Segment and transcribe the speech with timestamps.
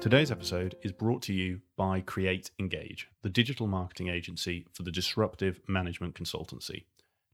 [0.00, 4.92] Today's episode is brought to you by Create Engage, the digital marketing agency for the
[4.92, 6.84] disruptive management consultancy.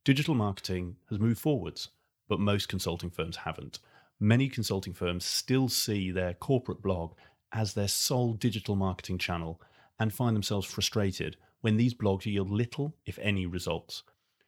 [0.02, 1.90] Digital marketing has moved forwards,
[2.26, 3.80] but most consulting firms haven't.
[4.18, 7.12] Many consulting firms still see their corporate blog
[7.52, 9.60] as their sole digital marketing channel
[10.00, 14.04] and find themselves frustrated when these blogs yield little, if any, results.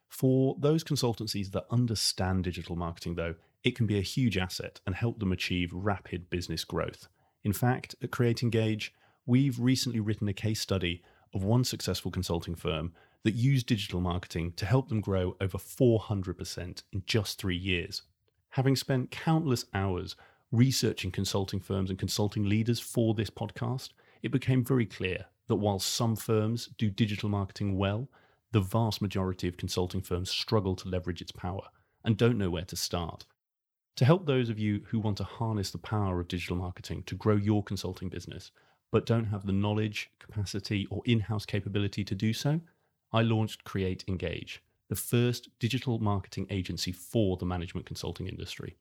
[0.08, 4.95] For those consultancies that understand digital marketing, though, it can be a huge asset and
[4.95, 7.09] help them achieve rapid business growth.
[7.46, 8.92] In fact, at Create Engage,
[9.24, 14.55] we've recently written a case study of one successful consulting firm that used digital marketing
[14.56, 18.02] to help them grow over 400% in just three years.
[18.48, 20.16] Having spent countless hours
[20.50, 23.91] researching consulting firms and consulting leaders for this podcast,
[24.24, 28.08] it became very clear that while some firms do digital marketing well,
[28.50, 31.62] the vast majority of consulting firms struggle to leverage its power
[32.05, 33.24] and don't know where to start.
[33.96, 37.14] To help those of you who want to harness the power of digital marketing to
[37.14, 38.50] grow your consulting business,
[38.91, 42.61] but don't have the knowledge, capacity, or in house capability to do so,
[43.11, 48.77] I launched Create Engage, the first digital marketing agency for the management consulting industry.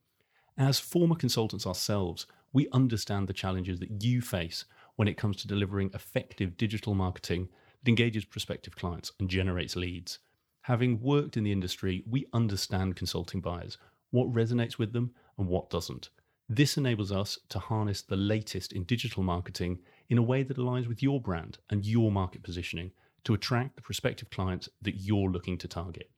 [0.58, 4.66] As former consultants ourselves, we understand the challenges that you face
[4.97, 7.47] when it comes to delivering effective digital marketing
[7.81, 10.19] that engages prospective clients and generates leads.
[10.63, 13.77] Having worked in the industry, we understand consulting buyers
[14.11, 16.09] what resonates with them and what doesn't.
[16.48, 20.88] This enables us to harness the latest in digital marketing in a way that aligns
[20.88, 22.92] with your brand and your market positioning
[23.23, 26.11] to attract the prospective clients that you're looking to target.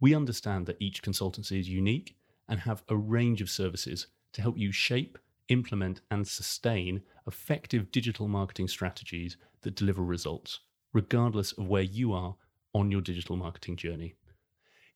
[0.00, 4.58] We understand that each consultancy is unique and have a range of services to help
[4.58, 10.60] you shape, implement, and sustain effective digital marketing strategies that deliver results,
[10.92, 12.36] regardless of where you are
[12.74, 14.14] on your digital marketing journey.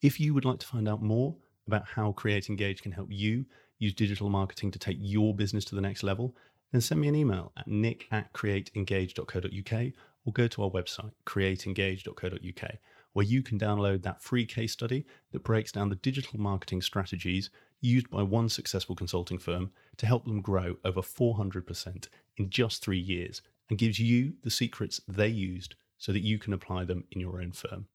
[0.02, 1.36] If you would like to find out more
[1.68, 3.44] about how Create Engage can help you
[3.78, 6.34] use digital marketing to take your business to the next level,
[6.72, 9.92] then send me an email at nick at createengage.co.uk
[10.24, 12.70] or go to our website, createengage.co.uk,
[13.12, 17.50] where you can download that free case study that breaks down the digital marketing strategies
[17.80, 22.98] used by one successful consulting firm to help them grow over 400% in just three
[22.98, 27.20] years and gives you the secrets they used so that you can apply them in
[27.20, 27.86] your own firm.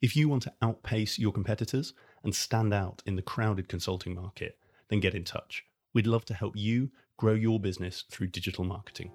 [0.00, 4.58] If you want to outpace your competitors and stand out in the crowded consulting market,
[4.88, 5.64] then get in touch.
[5.92, 9.10] We'd love to help you grow your business through digital marketing.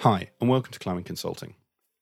[0.00, 1.54] Hi, and welcome to Climbing Consulting.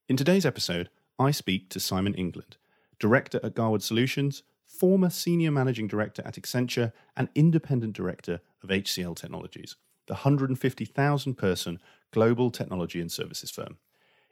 [0.09, 0.89] In today's episode,
[1.19, 2.57] I speak to Simon England,
[2.99, 9.17] Director at Garwood Solutions, former Senior Managing Director at Accenture, and Independent Director of HCL
[9.17, 11.79] Technologies, the 150,000 person
[12.11, 13.77] global technology and services firm.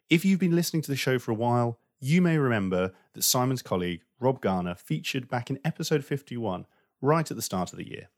[0.08, 3.62] If you've been listening to the show for a while, you may remember that Simon's
[3.62, 6.66] colleague, Rob Garner, featured back in episode 51,
[7.00, 8.08] right at the start of the year.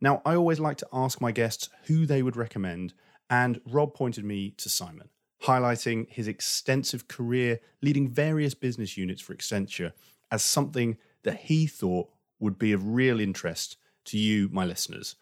[0.00, 2.94] Now, I always like to ask my guests who they would recommend,
[3.30, 5.10] and Rob pointed me to Simon,
[5.44, 9.92] highlighting his extensive career leading various business units for Accenture
[10.30, 15.14] as something that he thought would be of real interest to you, my listeners.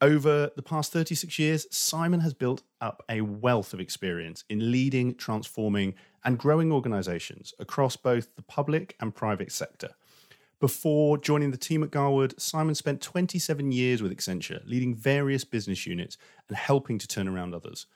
[0.00, 5.14] Over the past 36 years, Simon has built up a wealth of experience in leading,
[5.14, 5.94] transforming,
[6.24, 9.90] and growing organizations across both the public and private sector.
[10.60, 15.86] Before joining the team at Garwood, Simon spent 27 years with Accenture, leading various business
[15.86, 16.16] units
[16.48, 17.86] and helping to turn around others.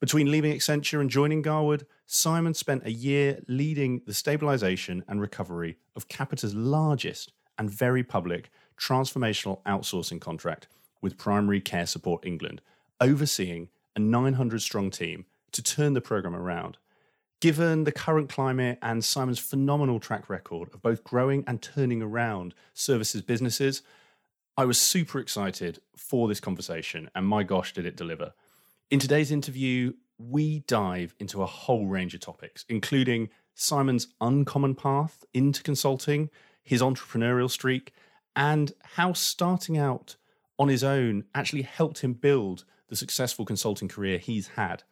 [0.00, 5.76] Between leaving Accenture and joining Garwood, Simon spent a year leading the stabilization and recovery
[5.94, 10.68] of Capita's largest and very public transformational outsourcing contract
[11.02, 12.60] with Primary Care Support England,
[13.00, 16.78] overseeing a 900 strong team to turn the programme around.
[17.40, 22.54] Given the current climate and Simon's phenomenal track record of both growing and turning around
[22.74, 23.80] services businesses,
[24.58, 28.34] I was super excited for this conversation, and my gosh, did it deliver.
[28.90, 35.24] In today's interview, we dive into a whole range of topics, including Simon's uncommon path
[35.32, 36.28] into consulting,
[36.62, 37.94] his entrepreneurial streak,
[38.36, 40.16] and how starting out
[40.58, 44.82] on his own actually helped him build the successful consulting career he's had.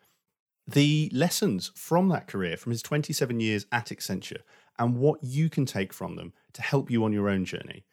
[0.68, 4.42] The lessons from that career, from his 27 years at Accenture,
[4.78, 7.86] and what you can take from them to help you on your own journey.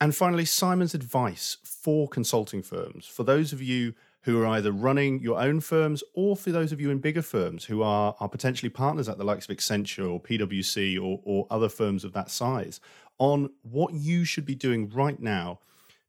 [0.00, 5.20] And finally, Simon's advice for consulting firms, for those of you who are either running
[5.20, 8.68] your own firms or for those of you in bigger firms who are, are potentially
[8.68, 12.80] partners at the likes of Accenture or PwC or, or other firms of that size,
[13.18, 15.60] on what you should be doing right now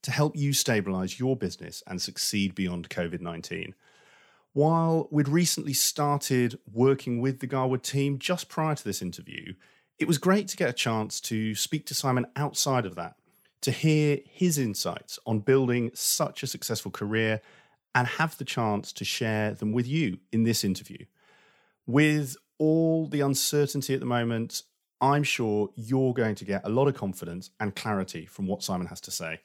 [0.01, 3.75] to help you stabilize your business and succeed beyond COVID 19.
[4.54, 9.56] While we'd recently started working with the Garwood team just prior to this interview,
[9.98, 13.16] it was great to get a chance to speak to Simon outside of that
[13.62, 17.42] to hear his insights on building such a successful career
[17.96, 21.06] and have the chance to share them with you in this interview.
[21.88, 24.62] With all the uncertainty at the moment,
[25.02, 28.88] I'm sure you're going to get a lot of confidence and clarity from what Simon
[28.88, 29.40] has to say.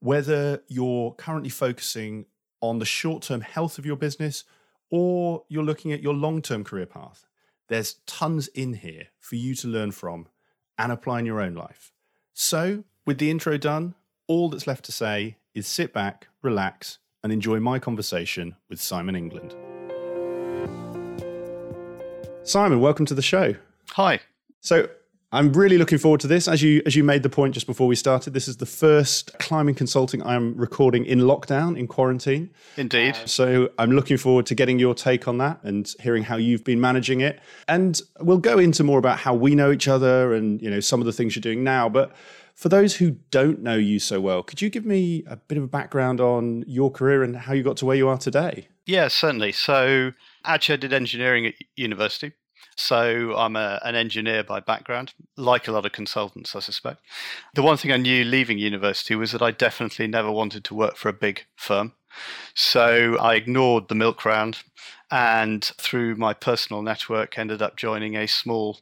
[0.00, 2.26] Whether you're currently focusing
[2.62, 4.44] on the short term health of your business
[4.90, 7.26] or you're looking at your long term career path,
[7.68, 10.28] there's tons in here for you to learn from
[10.78, 11.92] and apply in your own life.
[12.32, 13.94] So, with the intro done,
[14.26, 19.16] all that's left to say is sit back, relax, and enjoy my conversation with Simon
[19.16, 19.54] England.
[22.42, 23.54] Simon, welcome to the show.
[23.90, 24.20] Hi.
[24.60, 24.88] So,
[25.34, 26.46] I'm really looking forward to this.
[26.46, 29.36] As you as you made the point just before we started, this is the first
[29.38, 32.50] climbing consulting I'm recording in lockdown, in quarantine.
[32.76, 33.14] Indeed.
[33.14, 36.64] Uh, so I'm looking forward to getting your take on that and hearing how you've
[36.64, 37.40] been managing it.
[37.66, 41.00] And we'll go into more about how we know each other and you know some
[41.00, 41.88] of the things you're doing now.
[41.88, 42.12] But
[42.54, 45.64] for those who don't know you so well, could you give me a bit of
[45.64, 48.68] a background on your career and how you got to where you are today?
[48.84, 49.52] Yeah, certainly.
[49.52, 50.12] So
[50.44, 52.32] actually I did engineering at university.
[52.76, 57.00] So I'm a, an engineer by background, like a lot of consultants, I suspect.
[57.54, 60.96] The one thing I knew leaving university was that I definitely never wanted to work
[60.96, 61.92] for a big firm.
[62.54, 64.58] So I ignored the milk round
[65.10, 68.80] and through my personal network ended up joining a small,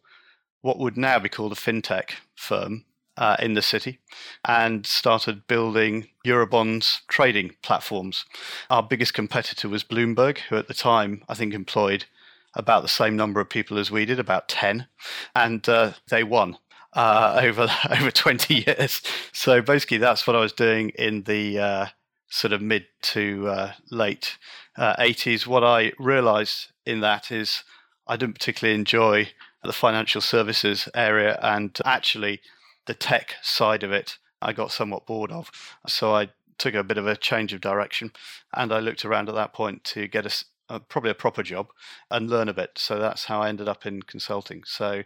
[0.62, 2.84] what would now be called a fintech firm
[3.16, 3.98] uh, in the city
[4.44, 8.25] and started building Eurobonds trading platforms.
[8.70, 12.06] Our biggest competitor was Bloomberg, who at the time I think employed
[12.55, 14.87] about the same number of people as we did, about 10,
[15.35, 16.58] and uh, they won.
[16.93, 19.00] Uh, over over 20 years.
[19.32, 21.87] So basically, that's what I was doing in the uh,
[22.29, 24.38] sort of mid to uh, late
[24.76, 25.47] 80s.
[25.47, 27.62] Uh, what I realized in that is
[28.08, 29.29] I didn't particularly enjoy
[29.62, 32.41] the financial services area, and actually,
[32.87, 35.50] the tech side of it, I got somewhat bored of.
[35.87, 38.12] So I took a bit of a change of direction,
[38.55, 40.44] and I looked around at that point to get a,
[40.78, 41.69] probably a proper job
[42.11, 42.72] and learn a bit.
[42.76, 44.62] So that's how I ended up in consulting.
[44.64, 45.02] So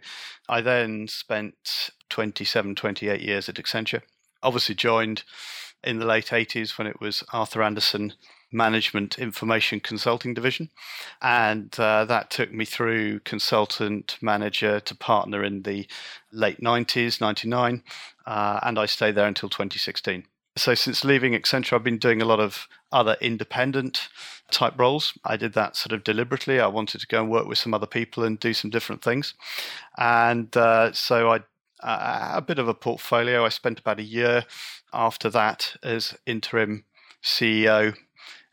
[0.47, 4.01] I then spent 27, 28 years at Accenture.
[4.43, 5.23] Obviously, joined
[5.83, 8.13] in the late 80s when it was Arthur Andersen
[8.51, 10.69] Management Information Consulting Division.
[11.21, 15.87] And uh, that took me through consultant, manager to partner in the
[16.31, 17.83] late 90s, 99.
[18.25, 20.25] Uh, and I stayed there until 2016.
[20.57, 24.07] So since leaving Accenture, I've been doing a lot of other independent
[24.51, 25.13] type roles.
[25.25, 26.59] I did that sort of deliberately.
[26.59, 29.33] I wanted to go and work with some other people and do some different things.
[29.97, 31.39] And uh, so I
[31.83, 33.45] uh, a bit of a portfolio.
[33.45, 34.45] I spent about a year
[34.93, 36.85] after that as interim
[37.21, 37.95] CEO,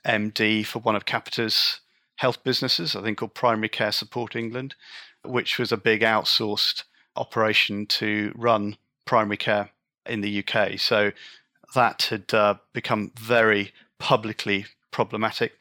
[0.04, 1.80] MD for one of Capita's
[2.16, 4.74] health businesses, I think called Primary Care Support England,
[5.24, 6.82] which was a big outsourced
[7.16, 9.70] operation to run primary care
[10.06, 10.78] in the UK.
[10.78, 11.12] So
[11.74, 15.52] that had uh, become very publicly problematic.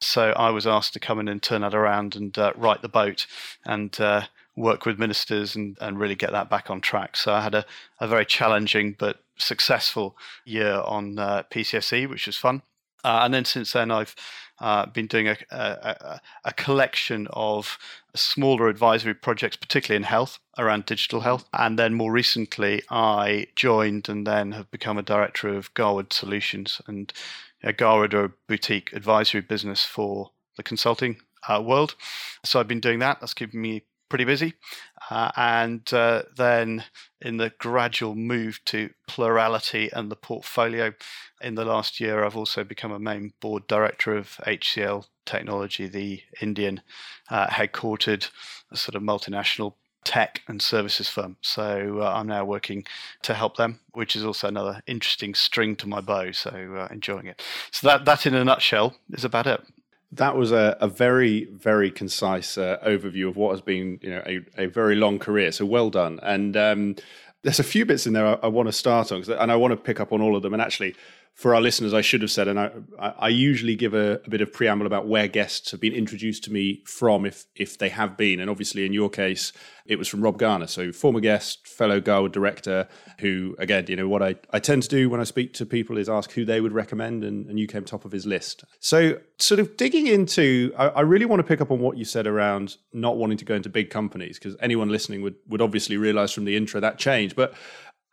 [0.00, 2.88] So I was asked to come in and turn that around and uh, right the
[2.88, 3.26] boat
[3.66, 4.22] and uh,
[4.56, 7.16] work with ministers and, and really get that back on track.
[7.16, 7.64] So I had a,
[8.00, 12.62] a very challenging but successful year on uh, PCSE, which was fun.
[13.04, 14.14] Uh, and then since then, I've
[14.60, 17.78] uh, been doing a, a, a, collection of
[18.18, 21.48] smaller advisory projects, particularly in health, around digital health.
[21.52, 26.80] And then more recently, I joined and then have become a director of Garwood Solutions.
[26.86, 27.12] And
[27.64, 31.94] uh, Garwood are a boutique advisory business for the consulting uh, world.
[32.44, 33.20] So I've been doing that.
[33.20, 34.54] That's keeping me pretty busy.
[35.10, 36.84] Uh, and uh, then
[37.20, 40.92] in the gradual move to plurality and the portfolio,
[41.40, 46.22] in the last year, I've also become a main board director of HCL Technology, the
[46.40, 46.80] Indian
[47.30, 48.30] uh, headquartered
[48.72, 49.74] sort of multinational
[50.04, 51.36] tech and services firm.
[51.42, 52.84] So uh, I'm now working
[53.22, 56.32] to help them, which is also another interesting string to my bow.
[56.32, 57.42] So uh, enjoying it.
[57.70, 59.60] So that that in a nutshell is about it.
[60.12, 64.22] That was a, a very, very concise uh, overview of what has been, you know,
[64.26, 65.52] a, a very long career.
[65.52, 66.18] So well done.
[66.22, 66.96] And um,
[67.42, 69.72] there's a few bits in there I, I want to start on, and I want
[69.72, 70.54] to pick up on all of them.
[70.54, 70.96] And actually,
[71.38, 74.40] for our listeners, I should have said, and I, I usually give a, a, bit
[74.40, 78.16] of preamble about where guests have been introduced to me from, if if they have
[78.16, 78.40] been.
[78.40, 79.52] And obviously, in your case,
[79.86, 82.88] it was from Rob Garner, so former guest, fellow Garwood director,
[83.20, 85.96] who, again, you know, what I, I tend to do when I speak to people
[85.96, 88.64] is ask who they would recommend, and, and you came top of his list.
[88.80, 92.04] So, sort of digging into, I, I really want to pick up on what you
[92.04, 95.96] said around not wanting to go into big companies, because anyone listening would, would obviously
[95.96, 97.36] realize from the intro that change.
[97.36, 97.54] But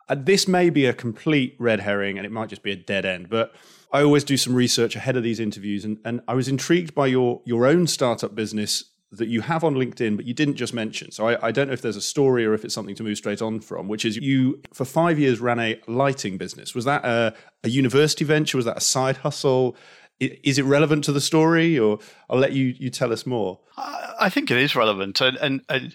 [0.08, 3.04] Uh, this may be a complete red herring and it might just be a dead
[3.04, 3.54] end, but
[3.92, 7.06] I always do some research ahead of these interviews and, and I was intrigued by
[7.06, 11.10] your your own startup business that you have on LinkedIn, but you didn't just mention.
[11.10, 13.16] So I, I, don't know if there's a story or if it's something to move
[13.16, 16.74] straight on from, which is you, for five years, ran a lighting business.
[16.74, 17.32] Was that a,
[17.62, 18.58] a university venture?
[18.58, 19.76] Was that a side hustle?
[20.18, 21.98] Is it relevant to the story, or
[22.30, 23.60] I'll let you you tell us more?
[23.76, 25.94] I think it is relevant, and, and, and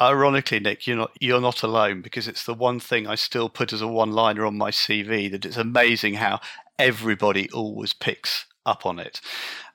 [0.00, 3.72] ironically, Nick, you're not you're not alone because it's the one thing I still put
[3.72, 5.30] as a one-liner on my CV.
[5.30, 6.40] That it's amazing how
[6.78, 9.20] everybody always picks up on it,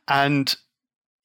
[0.08, 0.56] and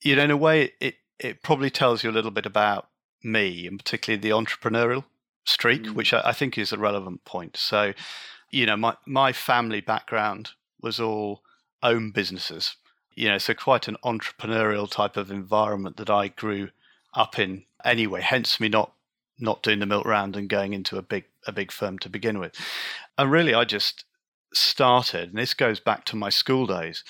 [0.02, 2.88] you know, in a way, it it probably tells you a little bit about
[3.22, 5.04] me, and particularly the entrepreneurial
[5.44, 5.94] streak, mm.
[5.94, 7.56] which I, I think is a relevant point.
[7.56, 7.92] So,
[8.50, 11.42] you know, my my family background was all
[11.82, 12.76] own businesses.
[13.14, 16.70] You know, so quite an entrepreneurial type of environment that I grew
[17.14, 18.92] up in anyway, hence me not
[19.38, 22.38] not doing the milk round and going into a big a big firm to begin
[22.38, 22.54] with.
[23.18, 24.04] And really I just
[24.54, 27.04] started, and this goes back to my school days,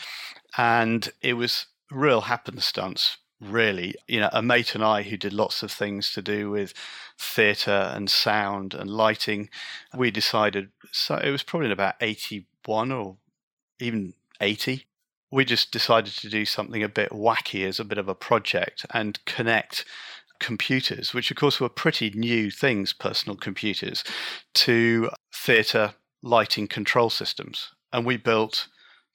[0.56, 3.94] and it was real happenstance really.
[4.06, 6.72] You know, a mate and I who did lots of things to do with
[7.18, 9.50] theatre and sound and lighting,
[9.96, 13.16] we decided, so it was probably in about 81 or
[13.80, 14.86] even 80.
[15.30, 18.86] We just decided to do something a bit wacky as a bit of a project
[18.92, 19.84] and connect
[20.42, 24.04] computers, which of course were pretty new things, personal computers,
[24.52, 27.70] to theatre lighting control systems.
[27.92, 28.68] And we built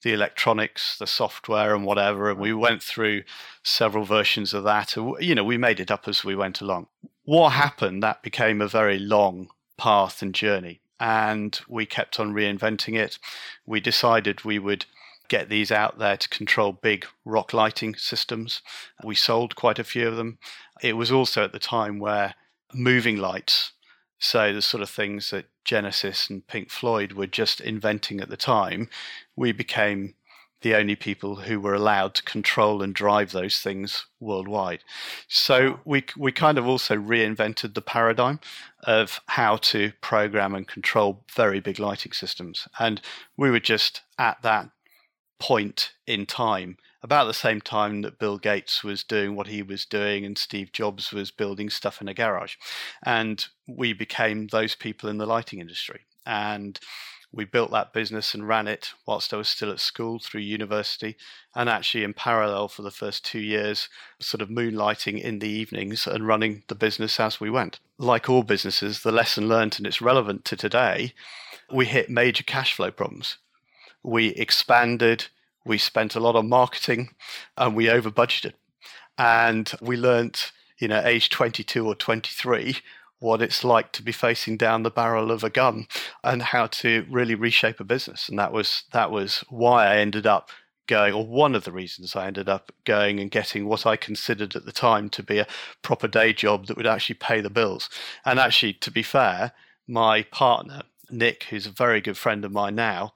[0.03, 2.31] the electronics, the software, and whatever.
[2.31, 3.23] And we went through
[3.63, 4.95] several versions of that.
[4.95, 6.87] You know, we made it up as we went along.
[7.23, 8.01] What happened?
[8.01, 10.81] That became a very long path and journey.
[10.99, 13.19] And we kept on reinventing it.
[13.65, 14.85] We decided we would
[15.27, 18.61] get these out there to control big rock lighting systems.
[19.03, 20.37] We sold quite a few of them.
[20.81, 22.35] It was also at the time where
[22.73, 23.73] moving lights,
[24.19, 28.37] so the sort of things that Genesis and Pink Floyd were just inventing at the
[28.37, 28.89] time,
[29.35, 30.15] we became
[30.61, 34.83] the only people who were allowed to control and drive those things worldwide.
[35.27, 38.39] So we we kind of also reinvented the paradigm
[38.83, 42.67] of how to program and control very big lighting systems.
[42.79, 43.01] And
[43.37, 44.69] we were just at that
[45.39, 49.85] point in time, about the same time that Bill Gates was doing what he was
[49.85, 52.55] doing and Steve Jobs was building stuff in a garage.
[53.03, 56.01] And we became those people in the lighting industry.
[56.25, 56.79] And
[57.31, 61.17] we built that business and ran it whilst I was still at school through university,
[61.53, 63.89] and actually in parallel for the first two years,
[64.19, 67.79] sort of moonlighting in the evenings and running the business as we went.
[67.97, 71.13] Like all businesses, the lesson learned, and it's relevant to today,
[71.71, 73.37] we hit major cash flow problems
[74.03, 75.27] we expanded,
[75.65, 77.09] we spent a lot on marketing,
[77.57, 78.53] and we over budgeted.
[79.17, 82.77] And we learnt, you know, age 22 or 23,
[83.19, 85.87] what it's like to be facing down the barrel of a gun
[86.23, 88.29] and how to really reshape a business.
[88.29, 90.51] And that was that was why I ended up
[90.87, 94.55] going, or one of the reasons I ended up going and getting what I considered
[94.55, 95.47] at the time to be a
[95.81, 97.89] proper day job that would actually pay the bills.
[98.25, 99.51] And actually, to be fair,
[99.87, 103.13] my partner, Nick, who's a very good friend of mine now,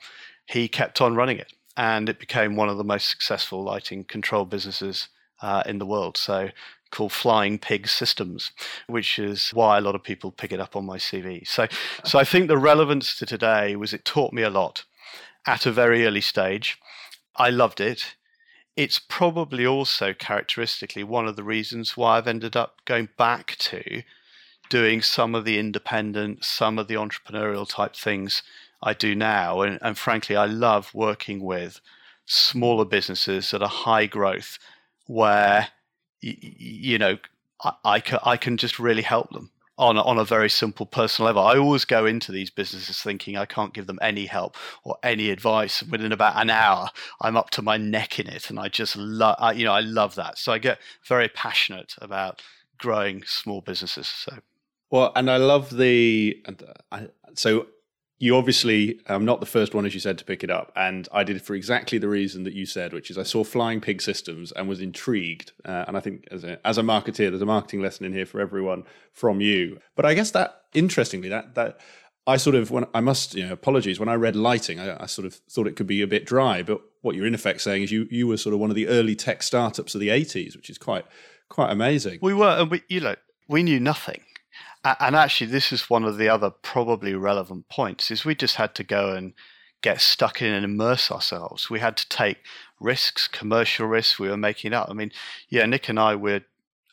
[0.52, 4.46] he kept on running it, and it became one of the most successful lighting control
[4.46, 5.08] businesses
[5.42, 6.18] uh, in the world.
[6.18, 6.50] So
[6.92, 8.52] called Flying Pig Systems,
[8.88, 11.48] which is why a lot of people pick it up on my CV.
[11.48, 11.68] So,
[12.04, 14.84] so I think the relevance to today was it taught me a lot
[15.48, 16.78] at a very early stage.
[17.38, 18.16] I loved it.
[18.76, 24.04] It's probably also characteristically one of the reasons why I've ended up going back to
[24.70, 28.44] doing some of the independent, some of the entrepreneurial type things
[28.84, 29.62] I do now.
[29.62, 31.82] And, and frankly, I love working with
[32.26, 34.58] smaller businesses that are high growth
[35.08, 35.68] where,
[36.24, 37.18] y- you know,
[37.64, 40.86] I, I, can, I can just really help them on a, on a very simple
[40.86, 41.44] personal level.
[41.44, 45.32] I always go into these businesses thinking I can't give them any help or any
[45.32, 45.82] advice.
[45.82, 48.96] And within about an hour, I'm up to my neck in it, and I just
[48.96, 50.38] love, you know, I love that.
[50.38, 52.42] So I get very passionate about
[52.78, 54.08] growing small businesses.
[54.08, 54.38] So,
[54.92, 57.68] well, and I love the, uh, I, so
[58.22, 61.10] you obviously I'm not the first one, as you said, to pick it up, and
[61.12, 63.82] I did it for exactly the reason that you said, which is I saw Flying
[63.82, 65.54] Pig Systems and was intrigued.
[65.66, 68.28] Uh, and I think as a as a marketeer, there's a marketing lesson in here
[68.28, 69.80] for everyone from you.
[69.96, 71.80] But I guess that interestingly, that that
[72.28, 75.06] I sort of when I must you know apologies when I read lighting, I, I
[75.08, 76.62] sort of thought it could be a bit dry.
[76.62, 78.88] But what you're in effect saying is you you were sort of one of the
[78.88, 81.06] early tech startups of the 80s, which is quite
[81.50, 82.20] quite amazing.
[82.22, 83.16] We were, and we you know
[83.48, 84.22] we knew nothing
[84.84, 88.74] and actually this is one of the other probably relevant points is we just had
[88.76, 89.34] to go and
[89.82, 91.70] get stuck in and immerse ourselves.
[91.70, 92.38] We had to take
[92.80, 94.90] risks commercial risks we were making up.
[94.90, 95.12] I mean
[95.50, 96.42] yeah nick and i were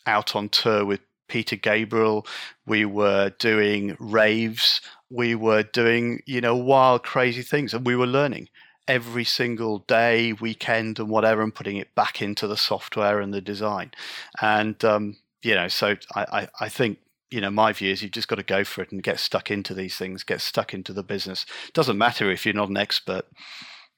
[0.06, 2.26] out on tour with peter gabriel.
[2.66, 4.80] We were doing raves.
[5.10, 8.48] We were doing you know wild crazy things and we were learning
[8.86, 13.40] every single day, weekend, and whatever, and putting it back into the software and the
[13.42, 13.92] design.
[14.40, 16.98] And um, you know, so I, I, I think
[17.30, 19.50] you know my view is you've just got to go for it and get stuck
[19.50, 21.44] into these things, get stuck into the business.
[21.66, 23.26] It doesn't matter if you're not an expert;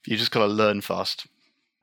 [0.07, 1.27] you just got to learn fast.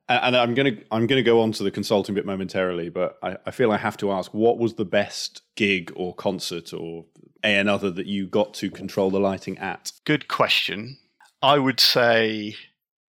[0.09, 3.37] And I'm going to I'm to go on to the consulting bit momentarily, but I,
[3.45, 7.05] I feel I have to ask: what was the best gig or concert or
[7.43, 9.91] a another that you got to control the lighting at?
[10.05, 10.97] Good question.
[11.41, 12.55] I would say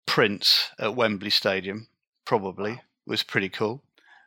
[0.06, 1.88] Prince at Wembley Stadium
[2.26, 3.84] probably was pretty cool.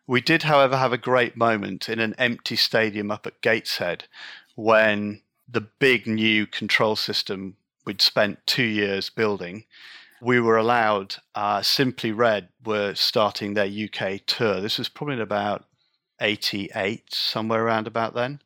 [0.08, 4.06] We did, however, have a great moment in an empty stadium up at Gateshead
[4.54, 9.66] when the big new control system we'd spent two years building.
[10.22, 14.62] We were allowed, uh, Simply Red were starting their UK tour.
[14.62, 15.66] This was probably about
[16.20, 18.40] 88, somewhere around about then.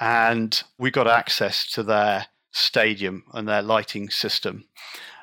[0.00, 4.64] And we got access to their stadium and their lighting system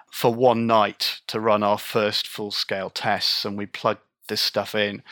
[0.10, 3.44] for one night to run our first full scale tests.
[3.44, 5.04] And we plugged this stuff in.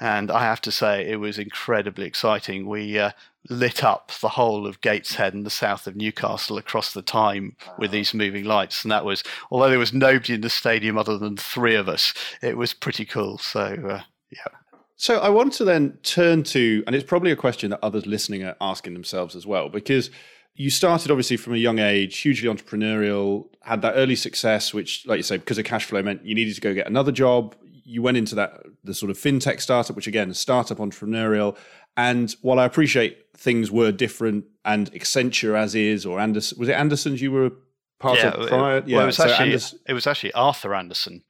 [0.00, 2.66] And I have to say, it was incredibly exciting.
[2.66, 3.10] We uh,
[3.48, 7.74] lit up the whole of Gateshead and the south of Newcastle across the time wow.
[7.78, 8.84] with these moving lights.
[8.84, 12.14] And that was, although there was nobody in the stadium other than three of us,
[12.42, 13.38] it was pretty cool.
[13.38, 14.58] So, uh, yeah.
[14.96, 18.44] So I want to then turn to, and it's probably a question that others listening
[18.44, 20.10] are asking themselves as well, because
[20.54, 25.16] you started obviously from a young age, hugely entrepreneurial, had that early success, which, like
[25.16, 27.56] you say, because of cash flow meant you needed to go get another job.
[27.84, 31.56] You went into that the sort of fintech startup, which again, startup entrepreneurial.
[31.96, 36.72] And while I appreciate things were different and Accenture as is, or Andersen, was it
[36.72, 37.50] Andersen's you were
[37.98, 38.78] part yeah, of prior?
[38.78, 41.22] It, yeah, well, it was so actually Anders- it was actually Arthur Andersen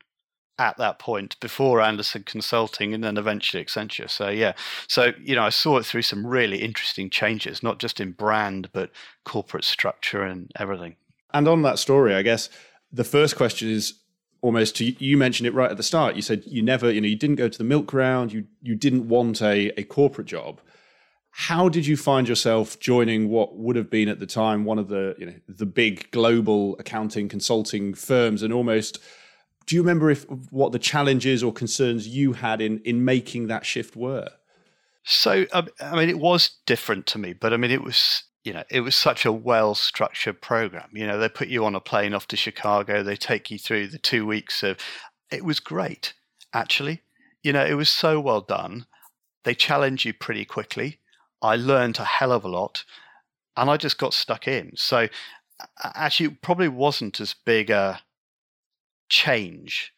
[0.58, 4.08] at that point before Andersen Consulting and then eventually Accenture.
[4.08, 4.52] So yeah,
[4.86, 8.68] so you know I saw it through some really interesting changes, not just in brand
[8.72, 8.90] but
[9.24, 10.96] corporate structure and everything.
[11.34, 12.48] And on that story, I guess
[12.92, 13.94] the first question is
[14.42, 16.16] almost to, you mentioned it right at the start.
[16.16, 18.74] You said you never, you know, you didn't go to the milk round, you you
[18.74, 20.60] didn't want a, a corporate job.
[21.30, 24.88] How did you find yourself joining what would have been at the time one of
[24.88, 28.98] the, you know, the big global accounting consulting firms and almost
[29.66, 33.64] do you remember if what the challenges or concerns you had in in making that
[33.64, 34.28] shift were?
[35.04, 38.64] So I mean, it was different to me, but I mean, it was you know,
[38.70, 40.88] it was such a well structured program.
[40.92, 43.88] You know, they put you on a plane off to Chicago, they take you through
[43.88, 44.78] the two weeks of.
[45.30, 46.12] It was great,
[46.52, 47.00] actually.
[47.42, 48.84] You know, it was so well done.
[49.44, 50.98] They challenge you pretty quickly.
[51.40, 52.84] I learned a hell of a lot,
[53.56, 54.72] and I just got stuck in.
[54.76, 55.08] So,
[55.82, 58.00] actually, it probably wasn't as big a
[59.08, 59.92] change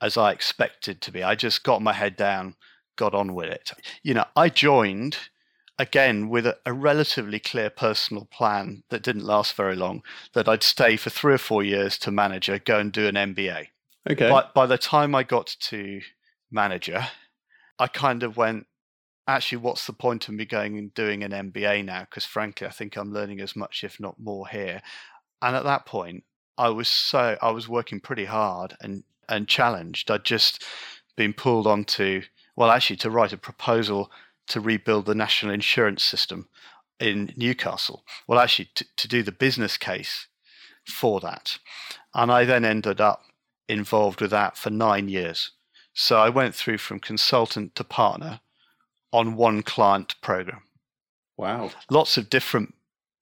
[0.00, 1.22] as I expected to be.
[1.22, 2.54] I just got my head down,
[2.96, 3.72] got on with it.
[4.02, 5.18] You know, I joined
[5.78, 10.02] again with a, a, relatively clear personal plan that didn't last very long
[10.34, 13.68] that I'd stay for three or four years to manager, go and do an MBA.
[14.10, 14.28] Okay.
[14.28, 16.00] But by the time I got to
[16.50, 17.06] manager,
[17.78, 18.66] I kind of went,
[19.26, 22.00] actually, what's the point of me going and doing an MBA now?
[22.00, 24.82] Because frankly, I think I'm learning as much, if not more, here.
[25.42, 26.24] And at that point,
[26.56, 30.10] I was so I was working pretty hard and and challenged.
[30.10, 30.64] I'd just
[31.16, 32.22] been pulled onto
[32.58, 34.10] well, actually, to write a proposal
[34.48, 36.48] to rebuild the national insurance system
[36.98, 38.04] in Newcastle.
[38.26, 40.26] Well, actually, to, to do the business case
[40.86, 41.58] for that,
[42.14, 43.22] and I then ended up
[43.68, 45.52] involved with that for nine years.
[45.92, 48.40] So I went through from consultant to partner
[49.12, 50.62] on one client program.
[51.36, 51.70] Wow.
[51.90, 52.74] Lots of different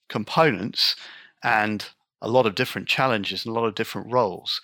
[0.09, 0.97] components
[1.43, 1.87] and
[2.23, 4.61] a lot of different challenges and a lot of different roles.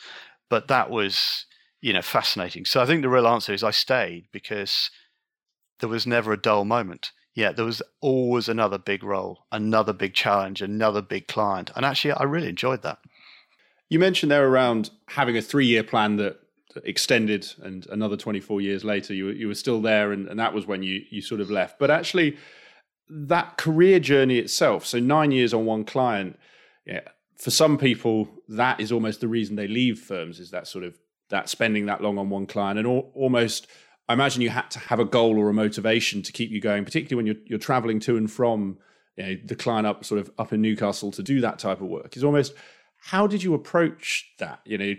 [0.48, 1.46] But that was,
[1.81, 2.64] you know, fascinating.
[2.64, 4.90] So I think the real answer is I stayed because
[5.83, 7.11] there was never a dull moment.
[7.35, 11.73] Yeah, there was always another big role, another big challenge, another big client.
[11.75, 12.99] And actually, I really enjoyed that.
[13.88, 16.38] You mentioned there around having a three year plan that
[16.85, 20.66] extended and another 24 years later you, you were still there and, and that was
[20.66, 21.81] when you, you sort of left.
[21.81, 22.37] But actually,
[23.09, 26.38] that career journey itself, so nine years on one client,
[26.87, 27.01] yeah,
[27.37, 30.97] for some people, that is almost the reason they leave firms is that sort of
[31.31, 33.66] that spending that long on one client and al- almost
[34.09, 36.85] I imagine you had to have a goal or a motivation to keep you going,
[36.85, 38.79] particularly when you're you're traveling to and from
[39.17, 41.88] you know, the client up sort of up in Newcastle to do that type of
[41.88, 42.17] work.
[42.17, 42.55] Is almost
[42.97, 44.61] how did you approach that?
[44.65, 44.95] You know,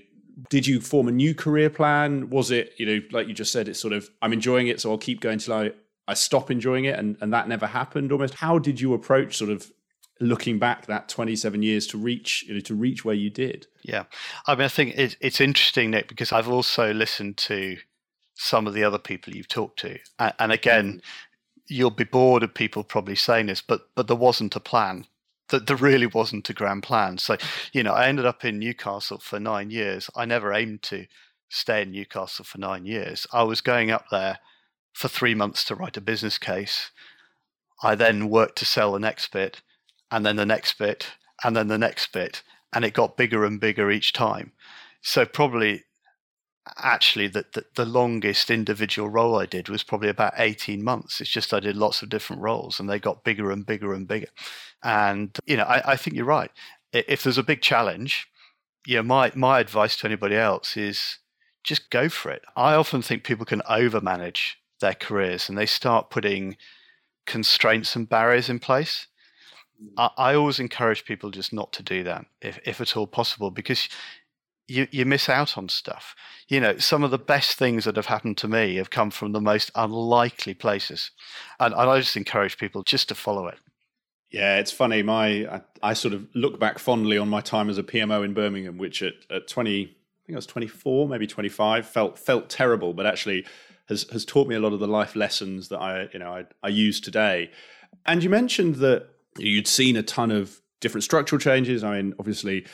[0.50, 2.30] did you form a new career plan?
[2.30, 4.92] Was it you know like you just said, it's sort of I'm enjoying it, so
[4.92, 5.72] I'll keep going till I
[6.08, 8.12] I stop enjoying it, and and that never happened.
[8.12, 9.72] Almost, how did you approach sort of
[10.20, 14.04] looking back that 27 years to reach you know, to reach where you did yeah
[14.48, 17.76] i mean i think it's, it's interesting nick because i've also listened to
[18.36, 21.02] some of the other people you've talked to and, and again mm.
[21.68, 25.06] you'll be bored of people probably saying this but but there wasn't a plan
[25.50, 27.18] that there really wasn't a grand plan.
[27.20, 27.38] So,
[27.72, 30.10] you know, I ended up in Newcastle for nine years.
[30.16, 31.06] I never aimed to
[31.48, 33.28] stay in Newcastle for nine years.
[33.32, 34.40] I was going up there
[34.94, 36.90] for three months to write a business case.
[37.84, 39.62] I then worked to sell the next bit,
[40.10, 41.12] and then the next bit,
[41.44, 42.42] and then the next bit,
[42.74, 44.54] and it got bigger and bigger each time.
[45.02, 45.84] So probably
[46.78, 51.20] actually the, the, the, longest individual role I did was probably about 18 months.
[51.20, 54.08] It's just I did lots of different roles and they got bigger and bigger and
[54.08, 54.30] bigger.
[54.82, 56.52] And, you know, I, I think you're right.
[56.94, 58.28] If there's a big challenge,
[58.86, 61.18] you know, my, my advice to anybody else is
[61.64, 62.44] just go for it.
[62.56, 66.58] I often think people can overmanage their careers and they start putting
[67.26, 69.08] constraints and barriers in place.
[69.82, 69.94] Mm.
[69.98, 73.52] I, I always encourage people just not to do that, if, if at all possible,
[73.52, 73.90] because
[74.68, 76.16] you, you miss out on stuff.
[76.48, 79.32] You know, some of the best things that have happened to me have come from
[79.32, 81.12] the most unlikely places.
[81.60, 83.60] And, and I just encourage people just to follow it.
[84.32, 85.04] Yeah, it's funny.
[85.04, 88.34] My I, I, sort of look back fondly on my time as a PMO in
[88.34, 89.88] Birmingham, which at, at 20, I
[90.26, 93.46] think I was 24, maybe 25, felt felt terrible, but actually
[93.90, 96.46] has has taught me a lot of the life lessons that I, you know, I,
[96.64, 97.52] I use today.
[98.08, 101.84] And you mentioned that you'd seen a ton of different structural changes.
[101.84, 102.66] I mean, obviously,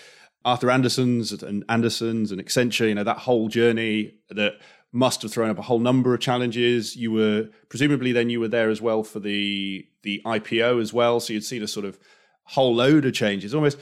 [0.46, 4.54] Arthur Andersen's and Andersen's and Accenture, you know, that whole journey that
[4.92, 6.96] must have thrown up a whole number of challenges.
[6.96, 11.20] You were presumably then you were there as well for the the IPO as well,
[11.20, 12.00] so you'd seen a sort of
[12.44, 13.54] whole load of changes.
[13.54, 13.78] Almost,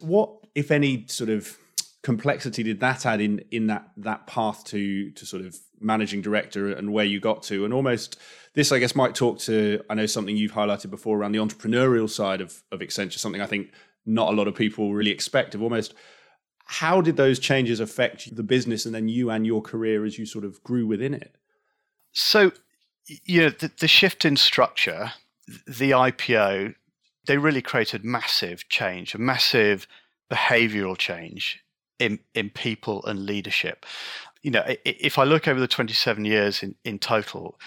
[0.00, 1.56] what if any sort of
[2.02, 6.72] complexity did that add in in that that path to to sort of managing director
[6.72, 7.64] and where you got to?
[7.64, 8.18] And almost
[8.54, 12.10] this, I guess, might talk to I know something you've highlighted before around the entrepreneurial
[12.10, 13.70] side of of Accenture, something I think
[14.04, 15.94] not a lot of people really expect of almost.
[16.64, 20.26] How did those changes affect the business and then you and your career as you
[20.26, 21.36] sort of grew within it?
[22.12, 22.52] So
[23.06, 25.12] you know the, the shift in structure
[25.66, 26.74] the ipo
[27.26, 29.86] they really created massive change a massive
[30.30, 31.62] behavioral change
[31.98, 33.84] in in people and leadership.
[34.42, 37.58] You know if i look over the 27 years in, in total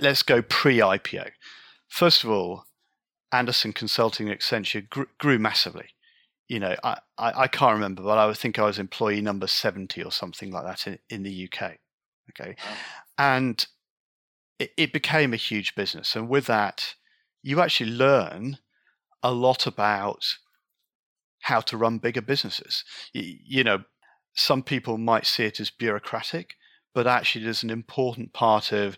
[0.00, 1.30] let's go pre-ipo
[1.88, 2.64] first of all
[3.32, 5.88] Andersen Consulting Accenture grew, grew massively.
[6.48, 9.46] You know, I, I, I, can't remember, but I would think I was employee number
[9.46, 11.72] 70 or something like that in, in the UK.
[12.30, 12.56] Okay.
[13.18, 13.66] And
[14.58, 16.16] it, it became a huge business.
[16.16, 16.94] And with that,
[17.42, 18.58] you actually learn
[19.22, 20.24] a lot about
[21.40, 22.84] how to run bigger businesses.
[23.12, 23.84] You, you know,
[24.34, 26.54] some people might see it as bureaucratic,
[26.94, 28.96] but actually, it is an important part of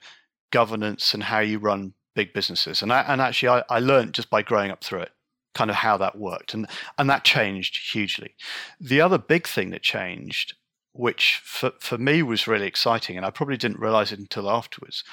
[0.50, 2.82] governance and how you run big businesses.
[2.82, 5.12] And I, and actually, I, I learned just by growing up through it,
[5.54, 6.66] kind of how that worked, and
[6.98, 8.34] and that changed hugely.
[8.80, 10.54] The other big thing that changed,
[10.92, 15.04] which for for me was really exciting, and I probably didn't realize it until afterwards,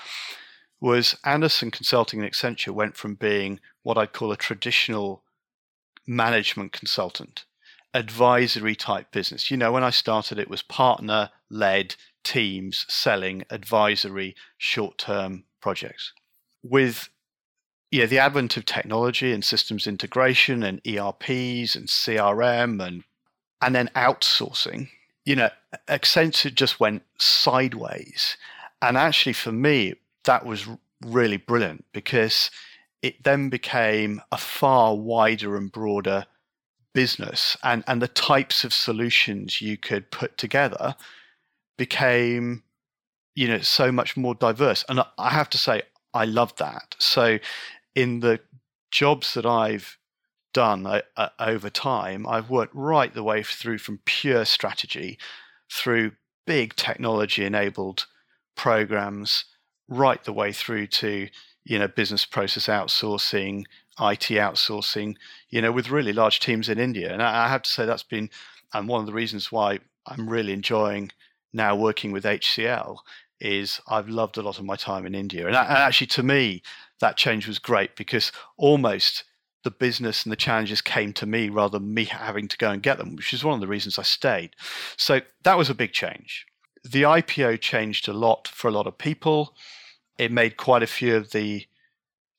[0.79, 5.23] was Andersen Consulting and Accenture went from being what I'd call a traditional
[6.05, 7.45] management consultant,
[7.93, 9.51] advisory type business.
[9.51, 16.13] You know, when I started, it was partner led teams selling advisory short term projects
[16.63, 17.09] with
[17.91, 23.03] yeah, the advent of technology and systems integration and ERPs and CRM and
[23.61, 24.89] and then outsourcing,
[25.25, 25.49] you know,
[25.87, 28.37] Accenture just went sideways.
[28.83, 30.67] And actually for me, that was
[31.03, 32.51] really brilliant because
[33.01, 36.25] it then became a far wider and broader
[36.93, 40.95] business and, and the types of solutions you could put together
[41.77, 42.63] became
[43.35, 46.95] you know so much more diverse and i have to say I love that.
[46.99, 47.39] So,
[47.95, 48.39] in the
[48.91, 49.97] jobs that I've
[50.53, 55.17] done uh, uh, over time, I've worked right the way through from pure strategy
[55.71, 56.11] through
[56.45, 58.05] big technology enabled
[58.55, 59.45] programs,
[59.87, 61.27] right the way through to
[61.63, 63.65] you know business process outsourcing,
[63.99, 65.15] IT outsourcing,
[65.49, 67.11] you know, with really large teams in India.
[67.11, 68.29] And I, I have to say that's been
[68.73, 71.11] and one of the reasons why I'm really enjoying
[71.53, 72.97] now working with HCL
[73.39, 75.47] is I've loved a lot of my time in India.
[75.47, 76.61] And, actually, to me,
[76.99, 79.23] that change was great because almost
[79.63, 82.81] the business and the challenges came to me rather than me having to go and
[82.81, 84.55] get them, which is one of the reasons I stayed.
[84.95, 86.45] So that was a big change.
[86.83, 89.55] The IPO changed a lot for a lot of people.
[90.17, 91.65] It made quite a few of the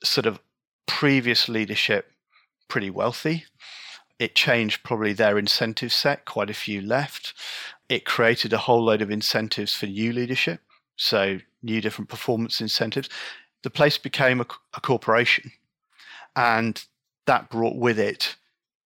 [0.02, 0.40] sort of
[0.86, 2.12] previous leadership
[2.66, 3.44] pretty wealthy.
[4.18, 7.34] It changed probably their incentive set, quite a few left.
[7.88, 10.60] It created a whole load of incentives for new leadership
[10.98, 13.08] so new different performance incentives.
[13.62, 15.52] The place became a, a corporation,
[16.36, 16.84] and
[17.26, 18.36] that brought with it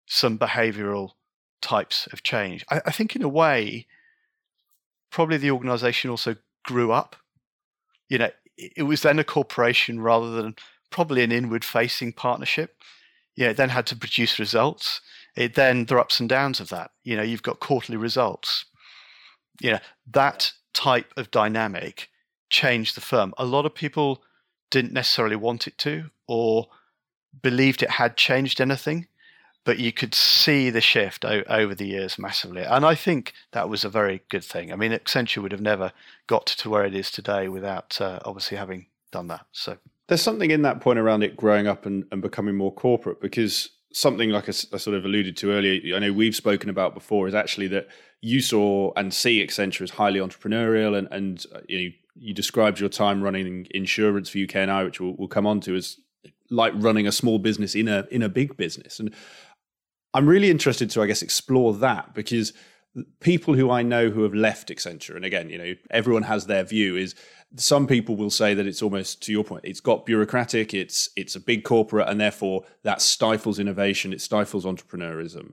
[0.07, 1.12] some behavioral
[1.61, 2.64] types of change.
[2.70, 3.87] I, I think, in a way,
[5.11, 7.16] probably the organization also grew up.
[8.09, 10.55] You know, it, it was then a corporation rather than
[10.90, 12.77] probably an inward facing partnership.
[13.35, 15.01] you know, it then had to produce results.
[15.37, 16.90] It then there are ups and downs of that.
[17.05, 18.66] You know, you've got quarterly results.
[19.61, 19.79] You know,
[20.12, 22.11] that type of dynamic
[22.51, 23.35] changed the firm.
[23.39, 24.23] A lot of people
[24.71, 26.69] didn't necessarily want it to or
[27.43, 29.07] believed it had changed anything,
[29.65, 32.63] but you could see the shift o- over the years massively.
[32.63, 34.73] And I think that was a very good thing.
[34.73, 35.93] I mean, Accenture would have never
[36.27, 39.47] got to where it is today without uh, obviously having done that.
[39.53, 43.21] So there's something in that point around it growing up and, and becoming more corporate
[43.21, 46.95] because something like I, I, sort of alluded to earlier, I know we've spoken about
[46.95, 47.89] before, is actually that
[48.23, 52.81] you saw and see Accenture as highly entrepreneurial, and and uh, you, know, you described
[52.81, 55.99] your time running insurance for UK and I, which we'll, we'll come on to, as
[56.49, 59.13] like running a small business in a in a big business, and
[60.15, 62.53] I'm really interested to, I guess, explore that because
[63.21, 66.63] people who I know who have left Accenture, and again, you know, everyone has their
[66.63, 67.15] view, is
[67.57, 71.37] some people will say that it's almost to your point it's got bureaucratic it's it's
[71.37, 75.53] a big corporate and therefore that stifles innovation it stifles entrepreneurism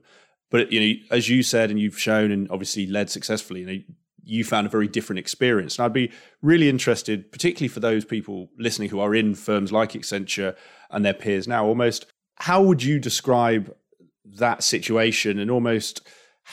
[0.50, 3.78] but you know as you said and you've shown and obviously led successfully you know
[4.22, 6.10] you found a very different experience and i'd be
[6.42, 10.54] really interested particularly for those people listening who are in firms like accenture
[10.90, 13.74] and their peers now almost how would you describe
[14.24, 16.02] that situation and almost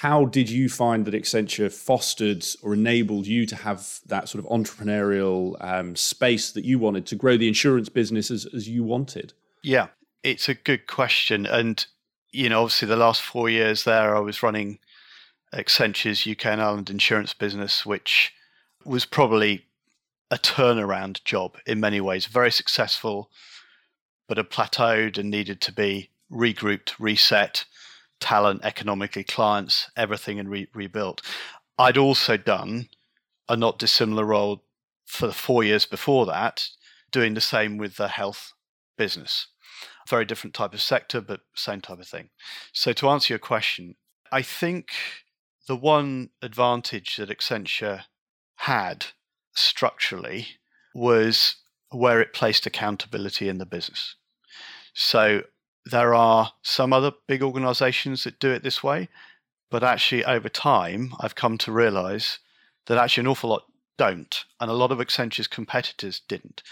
[0.01, 4.51] how did you find that Accenture fostered or enabled you to have that sort of
[4.51, 9.33] entrepreneurial um, space that you wanted to grow the insurance business as, as you wanted?
[9.63, 9.87] Yeah,
[10.21, 11.47] it's a good question.
[11.47, 11.83] And,
[12.37, 14.77] you know, obviously the last four years there, I was running
[15.53, 18.31] Accenture's UK and Ireland insurance business, which
[18.85, 19.65] was probably
[20.29, 23.31] a turnaround job in many ways, very successful,
[24.27, 27.65] but had plateaued and needed to be regrouped, reset
[28.19, 31.23] talent, economically, clients, everything, and re- rebuilt.
[31.79, 32.89] I'd also done
[33.49, 34.63] a not dissimilar role
[35.07, 36.69] for the four years before that,
[37.11, 38.53] doing the same with the health
[38.95, 39.47] business.
[40.07, 42.29] Very different type of sector, but same type of thing.
[42.71, 43.95] So, to answer your question,
[44.31, 44.89] I think
[45.67, 48.03] the one advantage that Accenture
[48.57, 49.07] had
[49.53, 50.47] structurally
[50.93, 51.55] was
[51.91, 54.15] where it placed accountability in the business.
[54.93, 55.43] So
[55.85, 59.09] there are some other big organizations that do it this way,
[59.69, 62.39] but actually, over time, I've come to realize
[62.87, 63.63] that actually an awful lot
[63.97, 64.45] don't.
[64.59, 66.63] And a lot of Accenture's competitors didn't,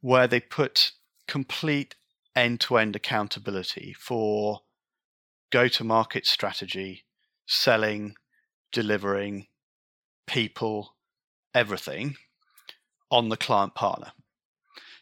[0.00, 0.92] where they put
[1.28, 1.94] complete
[2.34, 4.60] end to end accountability for
[5.50, 7.04] go to market strategy,
[7.46, 8.14] selling,
[8.72, 9.46] delivering,
[10.26, 10.94] people,
[11.54, 12.16] everything
[13.10, 14.12] on the client partner.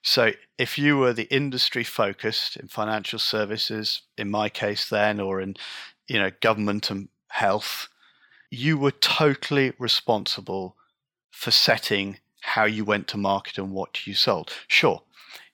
[0.03, 5.41] So if you were the industry focused in financial services, in my case then, or
[5.41, 5.57] in
[6.09, 7.89] you know government and health,
[8.51, 10.77] you were totally responsible
[11.31, 14.51] for setting how you went to market and what you sold.
[14.67, 15.03] Sure,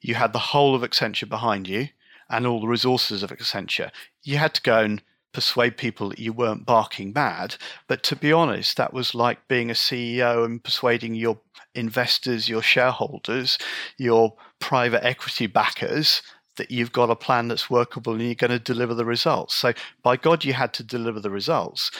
[0.06, 1.88] you had the whole of Accenture behind you
[2.30, 3.90] and all the resources of Accenture.
[4.22, 7.56] You had to go and persuade people that you weren't barking mad.
[7.88, 11.38] But to be honest, that was like being a CEO and persuading your
[11.74, 13.58] investors, your shareholders,
[13.98, 16.22] your private equity backers
[16.56, 19.54] that you've got a plan that's workable and you're going to deliver the results.
[19.54, 21.90] So, by God, you had to deliver the results.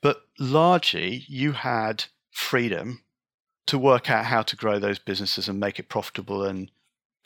[0.00, 3.02] But largely, you had freedom
[3.66, 6.70] to work out how to grow those businesses and make it profitable and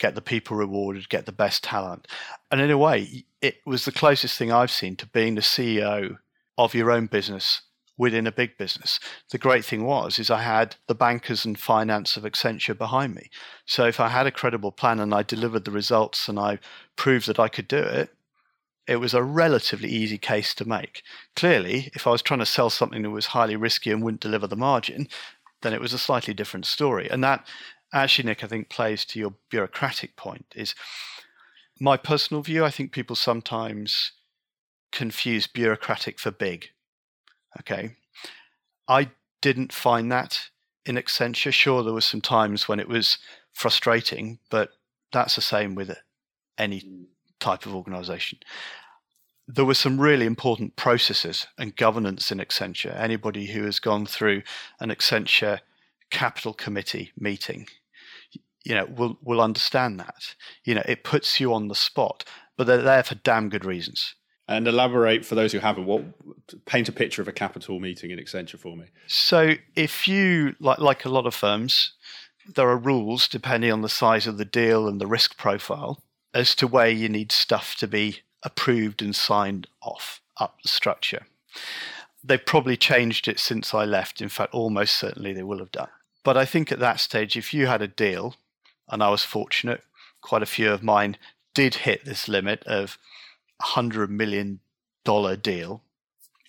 [0.01, 2.07] get the people rewarded, get the best talent.
[2.49, 6.17] And in a way, it was the closest thing I've seen to being the CEO
[6.57, 7.61] of your own business
[7.99, 8.99] within a big business.
[9.29, 13.29] The great thing was is I had the bankers and finance of Accenture behind me.
[13.67, 16.57] So if I had a credible plan and I delivered the results and I
[16.95, 18.09] proved that I could do it,
[18.87, 21.03] it was a relatively easy case to make.
[21.35, 24.47] Clearly, if I was trying to sell something that was highly risky and wouldn't deliver
[24.47, 25.07] the margin,
[25.61, 27.07] then it was a slightly different story.
[27.07, 27.45] And that
[27.93, 30.45] actually, Nick, I think plays to your bureaucratic point.
[30.55, 30.75] Is
[31.79, 32.63] my personal view.
[32.63, 34.11] I think people sometimes
[34.91, 36.69] confuse bureaucratic for big.
[37.59, 37.95] Okay,
[38.87, 39.09] I
[39.41, 40.49] didn't find that
[40.85, 41.51] in Accenture.
[41.51, 43.17] Sure, there were some times when it was
[43.51, 44.69] frustrating, but
[45.11, 45.97] that's the same with
[46.57, 47.07] any
[47.39, 48.39] type of organization.
[49.47, 52.95] There were some really important processes and governance in Accenture.
[52.95, 54.43] Anybody who has gone through
[54.79, 55.59] an Accenture
[56.09, 57.67] capital committee meeting
[58.63, 60.35] you know, will will understand that.
[60.63, 62.23] You know, it puts you on the spot,
[62.57, 64.15] but they're there for damn good reasons.
[64.47, 65.85] And elaborate for those who haven't.
[65.85, 66.03] What
[66.65, 68.85] paint a picture of a capital meeting in Accenture for me.
[69.07, 71.93] So, if you like, like a lot of firms,
[72.55, 76.01] there are rules depending on the size of the deal and the risk profile
[76.33, 81.27] as to where you need stuff to be approved and signed off up the structure.
[82.23, 84.21] They've probably changed it since I left.
[84.21, 85.89] In fact, almost certainly they will have done.
[86.23, 88.35] But I think at that stage, if you had a deal
[88.91, 89.83] and I was fortunate.
[90.21, 91.17] Quite a few of mine
[91.55, 92.97] did hit this limit of
[93.59, 94.59] hundred million
[95.03, 95.83] dollar deal,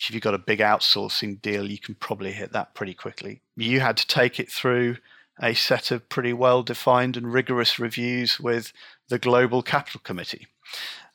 [0.08, 3.40] if you've got a big outsourcing deal, you can probably hit that pretty quickly.
[3.56, 4.96] You had to take it through
[5.40, 8.72] a set of pretty well defined and rigorous reviews with
[9.08, 10.48] the Global Capital Committee.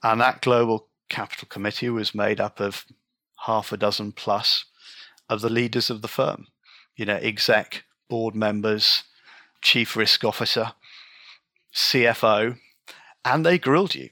[0.02, 2.86] And that Global Capital Committee was made up of
[3.46, 4.66] half a dozen plus
[5.30, 6.48] of the leaders of the firm,
[6.96, 9.04] you know, exec, board members,
[9.62, 10.72] chief risk officer,
[11.73, 12.58] CFO,
[13.25, 14.10] and they grilled you,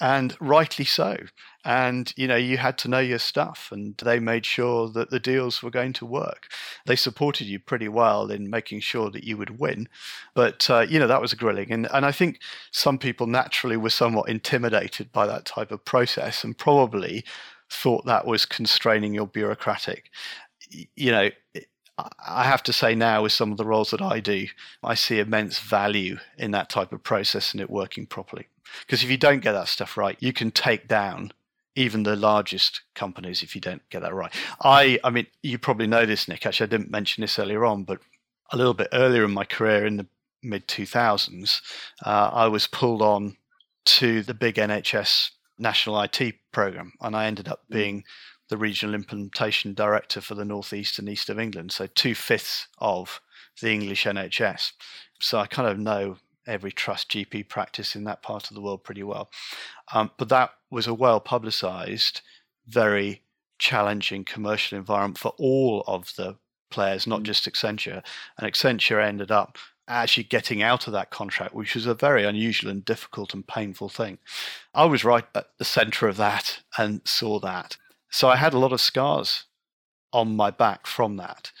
[0.00, 1.16] and rightly so.
[1.64, 5.20] And you know, you had to know your stuff, and they made sure that the
[5.20, 6.46] deals were going to work.
[6.86, 9.88] They supported you pretty well in making sure that you would win,
[10.34, 13.76] but uh, you know that was a grilling, and and I think some people naturally
[13.76, 17.24] were somewhat intimidated by that type of process, and probably
[17.70, 20.10] thought that was constraining your bureaucratic.
[20.96, 21.30] You know,
[22.26, 24.46] I have to say now, with some of the roles that I do,
[24.82, 28.46] I see immense value in that type of process and it working properly.
[28.80, 31.32] Because if you don't get that stuff right, you can take down
[31.76, 34.32] even the largest companies if you don't get that right.
[34.62, 36.44] I, I mean, you probably know this, Nick.
[36.44, 38.00] Actually, I didn't mention this earlier on, but
[38.52, 40.06] a little bit earlier in my career, in the
[40.42, 41.60] mid 2000s,
[42.04, 43.36] uh, I was pulled on
[43.86, 48.02] to the big NHS national IT program, and I ended up mm.
[48.50, 53.20] The regional implementation director for the northeast and east of England, so two fifths of
[53.62, 54.72] the English NHS.
[55.20, 58.84] So I kind of know every trust GP practice in that part of the world
[58.84, 59.30] pretty well.
[59.92, 62.20] Um, but that was a well publicized,
[62.66, 63.22] very
[63.58, 66.36] challenging commercial environment for all of the
[66.70, 67.24] players, not mm.
[67.24, 68.02] just Accenture.
[68.38, 72.70] And Accenture ended up actually getting out of that contract, which was a very unusual
[72.70, 74.18] and difficult and painful thing.
[74.72, 77.76] I was right at the center of that and saw that.
[78.10, 79.44] So I had a lot of scars
[80.12, 81.52] on my back from that.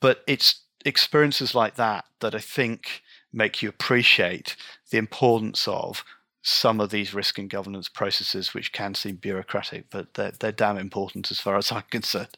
[0.00, 4.56] But it's experiences like that that I think make you appreciate
[4.90, 6.04] the importance of
[6.42, 10.78] some of these risk and governance processes, which can seem bureaucratic, but they're, they're damn
[10.78, 12.36] important as far as I'm concerned.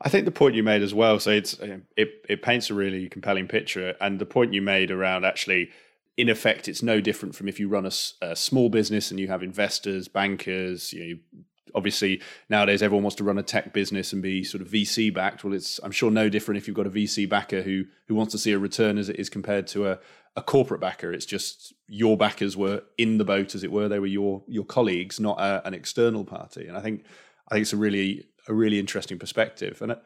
[0.00, 2.74] I think the point you made as well, so it's um, it it paints a
[2.74, 5.70] really compelling picture, and the point you made around actually,
[6.16, 9.28] in effect, it's no different from if you run a, a small business and you
[9.28, 11.40] have investors, bankers, you know,
[11.74, 15.44] obviously nowadays everyone wants to run a tech business and be sort of VC backed.
[15.44, 18.32] Well, it's I'm sure no different if you've got a VC backer who who wants
[18.32, 19.98] to see a return as it is compared to a
[20.36, 21.12] a corporate backer.
[21.12, 23.88] It's just your backers were in the boat, as it were.
[23.88, 26.66] They were your your colleagues, not a, an external party.
[26.66, 27.04] And I think
[27.48, 29.80] I think it's a really a really interesting perspective.
[29.80, 29.96] And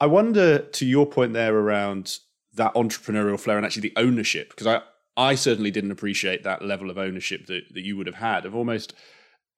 [0.00, 2.18] I wonder, to your point there around
[2.54, 4.82] that entrepreneurial flair and actually the ownership, because I
[5.16, 8.54] I certainly didn't appreciate that level of ownership that that you would have had of
[8.54, 8.94] almost.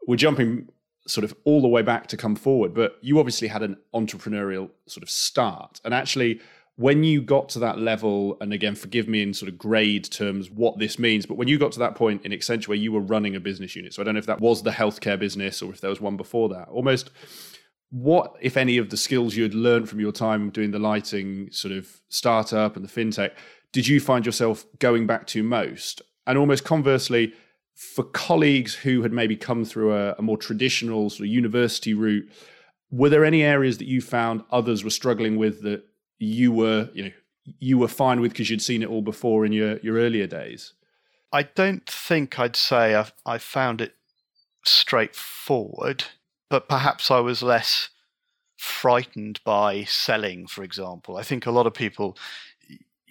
[0.06, 0.68] We're jumping
[1.06, 2.74] sort of all the way back to come forward.
[2.74, 5.80] But you obviously had an entrepreneurial sort of start.
[5.84, 6.40] And actually,
[6.76, 10.50] when you got to that level, and again, forgive me in sort of grade terms
[10.50, 13.00] what this means, but when you got to that point in Accenture where you were
[13.00, 15.72] running a business unit, so I don't know if that was the healthcare business or
[15.72, 17.10] if there was one before that, almost
[17.90, 21.50] what, if any, of the skills you had learned from your time doing the lighting
[21.50, 23.30] sort of startup and the fintech,
[23.72, 26.02] did you find yourself going back to most?
[26.26, 27.32] And almost conversely,
[27.76, 32.26] for colleagues who had maybe come through a, a, more traditional sort of university route,
[32.90, 35.84] were there any areas that you found others were struggling with that
[36.18, 37.10] you were, you know,
[37.58, 40.72] you were fine with because you'd seen it all before in your, your earlier days?
[41.32, 43.94] I don't think I'd say I've, I found it
[44.64, 46.04] straightforward,
[46.48, 47.90] but perhaps I was less
[48.56, 51.18] frightened by selling, for example.
[51.18, 52.16] I think a lot of people,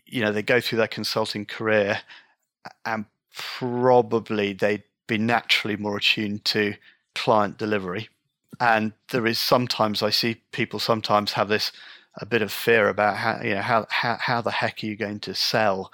[0.08, 2.02] you know, they go through their consulting career
[2.84, 6.76] and probably they'd be naturally more attuned to
[7.14, 8.10] client delivery.
[8.60, 11.72] And there is sometimes I see people sometimes have this
[12.18, 14.96] a bit of fear about how you know how how, how the heck are you
[14.96, 15.92] going to sell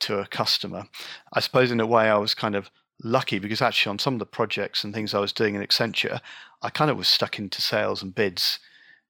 [0.00, 0.84] to a customer.
[1.32, 2.70] I suppose in a way I was kind of
[3.02, 6.20] lucky because actually on some of the projects and things I was doing in Accenture,
[6.62, 8.60] I kind of was stuck into sales and bids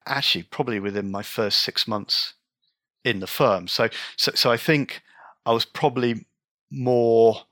[0.07, 2.35] actually probably within my first six months
[3.05, 3.69] in the firm.
[3.69, 5.03] So so so I think
[5.45, 6.25] I was probably
[6.71, 7.43] more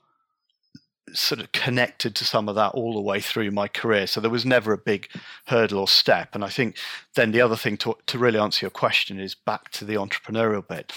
[1.13, 4.07] sort of connected to some of that all the way through my career.
[4.07, 5.09] So there was never a big
[5.47, 6.35] hurdle or step.
[6.35, 6.77] And I think
[7.15, 10.67] then the other thing to, to really answer your question is back to the entrepreneurial
[10.67, 10.93] bit.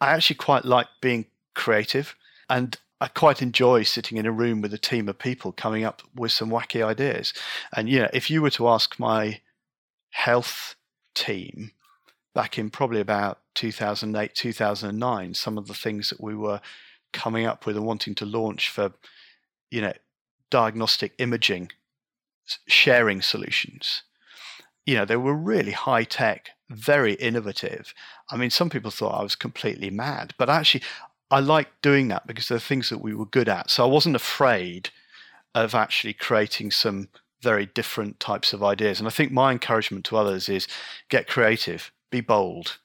[0.00, 2.14] I actually quite like being creative
[2.48, 6.02] and I quite enjoy sitting in a room with a team of people coming up
[6.14, 7.32] with some wacky ideas.
[7.76, 9.40] And, you know, if you were to ask my
[10.10, 10.76] health
[11.14, 11.72] team
[12.34, 16.60] back in probably about 2008, 2009, some of the things that we were
[17.12, 18.92] coming up with and wanting to launch for
[19.74, 19.92] you know,
[20.50, 21.68] diagnostic imaging
[22.68, 24.02] sharing solutions.
[24.86, 27.92] You know, they were really high tech, very innovative.
[28.30, 30.82] I mean, some people thought I was completely mad, but actually,
[31.28, 33.68] I liked doing that because they're things that we were good at.
[33.68, 34.90] So I wasn't afraid
[35.56, 37.08] of actually creating some
[37.42, 39.00] very different types of ideas.
[39.00, 40.68] And I think my encouragement to others is
[41.08, 42.78] get creative, be bold,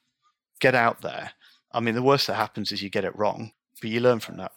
[0.59, 1.31] get out there.
[1.71, 4.37] I mean, the worst that happens is you get it wrong, but you learn from
[4.37, 4.53] that.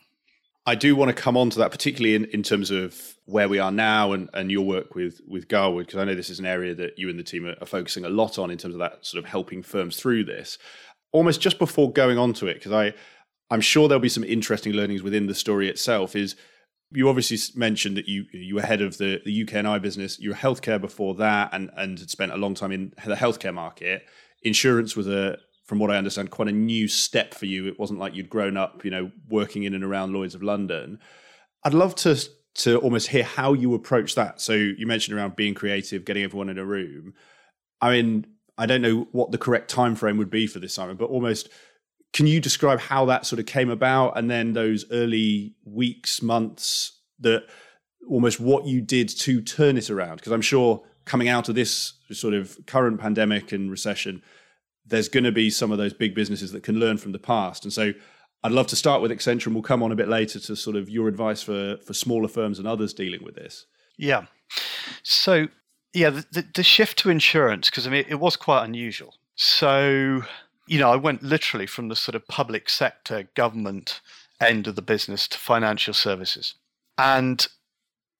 [0.65, 3.59] I do want to come on to that, particularly in, in terms of where we
[3.59, 6.47] are now and, and your work with with Garwood, because I know this is an
[6.47, 8.81] area that you and the team are, are, focusing a lot on in terms of
[8.81, 10.59] that sort of helping firms through this.
[11.11, 12.95] Almost just before going on to it, because I
[13.51, 16.15] I'm sure there'll be some interesting learnings within the story itself.
[16.15, 16.37] Is
[16.93, 20.19] you obviously mentioned that you you were head of the the UK and I business.
[20.21, 23.55] You were healthcare before that, and and had spent a long time in the healthcare
[23.55, 24.07] market.
[24.43, 25.39] Insurance was a
[25.73, 27.67] from what I understand, quite a new step for you.
[27.67, 30.99] It wasn't like you'd grown up, you know, working in and around Lloyd's of London.
[31.65, 32.23] I'd love to
[32.57, 34.39] to almost hear how you approach that.
[34.39, 37.15] So you mentioned around being creative, getting everyone in a room.
[37.81, 38.27] I mean,
[38.59, 41.49] I don't know what the correct time frame would be for this, Simon, but almost
[42.13, 47.01] can you describe how that sort of came about and then those early weeks, months
[47.21, 47.45] that
[48.11, 50.17] almost what you did to turn it around?
[50.17, 54.23] Because I'm sure coming out of this sort of current pandemic and recession,
[54.85, 57.65] there's going to be some of those big businesses that can learn from the past.
[57.65, 57.93] And so
[58.43, 60.77] I'd love to start with Accenture and we'll come on a bit later to sort
[60.77, 63.67] of your advice for, for smaller firms and others dealing with this.
[63.97, 64.27] Yeah.
[65.03, 65.49] So,
[65.95, 69.15] yeah, the, the shift to insurance, because I mean, it was quite unusual.
[69.37, 70.23] So,
[70.67, 74.01] you know, I went literally from the sort of public sector government
[74.41, 76.55] end of the business to financial services.
[76.99, 77.47] And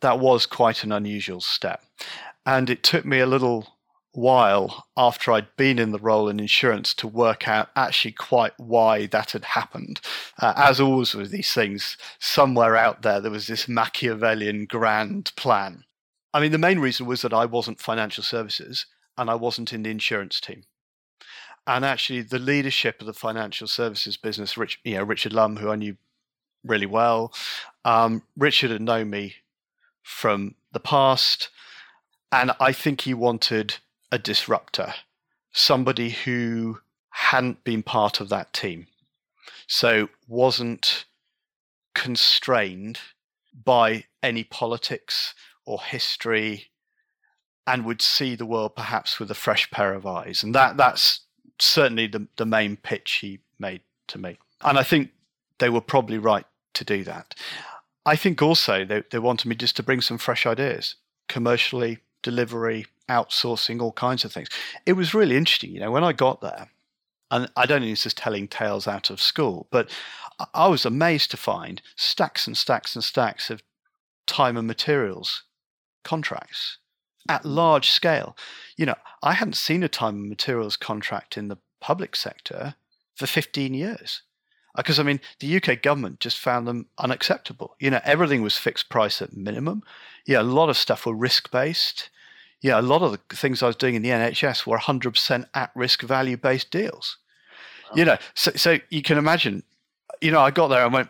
[0.01, 1.85] that was quite an unusual step.
[2.47, 3.72] And it took me a little
[4.13, 9.07] while after I'd been in the role in insurance to work out actually quite why
[9.07, 10.01] that had happened.
[10.41, 15.85] Uh, as always with these things, somewhere out there there was this Machiavellian grand plan.
[16.35, 18.87] I mean, the main reason was that I wasn't financial services
[19.17, 20.65] and I wasn't in the insurance team.
[21.67, 25.71] And actually, the leadership of the financial services business, Rich, you know, Richard Lumb, who
[25.71, 25.97] I knew
[26.65, 27.33] really well,
[27.85, 29.37] um, Richard had known me
[30.03, 31.51] from the past,
[32.33, 33.77] and I think he wanted
[34.13, 34.95] a disruptor,
[35.51, 38.87] somebody who hadn't been part of that team.
[39.67, 41.07] So wasn't
[41.95, 42.99] constrained
[43.53, 45.35] by any politics
[45.65, 46.69] or history
[47.67, 50.43] and would see the world perhaps with a fresh pair of eyes.
[50.43, 51.21] And that that's
[51.59, 54.39] certainly the, the main pitch he made to me.
[54.63, 55.11] And I think
[55.59, 56.45] they were probably right
[56.75, 57.35] to do that.
[58.05, 60.97] I think also they, they wanted me just to bring some fresh ideas,
[61.29, 64.49] commercially, delivery, outsourcing, all kinds of things.
[64.87, 65.71] It was really interesting.
[65.71, 66.69] You know, when I got there,
[67.31, 69.91] and I don't think this is telling tales out of school, but
[70.55, 73.63] I was amazed to find stacks and stacks and stacks of
[74.27, 75.45] time and materials
[76.05, 76.79] contracts
[77.29, 78.37] at large scale.
[78.77, 82.75] You know, I hadn't seen a time and materials contract in the public sector
[83.15, 84.23] for 15 years.
[84.75, 87.77] Uh, because, I mean, the UK government just found them unacceptable.
[87.79, 89.83] You know, everything was fixed price at minimum.
[90.27, 92.11] Yeah, a lot of stuff were risk based
[92.63, 95.71] yeah, a lot of the things I was doing in the NHS were 100% at
[95.75, 97.19] risk value based deals.
[97.91, 97.97] Wow.
[97.97, 99.65] You know, so, so you can imagine,
[100.21, 101.09] you know, I got there and went,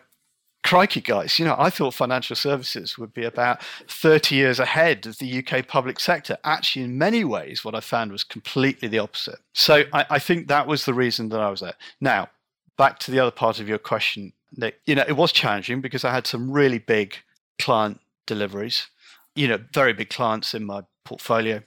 [0.63, 5.19] crikey, guys, you know, I thought financial services would be about 30 years ahead of
[5.19, 6.37] the UK public sector.
[6.43, 9.39] Actually, in many ways, what I found was completely the opposite.
[9.53, 11.75] So I, I think that was the reason that I was there.
[12.01, 12.29] Now,
[12.77, 16.03] back to the other part of your question, Nick, you know, it was challenging because
[16.03, 17.17] I had some really big
[17.59, 18.87] client deliveries,
[19.35, 21.61] you know, very big clients in my portfolio,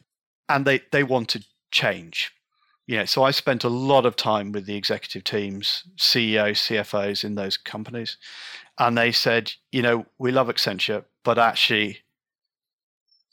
[0.49, 2.33] and they they wanted change.
[2.87, 7.25] You know, so I spent a lot of time with the executive teams, CEOs, CFOs
[7.25, 8.17] in those companies,
[8.79, 11.99] and they said, you know, we love Accenture, but actually,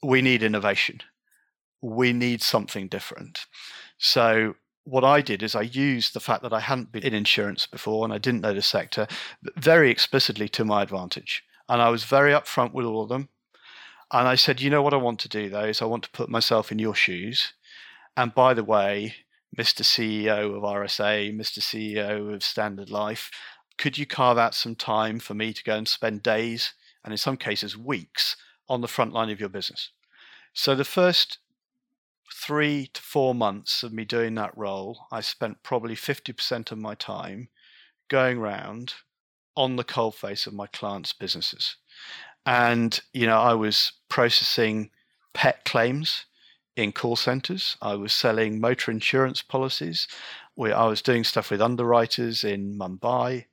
[0.02, 1.02] we need innovation.
[1.82, 3.46] We need something different.
[3.98, 7.66] So what I did is I used the fact that I hadn't been in insurance
[7.66, 9.08] before and I didn't know the sector
[9.56, 11.44] very explicitly to my advantage.
[11.70, 13.30] And I was very upfront with all of them.
[14.14, 16.12] And I said, you know what I want to do though is I want to
[16.12, 17.54] put myself in your shoes.
[18.16, 19.16] And by the way,
[19.58, 19.82] Mr.
[19.82, 21.60] CEO of RSA, Mr.
[21.60, 23.32] CEO of Standard Life,
[23.78, 27.18] could you carve out some time for me to go and spend days and in
[27.18, 28.38] some cases weeks
[28.70, 29.90] on the front line of your business?
[30.54, 31.40] So the first
[32.32, 36.94] three to four months of me doing that role, I spent probably 50% of my
[36.94, 37.50] time
[38.10, 38.94] going around
[39.56, 41.78] on the coalface of my clients' businesses.
[42.46, 44.90] And, you know, I was processing
[45.34, 46.26] pet claims
[46.76, 47.78] in call centers.
[47.82, 50.08] I was selling motor insurance policies.
[50.60, 53.46] I was doing stuff with underwriters in Mumbai.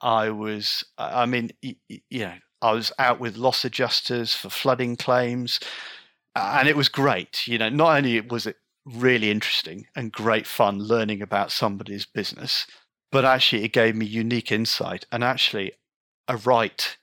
[0.00, 1.76] I was, I mean, you
[2.10, 5.60] know, I was out with loss adjusters for flooding claims.
[6.34, 7.46] And it was great.
[7.46, 12.66] You know, not only was it really interesting and great fun learning about somebody's business,
[13.10, 15.72] but actually it gave me unique insight and actually
[16.28, 16.96] a right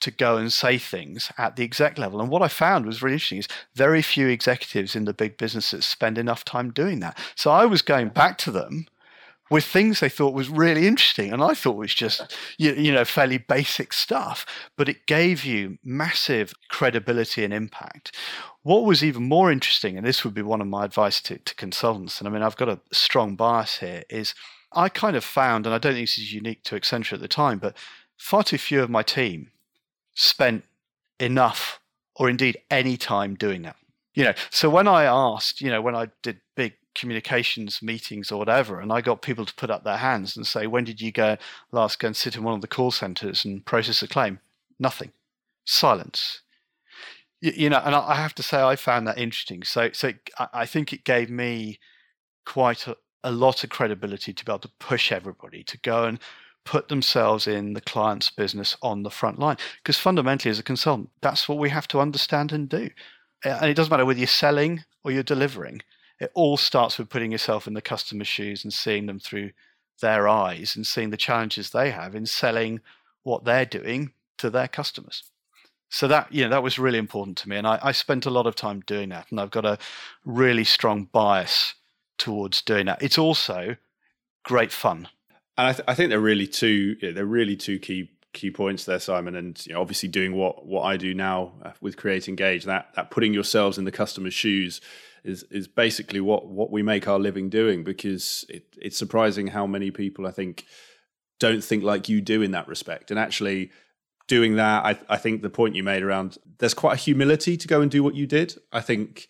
[0.00, 2.20] to go and say things at the exec level.
[2.20, 5.86] And what I found was really interesting is very few executives in the big businesses
[5.86, 7.18] spend enough time doing that.
[7.34, 8.86] So I was going back to them
[9.50, 13.04] with things they thought was really interesting and I thought was just you, you know
[13.04, 18.16] fairly basic stuff but it gave you massive credibility and impact
[18.62, 21.54] what was even more interesting and this would be one of my advice to, to
[21.54, 24.34] consultants and I mean I've got a strong bias here is
[24.72, 27.28] I kind of found and I don't think this is unique to Accenture at the
[27.28, 27.76] time but
[28.16, 29.50] far too few of my team
[30.14, 30.64] spent
[31.20, 31.80] enough
[32.16, 33.76] or indeed any time doing that.
[34.14, 38.38] You know, so when I asked, you know, when I did big communications meetings or
[38.38, 41.10] whatever, and I got people to put up their hands and say, when did you
[41.10, 41.36] go
[41.72, 44.38] last go and sit in one of the call centers and process a claim?
[44.78, 45.10] Nothing.
[45.64, 46.42] Silence.
[47.40, 49.64] You, you know, and I have to say I found that interesting.
[49.64, 50.12] So, so
[50.52, 51.80] I think it gave me
[52.46, 56.20] quite a, a lot of credibility to be able to push everybody to go and
[56.64, 59.56] put themselves in the client's business on the front line.
[59.82, 62.90] Because fundamentally, as a consultant, that's what we have to understand and do.
[63.44, 65.82] And it doesn't matter whether you're selling or you're delivering,
[66.18, 69.50] it all starts with putting yourself in the customer's shoes and seeing them through
[70.00, 72.80] their eyes and seeing the challenges they have in selling
[73.22, 75.24] what they're doing to their customers.
[75.90, 78.30] So that you know that was really important to me, and I, I spent a
[78.30, 79.78] lot of time doing that, and I've got a
[80.24, 81.74] really strong bias
[82.18, 83.02] towards doing that.
[83.02, 83.76] It's also
[84.42, 85.08] great fun
[85.56, 88.98] and I, th- I think they're really two they're really two key key points there,
[88.98, 89.36] Simon.
[89.36, 92.88] And you know, obviously doing what what I do now uh, with Create Engage, that
[92.96, 94.80] that putting yourselves in the customer's shoes
[95.22, 97.84] is is basically what what we make our living doing.
[97.84, 100.66] Because it, it's surprising how many people I think
[101.38, 103.10] don't think like you do in that respect.
[103.10, 103.70] And actually
[104.26, 107.68] doing that, I, I think the point you made around there's quite a humility to
[107.68, 108.56] go and do what you did.
[108.72, 109.28] I think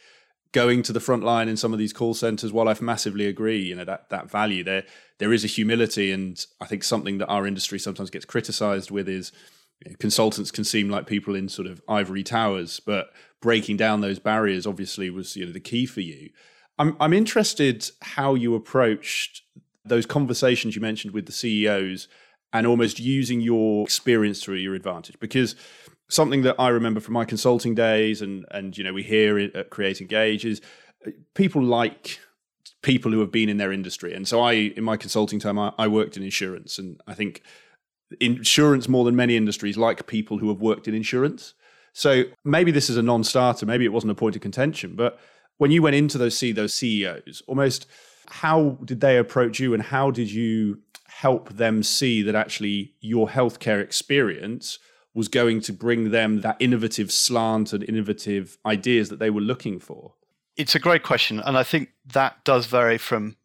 [0.55, 3.61] going to the front line in some of these call centers, while I massively agree,
[3.61, 4.85] you know, that that value there,
[5.19, 9.09] there is a humility, and I think something that our industry sometimes gets criticized with
[9.09, 9.33] is
[9.85, 13.09] you know, consultants can seem like people in sort of ivory towers, but
[13.43, 16.31] breaking down those barriers obviously was you know the key for you.
[16.79, 19.43] I'm I'm interested how you approached
[19.85, 22.09] those conversations you mentioned with the CEOs
[22.53, 25.57] and almost using your experience to your advantage because
[26.09, 29.55] something that I remember from my consulting days, and and you know we hear it
[29.55, 30.61] at Create Engage is
[31.35, 32.19] people like
[32.83, 34.15] people who have been in their industry.
[34.15, 37.43] And so I, in my consulting time, I, I worked in insurance, and I think
[38.21, 41.55] insurance more than many industries like people who have worked in insurance.
[41.93, 43.67] So maybe this is a non-starter.
[43.67, 45.19] Maybe it wasn't a point of contention, but
[45.59, 47.87] when you went into those see those CEOs, almost
[48.27, 53.29] how did they approach you, and how did you help them see that actually your
[53.29, 54.79] healthcare experience
[55.15, 59.79] was going to bring them that innovative slant and innovative ideas that they were looking
[59.79, 60.15] for?
[60.57, 61.41] It's a great question.
[61.41, 63.37] And I think that does vary from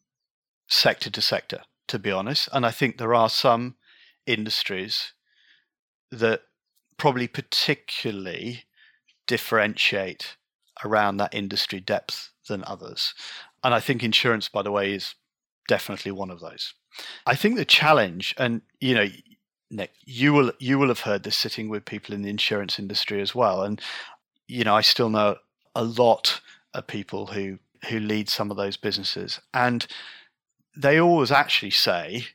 [0.67, 2.49] sector to sector, to be honest.
[2.51, 3.75] And I think there are some
[4.25, 5.13] industries
[6.11, 6.41] that
[6.97, 8.65] probably particularly
[9.27, 10.37] differentiate
[10.83, 13.13] around that industry depth than others.
[13.63, 15.15] And I think insurance, by the way, is
[15.67, 16.73] definitely one of those.
[17.25, 19.07] I think the challenge, and you know,
[19.71, 23.21] Nick, you will you will have heard this sitting with people in the insurance industry
[23.21, 23.79] as well, and
[24.47, 25.37] you know I still know
[25.75, 26.41] a lot
[26.73, 27.59] of people who
[27.89, 29.85] who lead some of those businesses, and
[30.75, 32.25] they always actually say,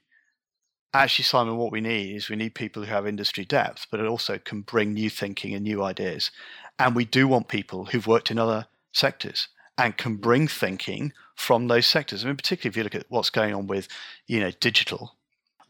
[0.92, 4.06] actually, Simon, what we need is we need people who have industry depth, but it
[4.06, 6.30] also can bring new thinking and new ideas,
[6.78, 11.66] and we do want people who've worked in other sectors and can bring thinking from
[11.66, 12.24] those sectors.
[12.24, 13.88] I mean, particularly if you look at what's going on with,
[14.28, 15.16] you know, digital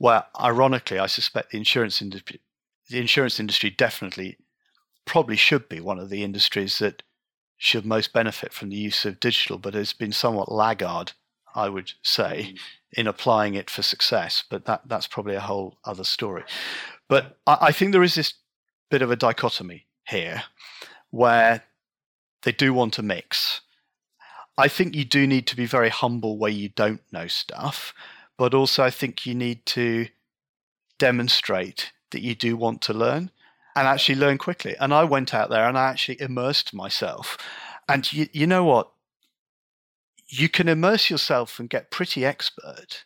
[0.05, 2.39] well, ironically, I suspect the insurance industry,
[2.91, 4.37] the insurance industry definitely
[5.07, 7.03] probably should be one of the industries that
[7.57, 11.13] should most benefit from the use of digital, but has been somewhat laggard,
[11.55, 12.59] I would say, mm.
[12.93, 14.45] in applying it for success.
[14.51, 16.45] But that that's probably a whole other story.
[17.09, 18.35] But I, I think there is this
[18.91, 20.43] bit of a dichotomy here
[21.13, 21.63] where
[22.43, 23.63] they do want to mix.
[24.59, 27.95] I think you do need to be very humble where you don't know stuff
[28.37, 30.09] but also I think you need to
[30.99, 33.31] demonstrate that you do want to learn
[33.77, 34.77] and actually learn quickly.
[34.79, 37.37] And I went out there and I actually immersed myself.
[37.89, 38.91] And you, you know what?
[40.29, 43.05] You can immerse yourself and get pretty expert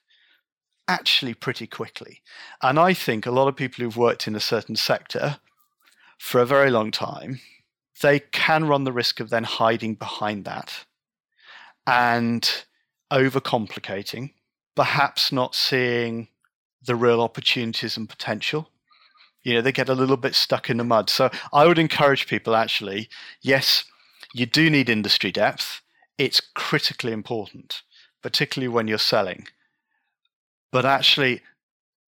[0.86, 2.22] actually pretty quickly.
[2.62, 5.38] And I think a lot of people who've worked in a certain sector
[6.18, 7.40] for a very long time,
[8.00, 10.84] they can run the risk of then hiding behind that
[11.86, 12.64] and
[13.12, 14.32] overcomplicating
[14.78, 16.28] perhaps not seeing
[16.86, 18.70] the real opportunities and potential.
[19.42, 21.10] You know, they get a little bit stuck in the mud.
[21.10, 23.08] So I would encourage people actually,
[23.42, 23.82] yes,
[24.32, 25.80] you do need industry depth.
[26.16, 27.82] It's critically important,
[28.22, 29.48] particularly when you're selling.
[30.70, 31.42] But actually,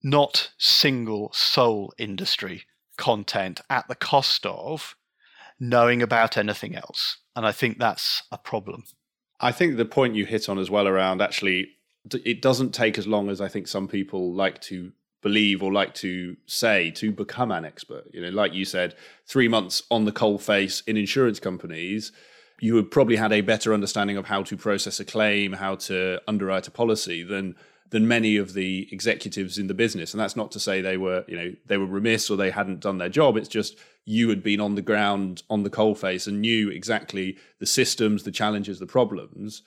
[0.00, 2.66] not single sole industry
[2.96, 4.94] content at the cost of
[5.58, 7.18] knowing about anything else.
[7.34, 8.84] And I think that's a problem.
[9.40, 11.78] I think the point you hit on as well around actually,
[12.24, 14.92] it doesn't take as long as I think some people like to
[15.22, 18.04] believe or like to say to become an expert.
[18.12, 18.94] You know, like you said,
[19.26, 22.12] three months on the coal face in insurance companies,
[22.60, 26.20] you would probably had a better understanding of how to process a claim, how to
[26.26, 27.56] underwrite a policy than
[27.90, 30.14] than many of the executives in the business.
[30.14, 32.78] And that's not to say they were, you know, they were remiss or they hadn't
[32.78, 33.36] done their job.
[33.36, 37.36] It's just you had been on the ground on the coal face and knew exactly
[37.58, 39.62] the systems, the challenges, the problems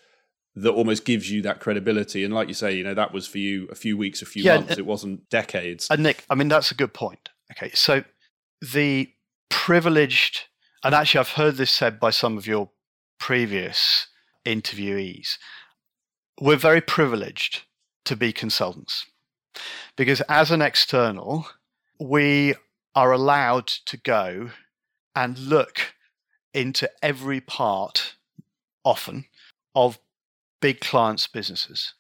[0.56, 2.24] that almost gives you that credibility.
[2.24, 4.44] And like you say, you know, that was for you a few weeks, a few
[4.44, 4.74] yeah, months.
[4.74, 5.88] Uh, it wasn't decades.
[5.90, 7.30] And Nick, I mean, that's a good point.
[7.52, 7.72] Okay.
[7.74, 8.04] So
[8.62, 9.12] the
[9.50, 10.42] privileged,
[10.84, 12.70] and actually, I've heard this said by some of your
[13.20, 14.08] previous
[14.46, 15.38] interviewees,
[16.40, 17.64] we're very privileged
[18.06, 19.06] to be consultants
[19.96, 21.48] because as an external,
[22.00, 22.56] we
[22.96, 24.50] are allowed to go
[25.16, 25.94] and look
[26.54, 28.16] into every part
[28.84, 29.26] often
[29.76, 30.00] of
[30.64, 31.94] big clients' businesses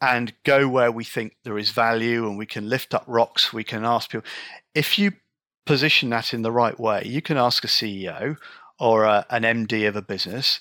[0.00, 3.52] and go where we think there is value and we can lift up rocks.
[3.52, 4.28] We can ask people.
[4.74, 5.12] If you
[5.66, 8.38] position that in the right way, you can ask a CEO
[8.80, 10.58] or a, an MD of a business,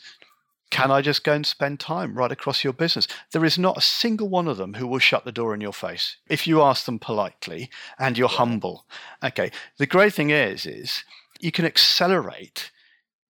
[0.69, 3.07] can I just go and spend time right across your business?
[3.31, 5.73] There is not a single one of them who will shut the door in your
[5.73, 8.85] face if you ask them politely and you're humble.
[9.23, 9.49] Okay.
[9.79, 11.03] The great thing is, is
[11.39, 12.69] you can accelerate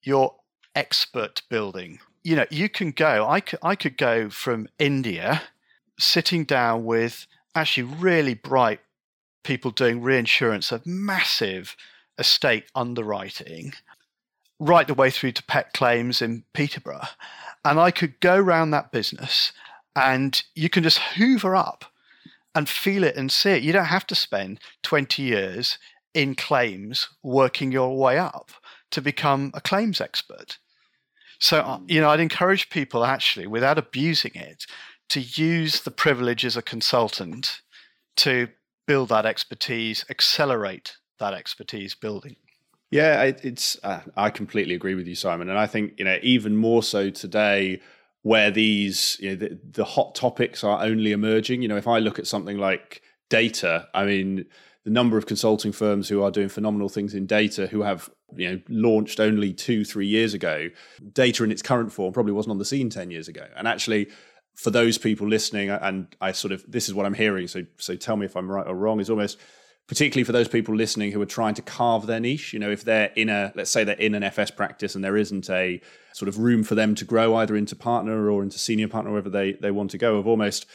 [0.04, 0.36] your
[0.76, 3.28] expert building you know, you can go.
[3.28, 5.42] I could, I could go from India,
[6.00, 8.80] sitting down with actually really bright
[9.44, 11.76] people doing reinsurance of massive
[12.18, 13.74] estate underwriting,
[14.60, 17.08] right the way through to pet claims in Peterborough,
[17.66, 19.52] and I could go around that business,
[19.96, 21.86] and you can just hoover up
[22.54, 23.64] and feel it and see it.
[23.64, 25.78] You don't have to spend twenty years
[26.14, 28.52] in claims working your way up
[28.92, 30.58] to become a claims expert.
[31.42, 34.66] So, uh, you know, I'd encourage people actually, without abusing it,
[35.10, 37.62] to use the privilege as a consultant
[38.18, 38.48] to
[38.88, 42.36] build that expertise, accelerate that expertise building.
[42.92, 43.78] Yeah, it's.
[43.84, 47.10] Uh, I completely agree with you, Simon, and I think you know even more so
[47.10, 47.82] today,
[48.22, 51.62] where these you know the, the hot topics are only emerging.
[51.62, 54.46] You know, if I look at something like data, I mean,
[54.84, 58.50] the number of consulting firms who are doing phenomenal things in data who have you
[58.50, 60.70] know launched only two three years ago
[61.14, 64.08] data in its current form probably wasn't on the scene 10 years ago and actually
[64.56, 67.96] for those people listening and i sort of this is what i'm hearing so so
[67.96, 69.38] tell me if i'm right or wrong is almost
[69.88, 72.84] particularly for those people listening who are trying to carve their niche you know if
[72.84, 75.82] they're in a let's say they're in an fs practice and there isn't a
[76.14, 79.30] sort of room for them to grow either into partner or into senior partner wherever
[79.30, 80.66] they they want to go of almost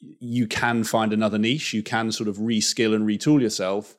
[0.00, 1.72] you can find another niche.
[1.72, 3.96] You can sort of reskill and retool yourself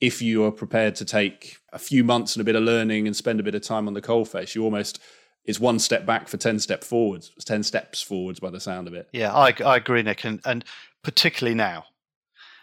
[0.00, 3.14] if you are prepared to take a few months and a bit of learning and
[3.14, 4.54] spend a bit of time on the coalface.
[4.54, 5.00] You almost
[5.44, 7.32] it's one step back for ten step forwards.
[7.44, 9.08] Ten steps forwards by the sound of it.
[9.12, 10.64] Yeah, I, I agree, Nick, and, and
[11.02, 11.84] particularly now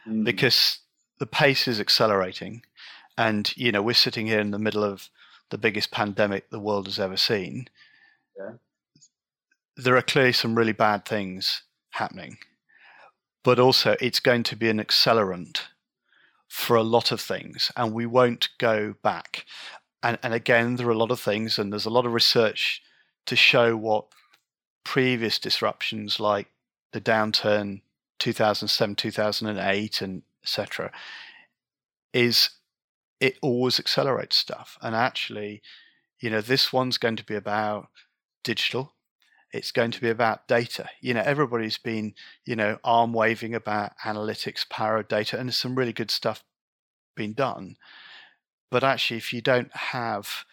[0.07, 0.23] mm.
[0.23, 0.79] because
[1.19, 2.63] the pace is accelerating,
[3.17, 5.09] and you know we're sitting here in the middle of
[5.49, 7.67] the biggest pandemic the world has ever seen.
[8.37, 8.53] Yeah.
[9.75, 12.37] There are clearly some really bad things happening
[13.47, 15.61] but also it's going to be an accelerant
[16.47, 19.45] for a lot of things, and we won't go back.
[20.03, 22.81] And, and again, there are a lot of things, and there's a lot of research
[23.25, 24.05] to show what
[24.83, 26.47] previous disruptions like
[26.93, 27.81] the downturn
[28.19, 30.91] 2007 2008 and etc
[32.13, 32.51] is
[33.19, 35.61] it always accelerates stuff and actually
[36.21, 37.89] you know this one's going to be about
[38.45, 38.93] digital
[39.51, 40.89] it's going to be about data.
[41.01, 42.13] You know, everybody's been,
[42.45, 46.43] you know, arm waving about analytics, power of data, and some really good stuff
[47.15, 47.77] being done.
[48.69, 50.45] But actually, if you don't have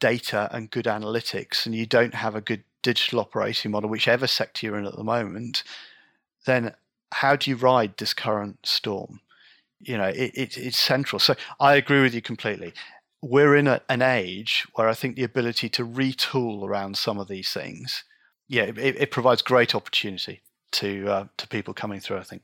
[0.00, 4.66] data and good analytics and you don't have a good digital operating model, whichever sector
[4.66, 5.62] you're in at the moment,
[6.44, 6.74] then
[7.12, 9.20] how do you ride this current storm?
[9.80, 11.20] You know, it, it, it's central.
[11.20, 12.72] So I agree with you completely
[13.22, 17.28] we're in a, an age where I think the ability to retool around some of
[17.28, 18.04] these things,
[18.48, 20.42] yeah, it, it provides great opportunity
[20.72, 22.18] to uh, to people coming through.
[22.18, 22.42] I think.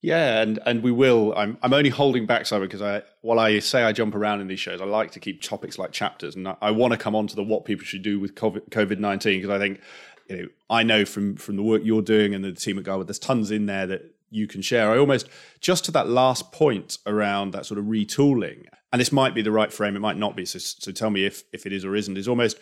[0.00, 1.34] Yeah, and and we will.
[1.36, 4.46] I'm I'm only holding back Simon because I while I say I jump around in
[4.46, 7.16] these shows, I like to keep topics like chapters, and I, I want to come
[7.16, 9.80] on to the what people should do with COVID nineteen because I think
[10.28, 13.08] you know I know from from the work you're doing and the team at Garwood,
[13.08, 14.90] there's tons in there that you can share.
[14.92, 15.28] I almost
[15.60, 19.52] just to that last point around that sort of retooling and this might be the
[19.52, 20.44] right frame, it might not be.
[20.44, 22.16] So, so tell me if if it is or isn't.
[22.16, 22.58] Is almost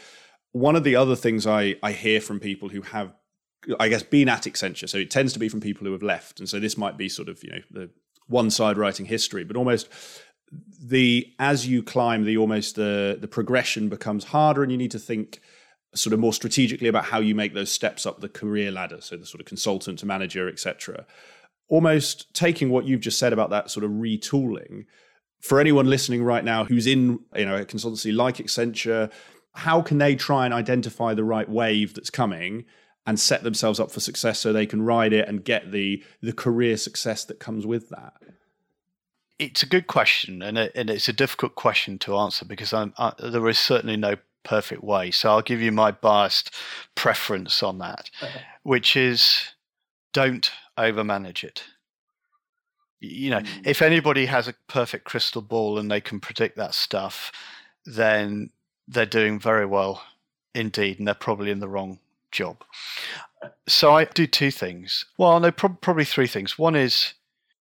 [0.53, 3.13] one of the other things I I hear from people who have,
[3.79, 4.89] I guess, been at Accenture.
[4.89, 7.09] So it tends to be from people who have left, and so this might be
[7.09, 7.91] sort of you know the
[8.27, 9.89] one side writing history, but almost
[10.81, 14.99] the as you climb, the almost the the progression becomes harder, and you need to
[14.99, 15.41] think
[15.95, 19.01] sort of more strategically about how you make those steps up the career ladder.
[19.01, 21.07] So the sort of consultant to manager, etc.
[21.69, 24.87] Almost taking what you've just said about that sort of retooling
[25.41, 29.11] for anyone listening right now who's in you know a consultancy like Accenture,
[29.55, 32.65] how can they try and identify the right wave that's coming
[33.07, 36.33] and set themselves up for success so they can ride it and get the the
[36.33, 38.15] career success that comes with that?
[39.39, 42.91] It's a good question, and, it, and it's a difficult question to answer because I,
[43.19, 45.11] there is certainly no perfect way.
[45.11, 46.55] So I'll give you my biased
[46.95, 48.41] preference on that, okay.
[48.63, 49.53] which is
[50.15, 51.65] don't overmanage it
[53.01, 53.67] you know, mm.
[53.67, 57.33] if anybody has a perfect crystal ball and they can predict that stuff,
[57.85, 58.51] then
[58.89, 60.03] they're doing very well
[60.55, 61.99] indeed, and they're probably in the wrong
[62.33, 62.65] job.
[63.69, 65.05] So I do two things.
[65.19, 66.59] Well, no, pro- probably three things.
[66.59, 67.15] One is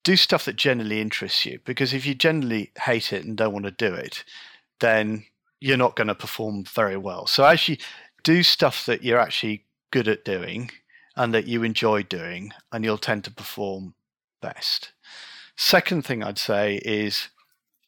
[0.04, 3.64] do stuff that generally interests you, because if you generally hate it and don't want
[3.64, 4.24] to do it,
[4.80, 5.24] then
[5.60, 7.26] you're not going to perform very well.
[7.26, 7.80] So actually,
[8.22, 10.70] do stuff that you're actually good at doing
[11.16, 13.94] and that you enjoy doing, and you'll tend to perform
[14.40, 14.92] best.
[15.56, 17.28] Second thing I'd say is,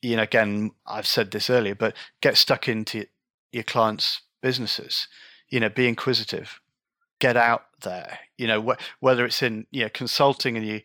[0.03, 3.07] you know, again, I've said this earlier, but get stuck into
[3.53, 5.09] your clients' businesses.
[5.49, 6.61] You know, be inquisitive,
[7.19, 8.21] get out there.
[8.39, 10.81] You know, wh- whether it's in you know consulting and you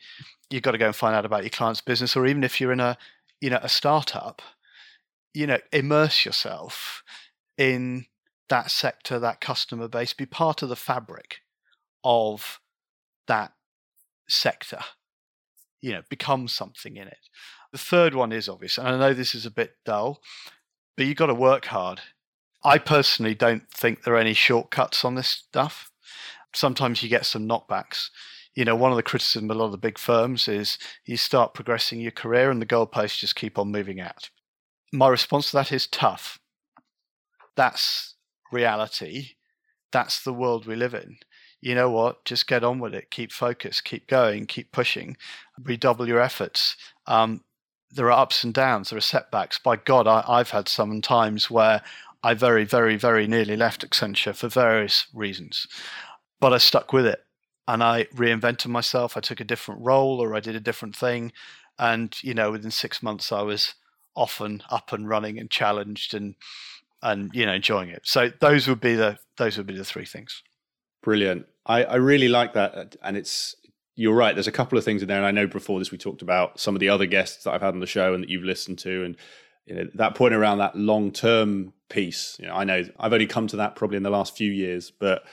[0.50, 2.72] you've got to go and find out about your client's business, or even if you're
[2.72, 2.98] in a
[3.42, 4.42] you know a startup,
[5.34, 7.04] you know, immerse yourself
[7.58, 8.06] in
[8.50, 11.42] that sector, that customer base, be part of the fabric
[12.04, 12.60] of
[13.28, 13.54] that
[14.28, 14.80] sector
[15.82, 17.30] you know, become something in it.
[17.72, 20.22] The third one is obvious, and I know this is a bit dull,
[20.96, 22.02] but you've got to work hard.
[22.64, 25.92] I personally don't think there are any shortcuts on this stuff.
[26.54, 28.10] Sometimes you get some knockbacks.
[28.54, 31.18] You know, one of the criticisms of a lot of the big firms is you
[31.18, 34.30] start progressing your career and the goalposts just keep on moving out.
[34.92, 36.40] My response to that is tough.
[37.56, 38.16] That's
[38.52, 39.30] reality.
[39.94, 41.18] That's the world we live in
[41.62, 42.26] you know what?
[42.26, 43.12] Just get on with it.
[43.12, 43.84] Keep focused.
[43.84, 44.48] Keep going.
[44.48, 45.16] Keep pushing.
[45.62, 46.76] Redouble your efforts.
[47.06, 47.44] Um,
[47.92, 48.90] there are ups and downs.
[48.90, 49.60] There are setbacks.
[49.60, 51.82] By God, I, I've had some times where
[52.24, 55.68] I very, very, very nearly left Accenture for various reasons,
[56.40, 57.24] but I stuck with it
[57.68, 59.16] and I reinvented myself.
[59.16, 61.32] I took a different role or I did a different thing,
[61.80, 63.76] and you know, within six months, I was
[64.16, 66.36] often up and running and challenged and
[67.02, 68.02] and you know enjoying it.
[68.04, 70.44] So those would be the those would be the three things.
[71.02, 71.46] Brilliant.
[71.66, 73.56] I, I really like that, uh, and it's
[73.96, 74.36] you're right.
[74.36, 76.60] There's a couple of things in there, and I know before this we talked about
[76.60, 78.80] some of the other guests that I've had on the show and that you've listened
[78.80, 79.18] to, and
[79.66, 82.38] you know that point around that long term piece.
[82.40, 84.92] You know, I know I've only come to that probably in the last few years,
[84.92, 85.24] but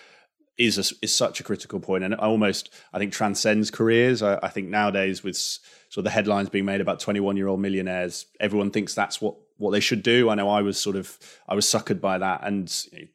[0.58, 4.22] is a, is such a critical point, and almost I think transcends careers.
[4.22, 7.60] I, I think nowadays with sort of the headlines being made about 21 year old
[7.60, 10.30] millionaires, everyone thinks that's what what they should do.
[10.30, 13.08] I know I was sort of I was suckered by that, and you know,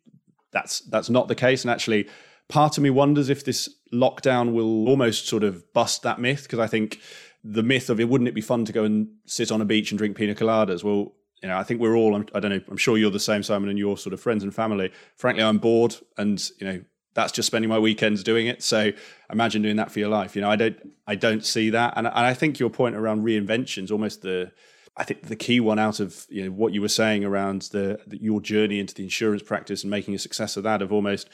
[0.52, 1.64] that's that's not the case.
[1.64, 2.08] And actually,
[2.50, 6.60] part of me wonders if this lockdown will almost sort of bust that myth because
[6.60, 7.00] I think
[7.44, 9.92] the myth of it wouldn't it be fun to go and sit on a beach
[9.92, 10.84] and drink pina coladas?
[10.84, 11.14] Well,
[11.44, 12.16] you know, I think we're all.
[12.34, 12.62] I don't know.
[12.70, 14.92] I'm sure you're the same, Simon, and your sort of friends and family.
[15.18, 16.82] Frankly, I'm bored, and you know,
[17.16, 18.64] that's just spending my weekends doing it.
[18.64, 18.92] So
[19.30, 20.38] imagine doing that for your life.
[20.38, 20.78] You know, I don't.
[21.06, 24.54] I don't see that, and, and I think your point around reinvention is almost the.
[24.96, 28.00] I think the key one out of you know what you were saying around the,
[28.08, 31.30] the your journey into the insurance practice and making a success of that of almost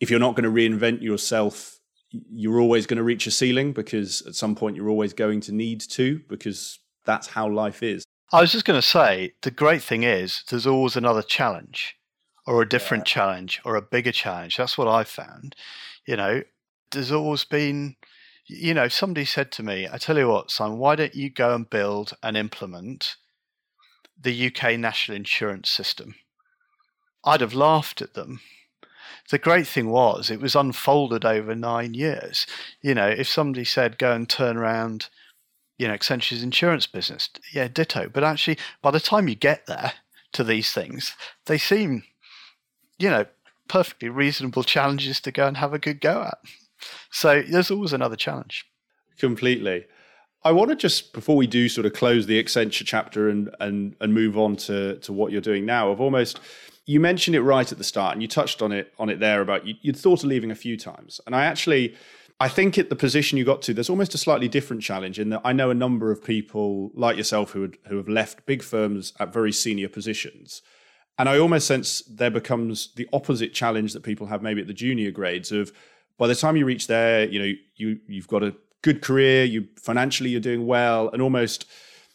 [0.00, 1.80] if you're not going to reinvent yourself
[2.10, 5.52] you're always going to reach a ceiling because at some point you're always going to
[5.52, 8.04] need to because that's how life is.
[8.32, 11.96] I was just going to say the great thing is there's always another challenge
[12.46, 13.14] or a different yeah.
[13.14, 14.56] challenge or a bigger challenge.
[14.56, 15.54] That's what i've found
[16.06, 16.42] you know.
[16.90, 17.94] There's always been
[18.46, 21.54] you know somebody said to me i tell you what simon why don't you go
[21.54, 23.14] and build and implement
[24.20, 26.16] the uk national insurance system?
[27.24, 28.40] I'd have laughed at them
[29.30, 32.46] the great thing was it was unfolded over nine years.
[32.82, 35.08] You know, if somebody said go and turn around,
[35.78, 38.08] you know, Accenture's insurance business, yeah, ditto.
[38.12, 39.92] But actually, by the time you get there
[40.32, 41.14] to these things,
[41.46, 42.04] they seem,
[42.98, 43.26] you know,
[43.68, 46.38] perfectly reasonable challenges to go and have a good go at.
[47.10, 48.66] So there's always another challenge.
[49.16, 49.86] Completely.
[50.42, 53.94] I want to just before we do sort of close the Accenture chapter and and
[54.00, 55.92] and move on to to what you're doing now.
[55.92, 56.40] I've almost
[56.90, 59.40] you mentioned it right at the start, and you touched on it on it there
[59.40, 61.94] about you, would thought of leaving a few times, and I actually.
[62.42, 65.28] I think at the position you got to, there's almost a slightly different challenge in
[65.28, 68.62] that I know a number of people like yourself who, would, who have left big
[68.62, 70.62] firms at very senior positions.
[71.18, 74.72] And I almost sense there becomes the opposite challenge that people have maybe at the
[74.72, 75.70] junior grades of
[76.16, 79.68] by the time you reach there, you know, you you've got a good career, you
[79.76, 81.66] financially you're doing well, and almost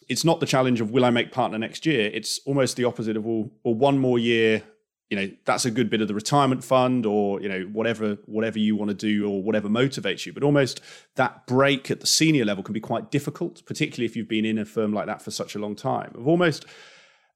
[0.08, 2.10] it's not the challenge of will I make partner next year.
[2.14, 4.64] It's almost the opposite of well, well one more year
[5.10, 8.58] you know that's a good bit of the retirement fund or you know whatever whatever
[8.58, 10.34] you want to do or whatever motivates you.
[10.34, 10.82] But almost
[11.16, 14.58] that break at the senior level can be quite difficult particularly if you've been in
[14.58, 16.12] a firm like that for such a long time.
[16.16, 16.66] Of almost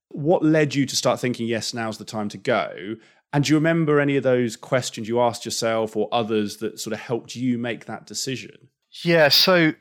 [0.09, 2.95] what led you to start thinking yes now's the time to go?
[3.31, 6.93] And do you remember any of those questions you asked yourself or others that sort
[6.93, 8.69] of helped you make that decision?
[9.03, 9.73] Yeah so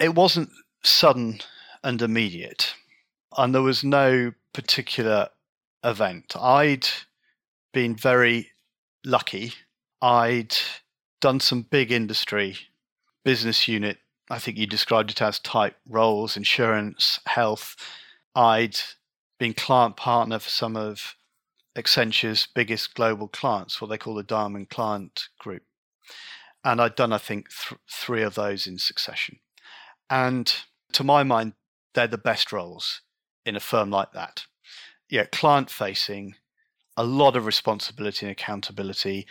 [0.00, 0.50] it wasn't
[0.82, 1.38] sudden
[1.86, 2.74] and immediate
[3.38, 5.28] and there was no particular
[5.84, 6.86] event i'd
[7.76, 8.50] been very
[9.06, 9.52] lucky.
[10.02, 10.56] I'd
[11.20, 12.56] done some big industry
[13.24, 13.98] business unit.
[14.30, 17.76] I think you described it as type roles, insurance, health.
[18.34, 18.76] I'd
[19.38, 21.14] been client partner for some of
[21.76, 25.62] Accenture's biggest global clients, what they call the Diamond Client Group.
[26.64, 29.38] And I'd done, I think, th- three of those in succession.
[30.08, 30.52] And
[30.92, 31.52] to my mind,
[31.96, 33.00] they're the best roles
[33.44, 34.46] in a firm like that.
[35.10, 36.36] Yeah, client facing,
[36.96, 39.26] a lot of responsibility and accountability,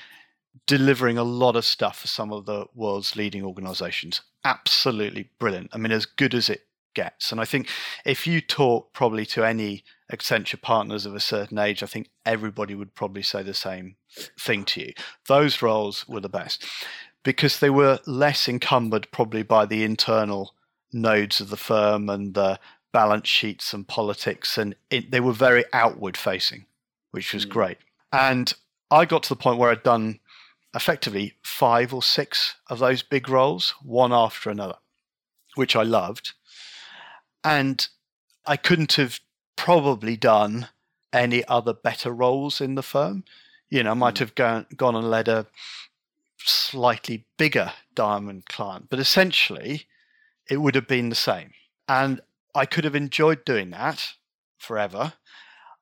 [0.68, 4.22] delivering a lot of stuff for some of the world's leading organizations.
[4.43, 5.70] Absolutely brilliant.
[5.72, 7.32] I mean, as good as it gets.
[7.32, 7.68] And I think
[8.05, 12.74] if you talk probably to any Accenture partners of a certain age, I think everybody
[12.74, 13.97] would probably say the same
[14.39, 14.93] thing to you.
[15.28, 16.66] Those roles were the best
[17.24, 20.55] because they were less encumbered probably by the internal
[20.96, 22.60] nodes of the firm and the
[22.91, 26.66] balance sheets and politics, and it, they were very outward facing
[27.16, 27.50] which was mm.
[27.50, 27.78] great.
[28.12, 28.54] And
[28.91, 30.20] I got to the point where I'd done
[30.76, 34.76] effectively five or six of those big roles, one after another,
[35.56, 36.34] which I loved.
[37.41, 37.88] And
[38.46, 39.22] I couldn't have
[39.56, 40.68] probably done
[41.14, 43.24] any other better roles in the firm.
[43.70, 44.20] You know, I might mm.
[44.20, 45.48] have gone, gone and led a
[46.38, 49.86] slightly bigger diamond client, but essentially
[50.50, 51.52] it would have been the same.
[51.88, 52.22] And
[52.54, 54.14] I could have enjoyed doing that
[54.58, 55.14] forever.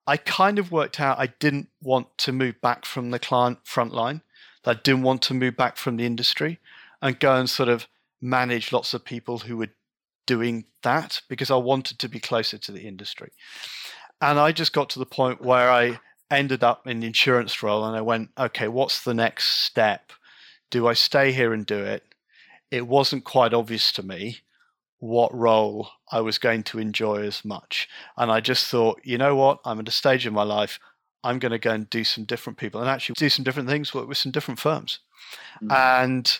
[0.05, 3.93] I kind of worked out I didn't want to move back from the client front
[3.93, 4.21] line.
[4.65, 6.59] I didn't want to move back from the industry
[7.01, 7.87] and go and sort of
[8.21, 9.69] manage lots of people who were
[10.25, 13.31] doing that because I wanted to be closer to the industry.
[14.21, 15.99] And I just got to the point where I
[16.31, 20.13] ended up in the insurance role and I went, okay, what's the next step?
[20.71, 22.03] Do I stay here and do it?
[22.71, 24.39] It wasn't quite obvious to me
[25.03, 27.89] what role I was going to enjoy as much.
[28.15, 29.59] And I just thought, you know what?
[29.65, 30.79] I'm at a stage in my life.
[31.25, 33.93] I'm going to go and do some different people and actually do some different things,
[33.93, 34.99] work with some different firms.
[35.61, 35.73] Mm-hmm.
[35.73, 36.39] And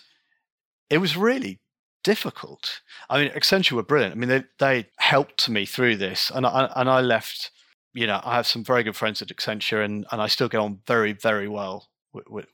[0.88, 1.60] it was really
[2.04, 2.80] difficult.
[3.10, 4.14] I mean, Accenture were brilliant.
[4.14, 6.30] I mean, they, they helped me through this.
[6.34, 7.50] And I, and I left,
[7.92, 10.60] you know, I have some very good friends at Accenture and, and I still get
[10.60, 12.46] on very, very well with, with,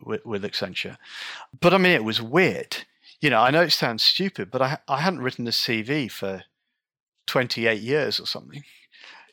[0.00, 0.96] with, with Accenture.
[1.60, 2.76] But I mean, it was weird
[3.20, 6.44] you know, I know it sounds stupid, but I I hadn't written a CV for
[7.26, 8.62] 28 years or something.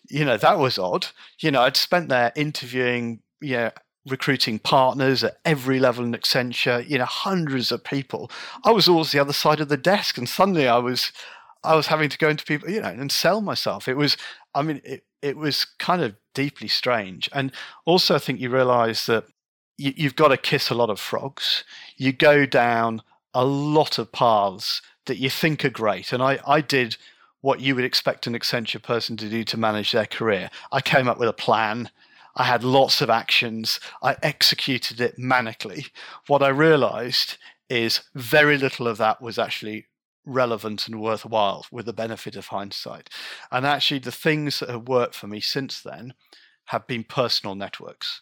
[0.10, 1.08] You know, that was odd.
[1.40, 3.72] You know, I'd spent there interviewing, you know,
[4.06, 8.30] recruiting partners at every level in Accenture, you know, hundreds of people.
[8.66, 11.12] I was always the other side of the desk and suddenly I was
[11.64, 13.88] I was having to go into people, you know, and sell myself.
[13.88, 14.18] It was
[14.54, 17.30] I mean, it, it was kind of deeply strange.
[17.34, 17.54] And
[17.86, 19.26] also I think you realize that
[19.78, 21.64] you, you've got to kiss a lot of frogs.
[21.96, 23.02] You go down
[23.34, 26.14] a lot of paths that you think are great.
[26.14, 26.98] And I, I did
[27.42, 30.50] what you would expect an Accenture person to do to manage their career.
[30.72, 31.90] I came up with a plan.
[32.36, 33.80] I had lots of actions.
[34.02, 35.90] I executed it manically.
[36.28, 37.38] What I realized
[37.70, 39.88] is very little of that was actually
[40.26, 43.10] relevant and worthwhile with the benefit of hindsight.
[43.52, 46.14] And actually, the things that have worked for me since then
[46.68, 48.22] have been personal networks.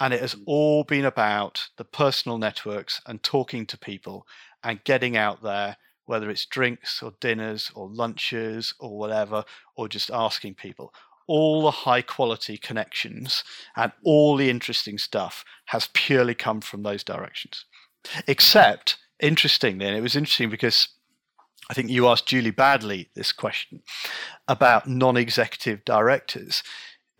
[0.00, 0.42] And it has mm.
[0.46, 4.26] all been about the personal networks and talking to people
[4.64, 5.76] and getting out there,
[6.06, 9.44] whether it's drinks or dinners or lunches or whatever,
[9.76, 10.92] or just asking people.
[11.26, 13.44] All the high quality connections
[13.76, 17.66] and all the interesting stuff has purely come from those directions.
[18.26, 20.88] Except, interestingly, and it was interesting because
[21.70, 23.82] I think you asked Julie Badley this question
[24.48, 26.64] about non executive directors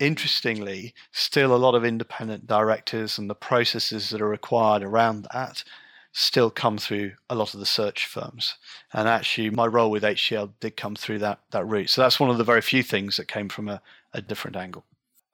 [0.01, 5.63] interestingly, still a lot of independent directors and the processes that are required around that
[6.11, 8.55] still come through a lot of the search firms.
[8.93, 11.89] And actually, my role with HCL did come through that, that route.
[11.89, 13.81] So that's one of the very few things that came from a,
[14.13, 14.83] a different angle.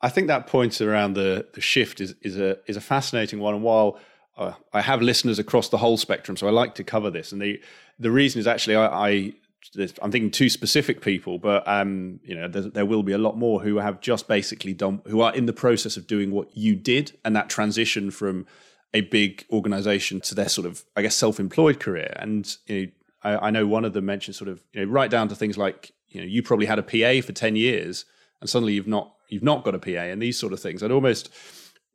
[0.02, 3.56] I think that point around the, the shift is, is, a, is a fascinating one.
[3.56, 4.00] And while
[4.38, 7.32] uh, I have listeners across the whole spectrum, so I like to cover this.
[7.32, 7.60] And the,
[7.98, 9.34] the reason is actually I, I
[10.02, 13.62] I'm thinking two specific people, but um, you know, there, will be a lot more
[13.62, 17.18] who have just basically done, who are in the process of doing what you did,
[17.26, 18.46] and that transition from
[18.94, 22.14] a big organization to their sort of, I guess, self-employed career.
[22.18, 22.92] And you know,
[23.24, 25.58] I, I know one of them mentioned sort of, you know, right down to things
[25.58, 28.06] like you know you probably had a PA for ten years,
[28.42, 30.82] and suddenly you've not you've not got a PA, and these sort of things.
[30.82, 31.30] And almost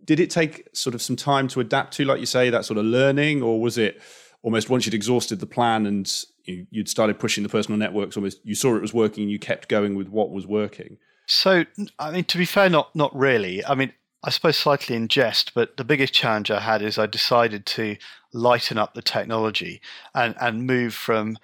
[0.05, 2.79] did it take sort of some time to adapt to, like you say, that sort
[2.79, 4.01] of learning, or was it
[4.43, 8.40] almost once you'd exhausted the plan and you, would started pushing the personal networks, almost
[8.45, 10.99] you saw it was working, and you kept going with what was working?
[11.26, 11.64] So,
[11.99, 13.64] I mean, to be fair, not not really.
[13.64, 13.93] I mean,
[14.24, 17.97] I suppose slightly in jest, but the biggest challenge I had is I decided to
[18.32, 19.80] lighten up the technology
[20.14, 21.38] and and move from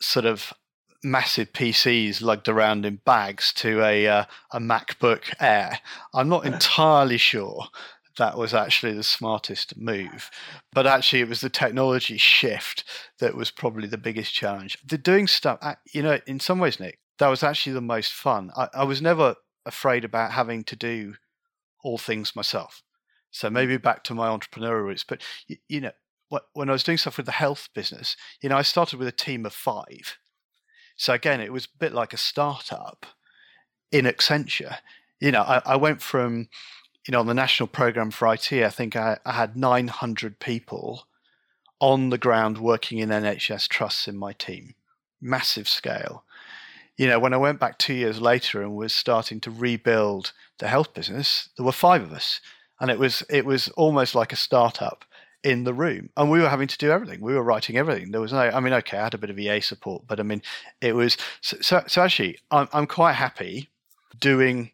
[0.00, 0.52] sort of
[1.02, 5.80] massive PCs lugged around in bags to a uh, a MacBook Air.
[6.14, 7.66] I'm not entirely sure
[8.18, 10.30] that was actually the smartest move,
[10.72, 12.84] but actually it was the technology shift
[13.20, 14.76] that was probably the biggest challenge.
[14.86, 15.58] The doing stuff,
[15.92, 18.50] you know, in some ways, Nick, that was actually the most fun.
[18.56, 21.14] I, I was never afraid about having to do
[21.82, 22.82] all things myself.
[23.30, 23.54] So hmm.
[23.54, 25.92] maybe back to my entrepreneurial roots, but you, you know,
[26.52, 29.12] when I was doing stuff with the health business, you know, I started with a
[29.12, 30.18] team of five
[30.98, 33.06] so again, it was a bit like a startup
[33.92, 34.78] in Accenture.
[35.20, 36.48] You know, I, I went from,
[37.08, 41.06] you know, on the national program for IT, I think I, I had 900 people
[41.80, 44.74] on the ground working in NHS trusts in my team.
[45.18, 46.24] Massive scale.
[46.98, 50.68] You know, when I went back two years later and was starting to rebuild the
[50.68, 52.42] health business, there were five of us.
[52.78, 55.06] And it was it was almost like a startup
[55.42, 58.20] in the room and we were having to do everything we were writing everything there
[58.20, 60.42] was no i mean okay i had a bit of ea support but i mean
[60.80, 63.68] it was so, so, so actually I'm, I'm quite happy
[64.18, 64.72] doing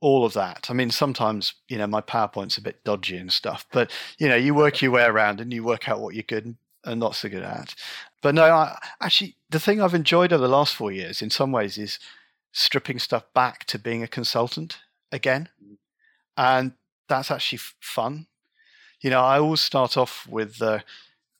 [0.00, 0.66] all of that.
[0.70, 4.36] I mean sometimes you know my powerpoint's a bit dodgy and stuff but you know
[4.36, 7.28] you work your way around and you work out what you're good and not so
[7.28, 7.74] good at.
[8.22, 11.52] But no I, actually the thing i've enjoyed over the last four years in some
[11.52, 11.98] ways is
[12.52, 14.78] stripping stuff back to being a consultant
[15.12, 15.48] again.
[16.36, 16.72] And
[17.08, 18.26] that's actually fun.
[19.00, 20.82] You know, I always start off with the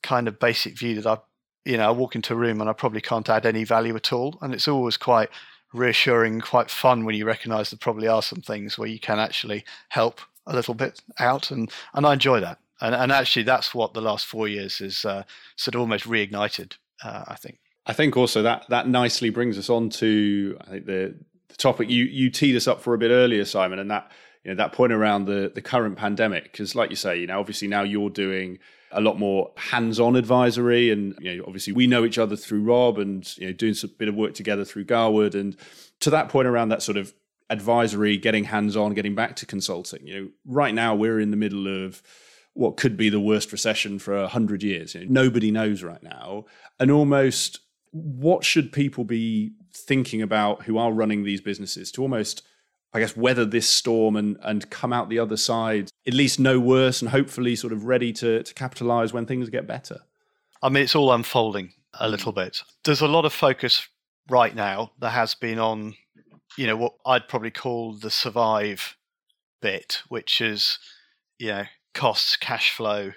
[0.03, 1.17] kind of basic view that I,
[1.65, 4.11] you know, I walk into a room and I probably can't add any value at
[4.11, 5.29] all, and it's always quite
[5.73, 9.63] reassuring, quite fun when you recognise there probably are some things where you can actually
[9.89, 13.93] help a little bit out, and and I enjoy that, and and actually that's what
[13.93, 15.23] the last four years has uh,
[15.55, 16.77] sort of almost reignited.
[17.03, 17.59] Uh, I think.
[17.85, 21.15] I think also that that nicely brings us on to I think the
[21.47, 24.11] the topic you you teed us up for a bit earlier, Simon, and that
[24.43, 27.39] you know that point around the the current pandemic because like you say you know
[27.39, 28.59] obviously now you're doing
[28.93, 32.97] a lot more hands-on advisory and you know obviously we know each other through rob
[32.97, 35.35] and you know doing a bit of work together through garwood.
[35.35, 35.55] And
[36.01, 37.13] to that point around that sort of
[37.49, 41.85] advisory getting hands-on getting back to consulting you know right now we're in the middle
[41.85, 42.01] of
[42.53, 44.93] what could be the worst recession for a hundred years.
[44.93, 46.45] You know, nobody knows right now.
[46.79, 47.59] And almost
[47.91, 52.43] what should people be thinking about who are running these businesses to almost
[52.93, 56.59] I guess, weather this storm and and come out the other side at least no
[56.59, 59.99] worse and hopefully sort of ready to to capitalize when things get better.
[60.61, 62.61] I mean, it's all unfolding a little bit.
[62.83, 63.87] There's a lot of focus
[64.29, 65.95] right now that has been on,
[66.57, 68.95] you know, what I'd probably call the survive
[69.61, 70.79] bit, which is,
[71.39, 73.13] you know, costs, cash flow,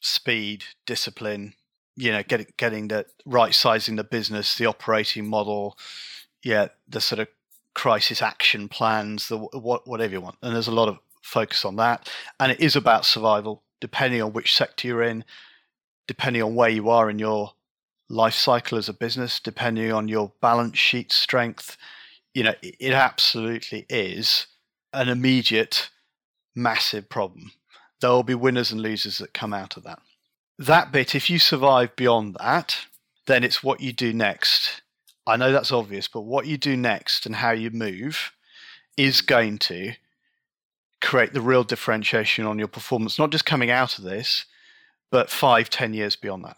[0.00, 1.54] speed, discipline,
[1.96, 5.76] you know, getting getting the right sizing the business, the operating model,
[6.42, 7.28] yeah, the sort of
[7.78, 10.34] crisis action plans, the what, whatever you want.
[10.42, 12.10] And there's a lot of focus on that.
[12.40, 15.24] And it is about survival, depending on which sector you're in,
[16.08, 17.52] depending on where you are in your
[18.08, 21.76] life cycle as a business, depending on your balance sheet strength.
[22.34, 24.48] You know, it absolutely is
[24.92, 25.88] an immediate,
[26.56, 27.52] massive problem.
[28.00, 30.00] There will be winners and losers that come out of that.
[30.58, 32.86] That bit, if you survive beyond that,
[33.28, 34.82] then it's what you do next
[35.28, 38.32] I know that's obvious, but what you do next and how you move
[38.96, 39.92] is going to
[41.00, 44.46] create the real differentiation on your performance, not just coming out of this,
[45.10, 46.56] but five, ten years beyond that.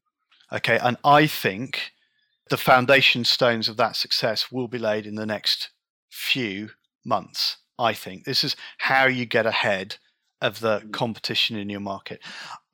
[0.53, 0.79] Okay.
[0.79, 1.93] And I think
[2.49, 5.71] the foundation stones of that success will be laid in the next
[6.09, 6.71] few
[7.05, 7.59] months.
[7.79, 9.97] I think this is how you get ahead
[10.41, 10.93] of the mm.
[10.93, 12.21] competition in your market.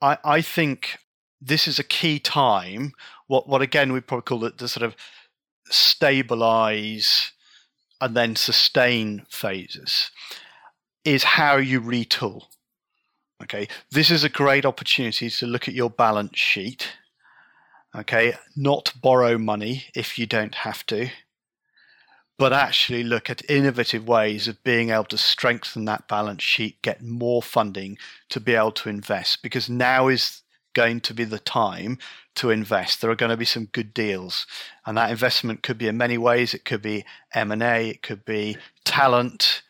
[0.01, 0.99] I, I think
[1.41, 2.93] this is a key time.
[3.27, 4.97] What, what again we probably call it the sort of
[5.71, 7.33] stabilize
[8.01, 10.11] and then sustain phases
[11.05, 12.43] is how you retool.
[13.43, 16.89] Okay, this is a great opportunity to look at your balance sheet.
[17.95, 21.09] Okay, not borrow money if you don't have to,
[22.39, 27.03] but actually look at innovative ways of being able to strengthen that balance sheet, get
[27.03, 27.97] more funding
[28.31, 30.43] to be able to invest because now is
[30.77, 31.97] going to be the time
[32.35, 33.01] to invest.
[33.01, 34.47] There are going to be some good deals,
[34.85, 36.53] and that investment could be in many ways.
[36.53, 39.63] It could be M and A, it could be talent,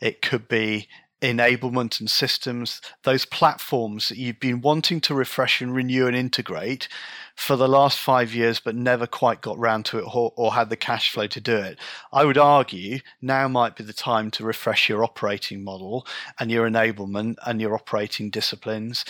[0.00, 0.86] it could be
[1.20, 6.88] enablement and systems, those platforms that you've been wanting to refresh and renew and integrate
[7.34, 10.70] for the last five years, but never quite got round to it or, or, had
[10.70, 11.78] the cash flow to do it.
[12.12, 16.06] I would argue now might be the time to refresh your operating model
[16.38, 19.04] and your enablement and your operating disciplines.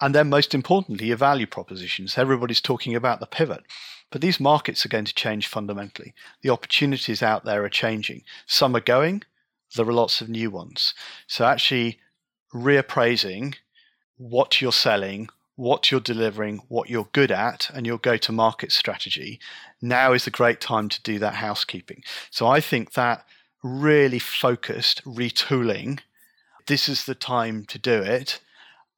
[0.00, 2.18] And then, most importantly, your value propositions.
[2.18, 3.64] Everybody's talking about the pivot.
[4.10, 6.14] But these markets are going to change fundamentally.
[6.42, 8.22] The opportunities out there are changing.
[8.46, 9.22] Some are going,
[9.74, 10.94] there are lots of new ones.
[11.26, 11.98] So actually
[12.54, 13.56] reappraising
[14.16, 18.72] what you're selling, what you're delivering, what you're good at, and your go to market
[18.72, 19.40] strategy,
[19.80, 22.02] now is the great time to do that housekeeping.
[22.30, 23.24] So I think that
[23.62, 26.00] really focused retooling,
[26.66, 28.40] this is the time to do it.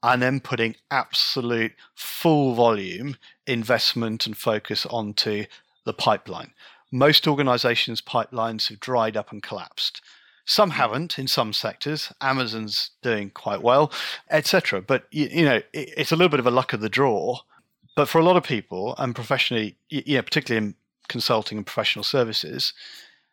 [0.02, 3.16] And then putting absolute full volume
[3.46, 5.46] investment and focus onto
[5.86, 6.52] the pipeline.
[6.92, 10.02] Most organizations' pipelines have dried up and collapsed.
[10.46, 12.12] Some haven't in some sectors.
[12.20, 13.92] Amazon's doing quite well,
[14.30, 14.82] etc.
[14.82, 17.38] But you, you know, it, it's a little bit of a luck of the draw.
[17.96, 20.74] But for a lot of people, and professionally, you know, particularly in
[21.08, 22.72] consulting and professional services,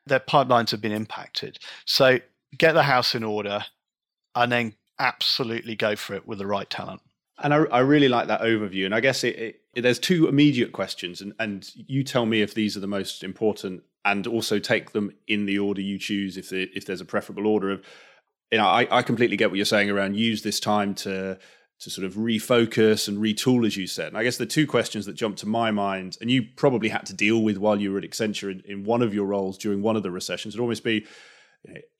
[0.06, 1.60] their pipelines have been impacted.
[1.86, 2.20] So
[2.58, 3.66] get the house in order,
[4.36, 7.02] and then absolutely go for it with the right talent.
[7.40, 8.86] And I, I really like that overview.
[8.86, 12.54] And I guess it, it, there's two immediate questions, and, and you tell me if
[12.54, 16.50] these are the most important and also take them in the order you choose if
[16.50, 17.84] the, if there's a preferable order of
[18.52, 21.38] you know I, I completely get what you're saying around use this time to
[21.80, 24.10] to sort of refocus and retool as you said.
[24.10, 27.06] And i guess the two questions that jump to my mind and you probably had
[27.08, 29.82] to deal with while you were at accenture in, in one of your roles during
[29.82, 31.06] one of the recessions would almost be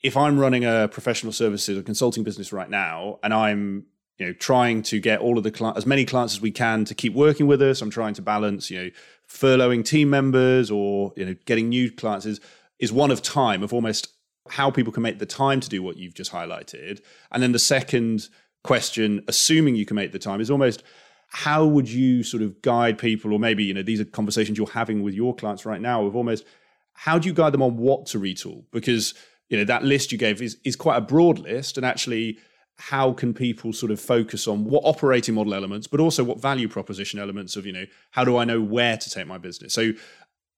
[0.02, 3.86] if i'm running a professional services or consulting business right now and i'm
[4.22, 6.86] you know trying to get all of the cli- as many clients as we can
[6.86, 7.82] to keep working with us.
[7.82, 8.90] I'm trying to balance you know
[9.28, 12.40] furloughing team members or you know getting new clients is
[12.78, 14.10] is one of time of almost
[14.48, 17.02] how people can make the time to do what you've just highlighted.
[17.32, 18.30] And then the second
[18.64, 20.84] question assuming you can make the time is almost
[21.30, 23.34] how would you sort of guide people?
[23.34, 26.16] Or maybe you know these are conversations you're having with your clients right now of
[26.16, 26.46] almost
[26.94, 28.66] how do you guide them on what to retool?
[28.72, 29.16] Because
[29.50, 31.76] you know that list you gave is is quite a broad list.
[31.78, 32.38] And actually
[32.82, 36.68] how can people sort of focus on what operating model elements, but also what value
[36.68, 39.72] proposition elements of, you know, how do I know where to take my business?
[39.72, 39.92] So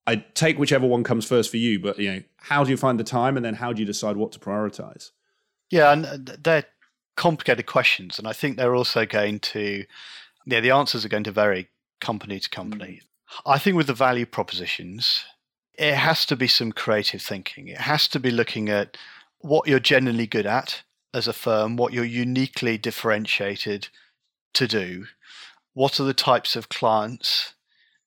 [0.07, 2.97] I take whichever one comes first for you, but, you know, how do you find
[2.97, 5.11] the time and then how do you decide what to prioritize?
[5.69, 6.65] Yeah, and uh, they're
[7.17, 8.17] complicated questions.
[8.17, 9.83] And I think they're also going to,
[10.45, 11.67] yeah, the answers are going to vary
[11.99, 13.01] company to company.
[13.01, 13.51] Mm.
[13.53, 15.25] I think with the value propositions,
[15.73, 17.67] it has to be some creative thinking.
[17.67, 18.97] It has to be looking at
[19.39, 20.83] what you're generally good at
[21.13, 23.89] as a firm, what you're uniquely differentiated
[24.53, 25.05] to do.
[25.73, 27.53] What are the types of clients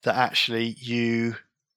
[0.03, 1.37] that actually you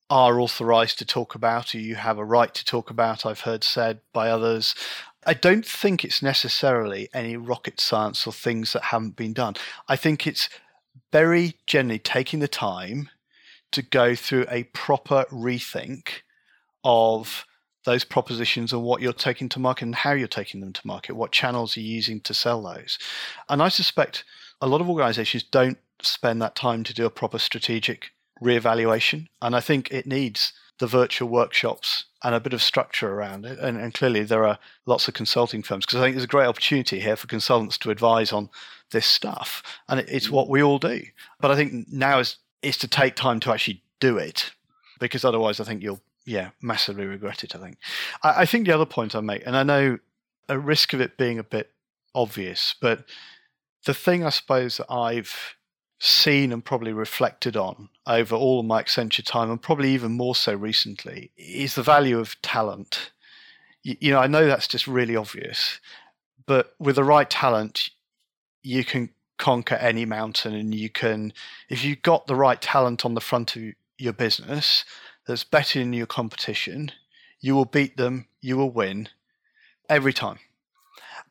[0.09, 3.63] are authorized to talk about or you have a right to talk about, I've heard
[3.63, 4.73] said by others.
[5.25, 9.55] I don't think it's necessarily any rocket science or things that haven't been done.
[9.87, 10.49] I think it's
[11.11, 13.09] very generally taking the time
[13.71, 16.21] to go through a proper rethink
[16.83, 17.45] of
[17.89, 21.15] those propositions and what you're taking to market and how you're taking them to market,
[21.15, 22.99] what channels you're using to sell those.
[23.49, 24.23] And I suspect
[24.61, 28.11] a lot of organizations don't spend that time to do a proper strategic
[28.43, 29.25] reevaluation.
[29.41, 33.57] And I think it needs the virtual workshops and a bit of structure around it.
[33.57, 36.45] And, and clearly, there are lots of consulting firms because I think there's a great
[36.45, 38.51] opportunity here for consultants to advise on
[38.91, 39.63] this stuff.
[39.87, 40.31] And it, it's mm.
[40.31, 41.01] what we all do.
[41.41, 44.51] But I think now is, is to take time to actually do it
[44.99, 47.55] because otherwise, I think you'll yeah, massively regret it.
[47.55, 47.77] I think.
[48.21, 49.97] I, I think the other point I make, and I know
[50.47, 51.71] a risk of it being a bit
[52.13, 53.05] obvious, but
[53.85, 55.55] the thing I suppose that I've
[55.99, 60.35] seen and probably reflected on over all of my Accenture time, and probably even more
[60.35, 63.11] so recently, is the value of talent.
[63.81, 65.79] You, you know, I know that's just really obvious,
[66.45, 67.89] but with the right talent,
[68.61, 69.09] you can
[69.39, 71.33] conquer any mountain, and you can,
[71.69, 73.63] if you've got the right talent on the front of
[73.97, 74.85] your business,
[75.29, 76.91] that's better than your competition,
[77.39, 79.07] you will beat them, you will win
[79.87, 80.39] every time.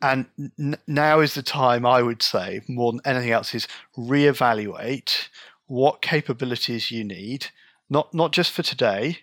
[0.01, 3.67] And n- now is the time, I would say, more than anything else, is
[3.97, 5.27] reevaluate
[5.67, 7.49] what capabilities you need,
[7.91, 9.19] not, not just for today,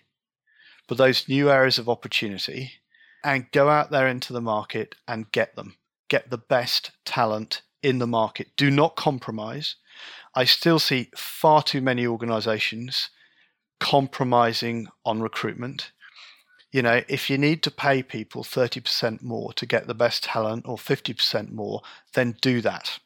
[0.86, 2.72] but those new areas of opportunity,
[3.24, 5.76] and go out there into the market and get them.
[6.08, 8.48] Get the best talent in the market.
[8.58, 9.76] Do not compromise.
[10.34, 13.08] I still see far too many organizations
[13.80, 15.92] compromising on recruitment.
[16.72, 20.66] You know, if you need to pay people 30% more to get the best talent
[20.66, 21.82] or 50% more,
[22.14, 22.98] then do that.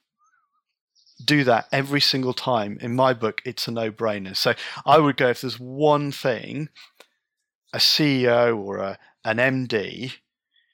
[1.24, 2.78] Do that every single time.
[2.80, 4.36] In my book, it's a no brainer.
[4.36, 4.54] So
[4.86, 6.70] I would go if there's one thing
[7.72, 10.14] a CEO or a, an MD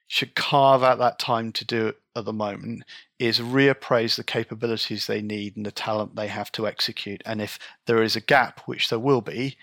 [0.06, 2.84] should carve out that time to do at the moment
[3.18, 7.22] is reappraise the capabilities they need and the talent they have to execute.
[7.26, 9.56] And if there is a gap, which there will be,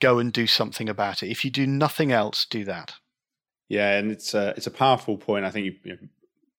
[0.00, 1.30] go and do something about it.
[1.30, 2.94] If you do nothing else, do that.
[3.68, 5.44] Yeah, and it's a, it's a powerful point.
[5.44, 5.98] I think you, you know,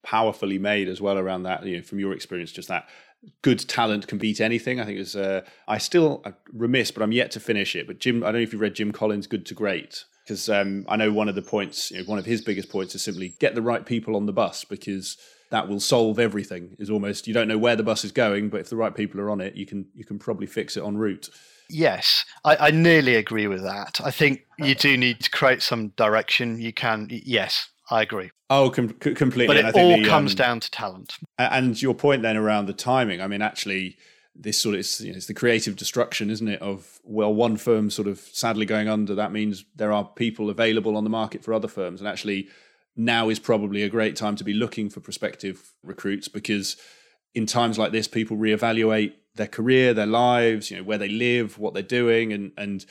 [0.04, 1.66] powerfully made as well around that.
[1.66, 2.88] You know, from your experience, just that
[3.42, 4.80] good talent can beat anything.
[4.80, 5.16] I think it's.
[5.16, 7.88] Uh, I still uh, remiss, but I'm yet to finish it.
[7.88, 10.86] But Jim, I don't know if you read Jim Collins' "Good to Great." Because um,
[10.88, 13.34] I know one of the points, you know, one of his biggest points is simply
[13.40, 15.18] get the right people on the bus because
[15.50, 16.76] that will solve everything.
[16.80, 19.20] Is almost you don't know where the bus is going, but if the right people
[19.20, 21.30] are on it, you can you can probably fix it en route.
[21.72, 24.02] Yes, I, I nearly agree with that.
[24.04, 26.60] I think you do need to create some direction.
[26.60, 28.32] You can, yes, I agree.
[28.50, 29.48] Oh, com- completely.
[29.48, 31.18] But it all the, comes um, down to talent.
[31.38, 33.22] And your point then around the timing.
[33.22, 33.98] I mean, actually,
[34.36, 36.62] this sort of you know, it's the creative destruction, isn't it?
[36.62, 39.16] Of well, one firm sort of sadly going under.
[39.16, 42.50] That means there are people available on the market for other firms, and actually,
[42.96, 46.78] now is probably a great time to be looking for prospective recruits because
[47.34, 51.58] in times like this, people reevaluate their career, their lives, you know, where they live,
[51.58, 52.86] what they're doing, and and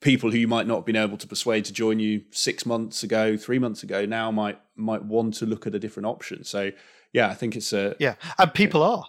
[0.00, 3.02] people who you might not have been able to persuade to join you six months
[3.02, 6.44] ago, three months ago, now might might want to look at a different option.
[6.44, 6.70] So
[7.12, 9.06] yeah, I think it's a yeah, and people are,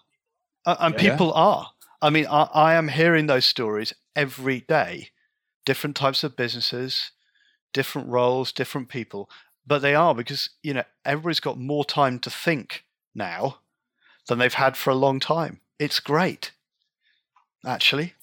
[0.65, 1.11] and yeah.
[1.11, 1.71] people are.
[2.01, 5.09] I mean, I, I am hearing those stories every day.
[5.65, 7.11] Different types of businesses,
[7.71, 9.29] different roles, different people,
[9.65, 12.83] but they are because you know everybody's got more time to think
[13.13, 13.59] now
[14.27, 15.61] than they've had for a long time.
[15.79, 16.51] It's great,
[17.65, 18.13] actually.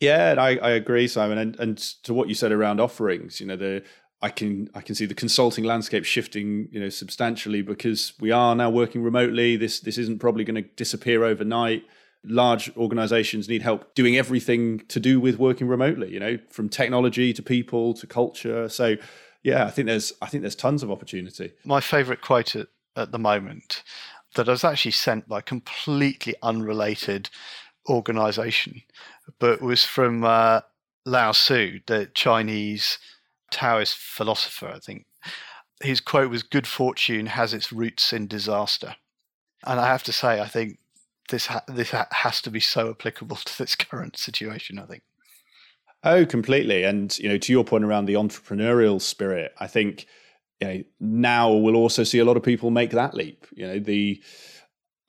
[0.00, 1.38] Yeah, I, I agree, Simon.
[1.38, 3.82] And and to what you said around offerings, you know, the
[4.22, 8.54] I can I can see the consulting landscape shifting, you know, substantially because we are
[8.54, 9.56] now working remotely.
[9.56, 11.84] This this isn't probably going to disappear overnight.
[12.24, 17.32] Large organizations need help doing everything to do with working remotely, you know, from technology
[17.32, 18.68] to people to culture.
[18.68, 18.96] So
[19.42, 21.52] yeah, I think there's I think there's tons of opportunity.
[21.64, 23.82] My favorite quote at, at the moment
[24.36, 27.28] that I was actually sent by a completely unrelated
[27.88, 28.82] organization,
[29.38, 30.60] but was from uh,
[31.04, 32.98] Lao Tzu, the Chinese
[33.50, 35.06] Taoist philosopher, I think.
[35.82, 38.96] His quote was Good fortune has its roots in disaster.
[39.66, 40.78] And I have to say, I think
[41.28, 45.02] this, ha- this ha- has to be so applicable to this current situation, I think.
[46.02, 46.84] Oh, completely.
[46.84, 50.06] And, you know, to your point around the entrepreneurial spirit, I think
[50.60, 53.46] you know, now we'll also see a lot of people make that leap.
[53.52, 54.22] You know, the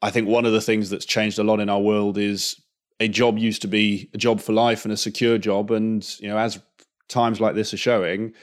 [0.02, 2.61] I think one of the things that's changed a lot in our world is
[2.99, 6.28] a job used to be a job for life and a secure job, and you
[6.28, 6.60] know, as
[7.07, 8.34] times like this are showing,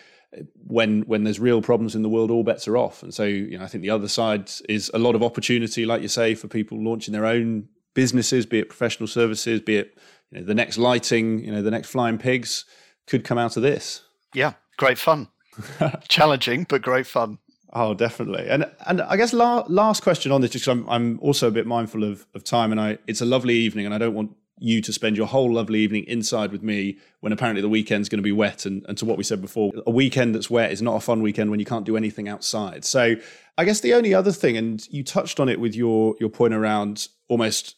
[0.67, 3.03] when when there's real problems in the world, all bets are off.
[3.03, 6.03] And so, you know, I think the other side is a lot of opportunity, like
[6.03, 9.99] you say, for people launching their own businesses, be it professional services, be it
[10.31, 12.65] you know, the next lighting, you know, the next flying pigs
[13.07, 14.03] could come out of this.
[14.35, 15.29] Yeah, great fun.
[16.09, 17.39] Challenging, but great fun.
[17.73, 18.47] Oh, definitely.
[18.49, 21.67] And and I guess la- last question on this, just I'm I'm also a bit
[21.67, 24.81] mindful of of time, and I it's a lovely evening, and I don't want you
[24.81, 28.23] to spend your whole lovely evening inside with me when apparently the weekend's going to
[28.23, 28.65] be wet.
[28.65, 31.23] And, and to what we said before, a weekend that's wet is not a fun
[31.23, 32.85] weekend when you can't do anything outside.
[32.85, 33.17] So
[33.59, 36.55] I guess the only other thing, and you touched on it with your your point
[36.55, 37.75] around almost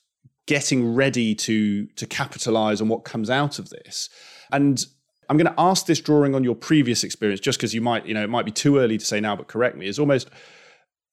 [0.46, 4.10] getting ready to to capitalize on what comes out of this.
[4.52, 4.84] And
[5.28, 8.14] I'm going to ask this drawing on your previous experience, just because you might, you
[8.14, 9.86] know, it might be too early to say now, but correct me.
[9.86, 10.28] Is almost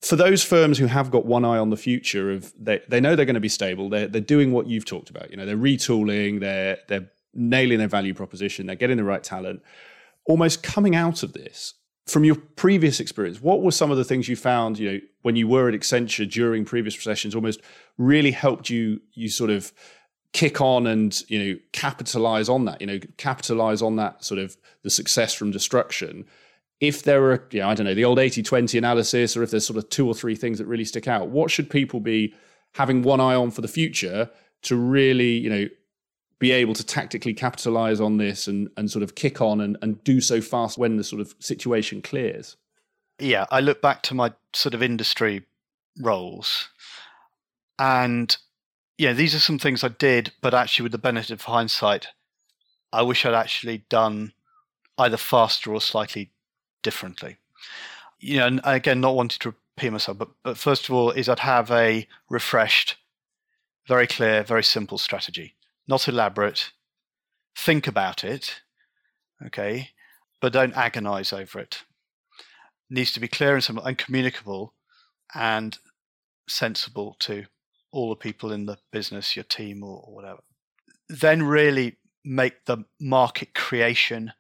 [0.02, 3.15] for those firms who have got one eye on the future of they, they know
[3.15, 3.90] they're going to be stable.
[3.90, 5.31] They're they're doing what you've talked about.
[5.31, 6.40] You know, they're retooling.
[6.40, 8.68] They're they're nailing their value proposition.
[8.68, 9.61] They're getting the right talent.
[10.26, 11.73] Almost coming out of this
[12.06, 14.77] from your previous experience, what were some of the things you found?
[14.77, 17.61] You know, when you were at Accenture during previous recessions, almost
[17.98, 19.72] really helped you you sort of
[20.34, 24.57] kick on and you know capitalize on that you know capitalize on that sort of
[24.81, 26.26] the success from destruction.
[26.80, 29.65] If there are you know, i don't know the old 80-20 analysis or if there's
[29.65, 32.34] sort of two or three things that really stick out what should people be
[32.73, 34.30] having one eye on for the future
[34.64, 35.68] to really you know
[36.39, 40.03] be able to tactically capitalize on this and and sort of kick on and, and
[40.03, 42.57] do so fast when the sort of situation clears?
[43.19, 45.45] Yeah i look back to my sort of industry
[46.01, 46.69] roles
[47.80, 48.35] and
[49.04, 52.08] yeah, these are some things I did, but actually, with the benefit of hindsight,
[52.94, 54.32] I wish I'd actually done
[54.98, 56.32] either faster or slightly
[56.84, 57.36] differently.
[58.22, 61.28] You know, and again, not wanting to repeat myself, but, but first of all, is
[61.28, 62.96] I'd have a refreshed,
[63.88, 65.56] very clear, very simple strategy,
[65.86, 66.72] not elaborate.
[67.58, 68.62] Think about it,
[69.46, 69.90] okay,
[70.40, 71.84] but don't agonize over it.
[72.90, 74.74] it needs to be clear and simple and communicable
[75.36, 75.78] and
[76.48, 77.48] sensible too
[77.94, 80.41] all the people in the business, your team, or, or whatever.
[81.07, 84.34] Then really make the market creation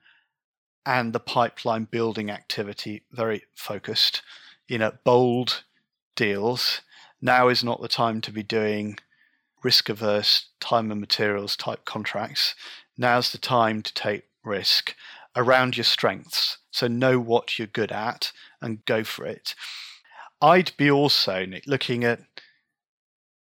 [0.85, 4.21] and the pipeline building activity very focused.
[4.67, 5.63] you know, bold
[6.15, 6.81] deals,
[7.21, 8.97] now is not the time to be doing
[9.63, 12.55] risk averse time and materials type contracts.
[12.97, 14.95] Now's the time to take risk
[15.35, 16.57] around your strengths.
[16.71, 18.31] So know what you're good at
[18.61, 19.55] and go for it.
[20.41, 22.19] I'd be also, Nick, looking at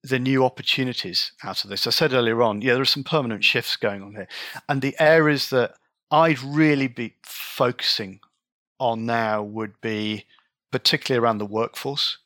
[0.03, 1.85] the new opportunities out of this.
[1.85, 4.27] I said earlier on, yeah, there are some permanent shifts going on here.
[4.67, 5.75] And the areas that
[6.09, 8.19] I'd really be focusing
[8.79, 10.25] on now would be
[10.71, 12.17] particularly around the workforce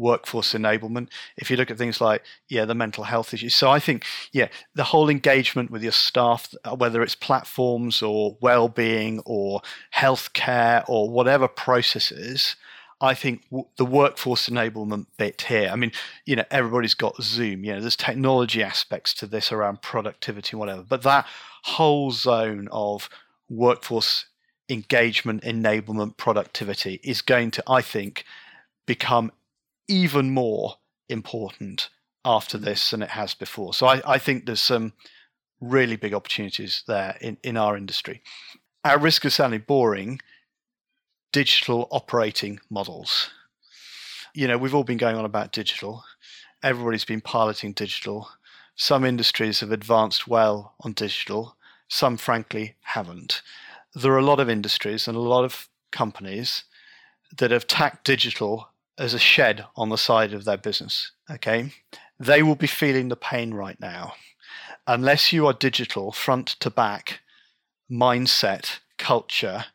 [0.00, 1.08] workforce enablement.
[1.36, 3.54] If you look at things like, yeah, the mental health issues.
[3.54, 8.36] So I think, yeah, the whole engagement with your staff, uh, whether it's platforms or
[8.40, 9.60] well-being or
[9.94, 12.56] healthcare or whatever processes,
[13.00, 15.70] I think w- the workforce enablement bit here.
[15.72, 15.92] I mean,
[16.26, 17.64] you know, everybody's got Zoom.
[17.64, 20.82] You know, there's technology aspects to this around productivity, whatever.
[20.82, 21.26] But that
[21.64, 23.08] whole zone of
[23.48, 24.26] workforce
[24.68, 28.24] engagement, enablement, productivity is going to, I think,
[28.86, 29.32] become
[29.88, 30.76] even more
[31.08, 31.88] important
[32.24, 32.62] after mm.
[32.62, 33.74] this than it has before.
[33.74, 34.92] So I, I think there's some
[35.60, 38.22] really big opportunities there in, in our industry.
[38.84, 40.20] At risk of sounding boring,
[41.32, 43.30] digital operating models.
[44.34, 46.04] You know, we've all been going on about digital.
[46.62, 48.28] Everybody's been piloting digital.
[48.76, 51.56] Some industries have advanced well on digital,
[51.88, 53.42] some, frankly, haven't.
[53.94, 56.64] There are a lot of industries and a lot of companies
[57.36, 61.12] that have tacked digital as a shed on the side of their business.
[61.30, 61.72] Okay.
[62.18, 64.14] They will be feeling the pain right now.
[64.86, 67.20] Unless you are digital front to back
[67.90, 69.66] mindset, culture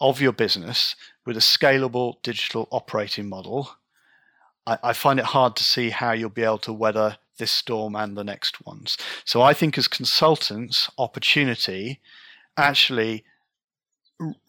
[0.00, 0.94] of your business
[1.26, 3.70] with a scalable digital operating model,
[4.66, 7.94] I, I find it hard to see how you'll be able to weather this storm
[7.96, 8.96] and the next ones.
[9.24, 12.00] So I think as consultants, opportunity
[12.56, 13.24] actually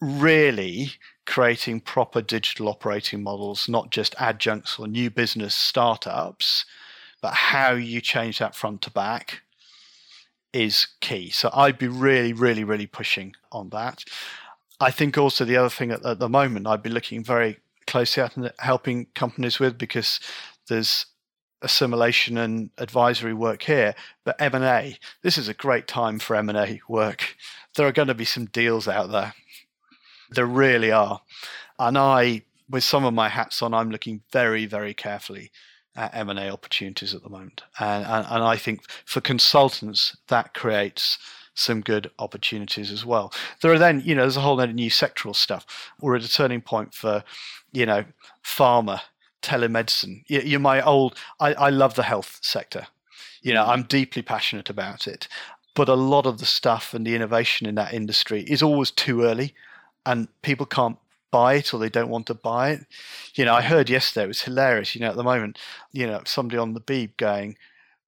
[0.00, 0.92] really
[1.26, 6.64] creating proper digital operating models, not just adjuncts or new business startups,
[7.22, 9.42] but how you change that front to back
[10.52, 11.30] is key.
[11.30, 14.04] So I'd be really, really, really pushing on that.
[14.80, 18.22] I think also the other thing at, at the moment I'd be looking very closely
[18.22, 20.20] at and helping companies with because
[20.68, 21.06] there's
[21.62, 23.94] assimilation and advisory work here,
[24.24, 27.36] but M&A, this is a great time for M&A work.
[27.76, 29.34] There are going to be some deals out there
[30.30, 31.20] there really are.
[31.78, 35.50] And I, with some of my hats on, I'm looking very, very carefully
[35.96, 37.62] at M&A opportunities at the moment.
[37.78, 41.18] And, and, and I think for consultants, that creates
[41.54, 43.32] some good opportunities as well.
[43.60, 45.90] There are then, you know, there's a whole lot of new sectoral stuff.
[46.00, 47.24] We're at a turning point for,
[47.72, 48.04] you know,
[48.44, 49.00] pharma,
[49.42, 50.22] telemedicine.
[50.28, 52.86] You're my old, I, I love the health sector.
[53.42, 53.70] You know, mm-hmm.
[53.70, 55.28] I'm deeply passionate about it.
[55.74, 59.22] But a lot of the stuff and the innovation in that industry is always too
[59.22, 59.54] early
[60.04, 60.98] and people can't
[61.30, 62.86] buy it or they don't want to buy it.
[63.34, 64.94] You know, I heard yesterday it was hilarious.
[64.94, 65.58] You know, at the moment,
[65.92, 67.56] you know, somebody on the Beeb going,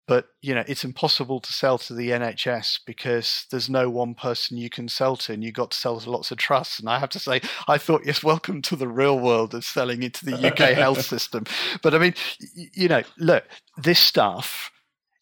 [0.06, 4.56] but you know, it's impossible to sell to the NHS because there's no one person
[4.56, 6.80] you can sell to, and you've got to sell to lots of trusts.
[6.80, 10.02] And I have to say, I thought, yes, welcome to the real world of selling
[10.02, 11.44] into the UK health system.
[11.82, 12.14] But I mean,
[12.54, 13.44] you know, look,
[13.76, 14.72] this stuff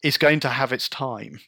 [0.03, 1.39] is going to have its time.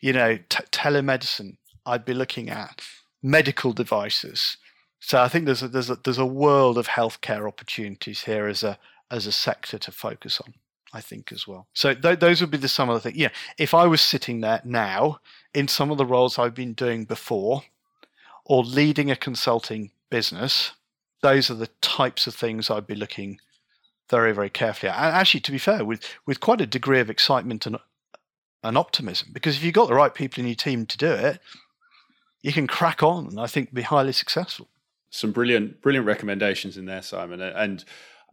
[0.00, 1.56] You know, t- telemedicine.
[1.86, 2.82] I'd be looking at
[3.22, 4.58] medical devices.
[5.00, 8.62] So I think there's a, there's a, there's a world of healthcare opportunities here as
[8.62, 8.78] a
[9.10, 10.54] as a sector to focus on.
[10.96, 11.66] I think as well.
[11.74, 13.16] So th- those would be the some of the things.
[13.16, 13.28] Yeah,
[13.58, 15.20] if I was sitting there now
[15.52, 17.62] in some of the roles I've been doing before,
[18.46, 20.72] or leading a consulting business,
[21.20, 23.40] those are the types of things I'd be looking
[24.08, 24.96] very very carefully at.
[24.96, 27.76] And actually, to be fair, with with quite a degree of excitement and
[28.62, 31.40] and optimism, because if you've got the right people in your team to do it,
[32.40, 34.68] you can crack on and I think be highly successful.
[35.10, 37.40] Some brilliant, brilliant recommendations in there, Simon.
[37.40, 37.84] And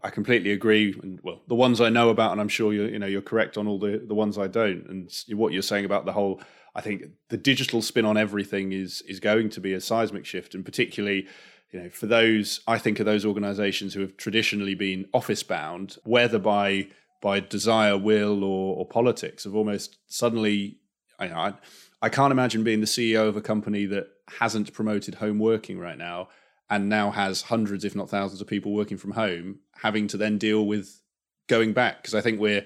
[0.04, 0.94] I completely agree.
[1.02, 3.58] And well, the ones I know about, and I'm sure you you know you're correct
[3.58, 4.86] on all the the ones I don't.
[4.88, 6.42] And what you're saying about the whole,
[6.76, 10.54] I think the digital spin on everything is is going to be a seismic shift,
[10.54, 11.28] and particularly.
[11.72, 15.98] You know, for those, I think of those organisations who have traditionally been office bound,
[16.04, 16.90] whether by
[17.20, 20.78] by desire, will, or, or politics, have almost suddenly.
[21.18, 21.54] I, I,
[22.00, 24.08] I can't imagine being the CEO of a company that
[24.40, 26.28] hasn't promoted home working right now
[26.70, 30.38] and now has hundreds, if not thousands, of people working from home, having to then
[30.38, 31.02] deal with
[31.48, 32.02] going back.
[32.02, 32.66] Because I think we're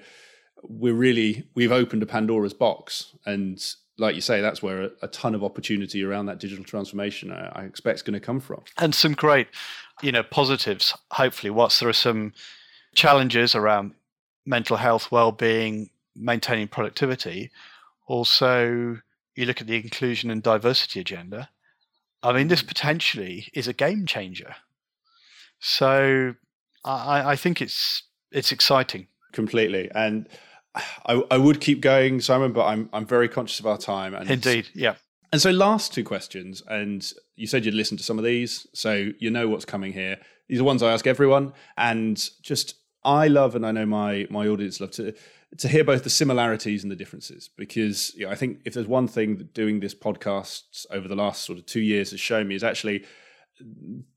[0.62, 3.62] we're really we've opened a Pandora's box, and
[3.98, 7.52] like you say, that's where a, a ton of opportunity around that digital transformation uh,
[7.54, 8.62] I, I expect is going to come from.
[8.78, 9.48] And some great,
[10.02, 10.96] you know, positives.
[11.12, 12.32] Hopefully, whilst there are some
[12.94, 13.94] challenges around
[14.46, 17.50] mental health, well-being, maintaining productivity,
[18.06, 18.98] also
[19.34, 21.48] you look at the inclusion and diversity agenda,
[22.22, 24.56] I mean, this potentially is a game changer.
[25.60, 26.34] So,
[26.84, 29.08] I, I think it's it's exciting.
[29.32, 29.90] Completely.
[29.94, 30.28] And
[31.06, 34.14] I, I would keep going, Simon, but I'm I'm very conscious of our time.
[34.14, 34.96] And Indeed, yeah.
[35.32, 39.10] And so, last two questions, and you said you'd listen to some of these, so
[39.18, 40.16] you know what's coming here.
[40.48, 44.46] These are ones I ask everyone, and just I love, and I know my my
[44.46, 45.14] audience love to
[45.56, 48.86] to hear both the similarities and the differences, because you know, I think if there's
[48.86, 52.46] one thing that doing this podcast over the last sort of two years has shown
[52.46, 53.04] me is actually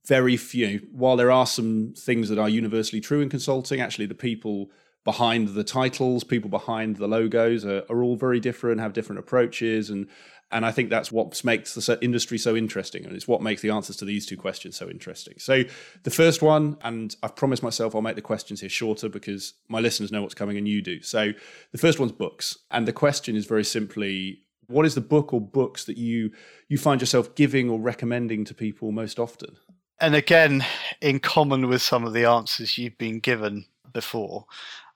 [0.05, 0.87] very few.
[0.91, 4.69] While there are some things that are universally true in consulting, actually the people
[5.03, 9.89] behind the titles, people behind the logos are, are all very different, have different approaches,
[9.89, 10.07] and
[10.53, 13.69] and I think that's what makes the industry so interesting, and it's what makes the
[13.69, 15.35] answers to these two questions so interesting.
[15.37, 15.63] So,
[16.03, 19.79] the first one, and I've promised myself I'll make the questions here shorter because my
[19.79, 21.01] listeners know what's coming and you do.
[21.01, 21.31] So,
[21.71, 25.41] the first one's books, and the question is very simply what is the book or
[25.41, 26.31] books that you
[26.67, 29.57] you find yourself giving or recommending to people most often?
[29.99, 30.65] And again,
[30.99, 34.45] in common with some of the answers you've been given before,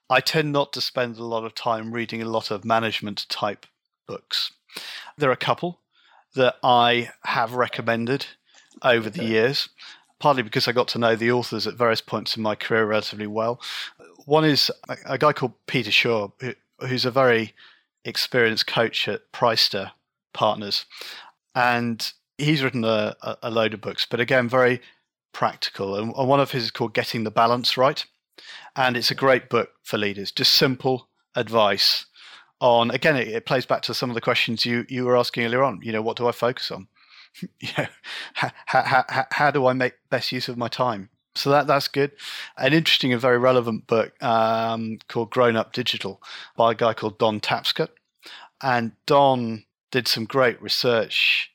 [0.10, 3.66] I tend not to spend a lot of time reading a lot of management type
[4.08, 4.52] books.
[5.18, 5.80] There are a couple
[6.36, 8.28] that I have recommended
[8.84, 9.70] over the years,
[10.20, 13.28] partly because I got to know the authors at various points in my career relatively
[13.28, 13.60] well.
[14.26, 14.70] One is
[15.06, 16.30] a guy called Peter Shaw,
[16.80, 17.54] who's a very
[18.04, 19.92] experienced coach at Praesta
[20.34, 20.86] Partners.
[21.56, 24.82] And he's written a, a load of books, but again, very
[25.32, 25.96] practical.
[25.96, 28.06] And one of his is called Getting the Balance Right.
[28.76, 32.06] And it's a great book for leaders, just simple advice
[32.62, 35.44] on again it, it, plays back to some of the questions you you were asking
[35.44, 35.80] earlier on.
[35.84, 36.88] You know what do i focus on?
[37.60, 37.88] You know
[38.34, 41.10] how, how, how do i make best use of my time?
[41.36, 42.14] So that that's good.
[42.58, 46.22] An interesting and very relevant book um, called grown up digital
[46.56, 47.90] by a guy called don tapscott.
[48.64, 51.52] And don did some great research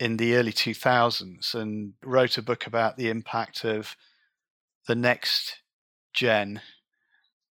[0.00, 3.96] in the early 2000s and wrote a book about the impact of
[4.88, 5.61] the next
[6.12, 6.60] gen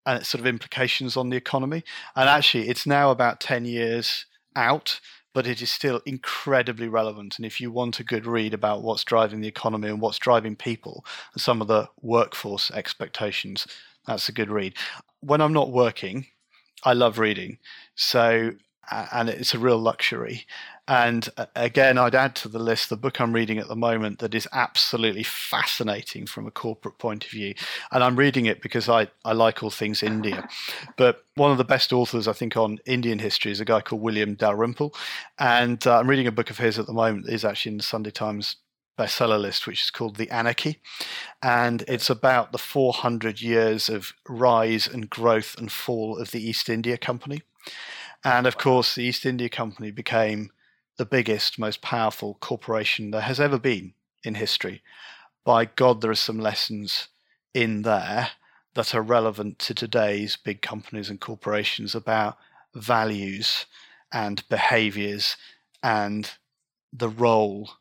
[0.06, 1.84] and its sort of implications on the economy.
[2.16, 2.34] And mm.
[2.34, 4.26] actually, it's now about 10 years
[4.56, 5.00] out,
[5.34, 7.38] but it is still incredibly relevant.
[7.38, 10.56] And if you want a good read about what's driving the economy and what's driving
[10.56, 13.68] people and some of the workforce expectations,
[14.06, 14.74] that's a good read.
[15.22, 16.28] When I'm not working,
[16.84, 17.60] I love reading.
[17.96, 18.52] So,
[18.90, 20.46] and it's a real luxury.
[20.92, 24.20] And uh, again, I'd add to the list the book I'm reading at the moment
[24.20, 27.54] that is absolutely fascinating from a corporate point of view.
[27.94, 30.50] And I'm reading it because I, I like all things India.
[30.98, 34.02] But one of the best authors, I think, on Indian history is a guy called
[34.02, 34.94] William Dalrymple.
[35.40, 37.84] And uh, I'm reading a book of his at the moment, is actually in the
[37.84, 38.58] Sunday Times
[39.00, 40.82] bestseller list, which is called The Anarchy.
[41.42, 46.68] And it's about the 400 years of rise and growth and fall of the East
[46.68, 47.44] India Company.
[48.26, 50.52] And of course, the East India Company became
[51.02, 53.92] the biggest, most powerful corporation there has ever been
[54.24, 54.84] in history.
[55.44, 57.08] By God, there are some lessons
[57.56, 58.30] in there
[58.76, 62.38] that are relevant to today's big companies and corporations about
[62.76, 63.66] values
[64.14, 65.38] and behaviors
[65.82, 66.30] and
[66.94, 67.72] the role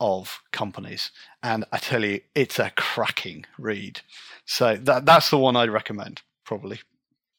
[0.00, 1.12] of companies.
[1.44, 4.00] And I tell you, it's a cracking read.
[4.46, 6.80] So that that's the one I'd recommend, probably.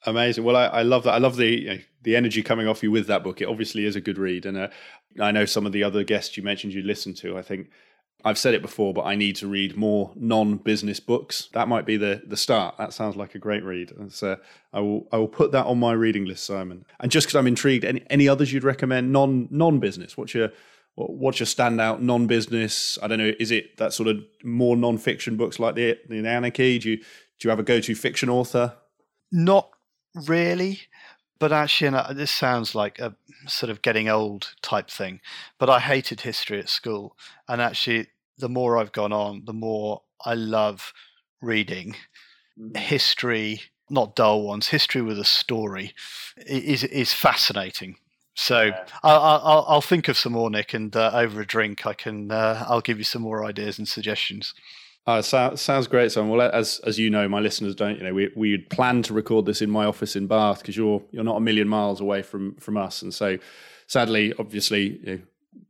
[0.06, 0.44] Amazing.
[0.44, 1.14] Well, I, I love that.
[1.14, 3.42] I love the the energy coming off you with that book.
[3.42, 4.68] It obviously is a good read, and uh,
[5.20, 7.38] I know some of the other guests you mentioned you listened to.
[7.38, 7.70] I think
[8.24, 11.50] I've said it before, but I need to read more non-business books.
[11.54, 12.78] That might be the the start.
[12.78, 13.94] That sounds like a great read.
[14.10, 14.38] So
[14.74, 16.86] I will I will put that on my reading list, Simon.
[17.00, 20.18] And just because I'm intrigued, any any others you'd recommend non non business?
[20.18, 20.50] What's your
[20.96, 22.98] what's your standout non-business?
[23.04, 23.34] I don't know.
[23.40, 26.80] Is it that sort of more non-fiction books like the the Anarchy?
[26.80, 27.04] Do you do
[27.44, 28.76] you have a go-to fiction author?
[29.32, 29.70] Not
[30.16, 30.82] really.
[31.38, 33.16] But actually, and this sounds like a
[33.46, 35.20] sort of getting old type thing,
[35.60, 37.18] but I hated history at school.
[37.48, 40.94] And actually, the more I've gone on, the more I love
[41.42, 41.96] reading
[42.58, 42.78] mm.
[42.78, 45.94] history, not dull ones, history with a story
[46.38, 47.98] is, is fascinating.
[48.34, 48.86] So yeah.
[49.04, 52.32] I'll, I'll, I'll think of some more, Nick, and uh, over a drink, I can
[52.32, 54.54] uh, I'll give you some more ideas and suggestions.
[55.08, 56.32] Uh, so, sounds great, Simon.
[56.32, 57.98] Well, as as you know, my listeners don't.
[57.98, 61.04] You know, we we plan to record this in my office in Bath because you're
[61.12, 63.38] you're not a million miles away from from us, and so
[63.86, 65.22] sadly, obviously, you know,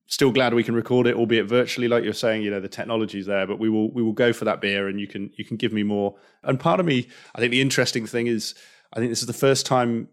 [0.08, 2.44] still glad we can record it, albeit virtually, like you're saying.
[2.44, 5.02] You know, the technology's there, but we will we will go for that beer, and
[5.02, 6.16] you can you can give me more.
[6.44, 8.56] And part of me, I think the interesting thing is,
[8.94, 10.08] I think this is the first time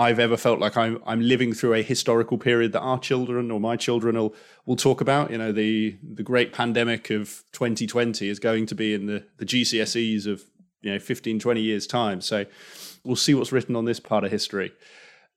[0.00, 3.60] I've ever felt like I'm I'm living through a historical period that our children or
[3.60, 5.30] my children will will talk about.
[5.30, 9.44] You know, the the great pandemic of 2020 is going to be in the the
[9.44, 10.42] GCSEs of
[10.80, 12.22] you know 15 20 years time.
[12.22, 12.46] So
[13.04, 14.72] we'll see what's written on this part of history.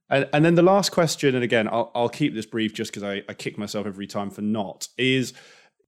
[0.10, 3.04] And, and then the last question, and again, I'll, I'll keep this brief just because
[3.04, 5.34] I, I kick myself every time for not, is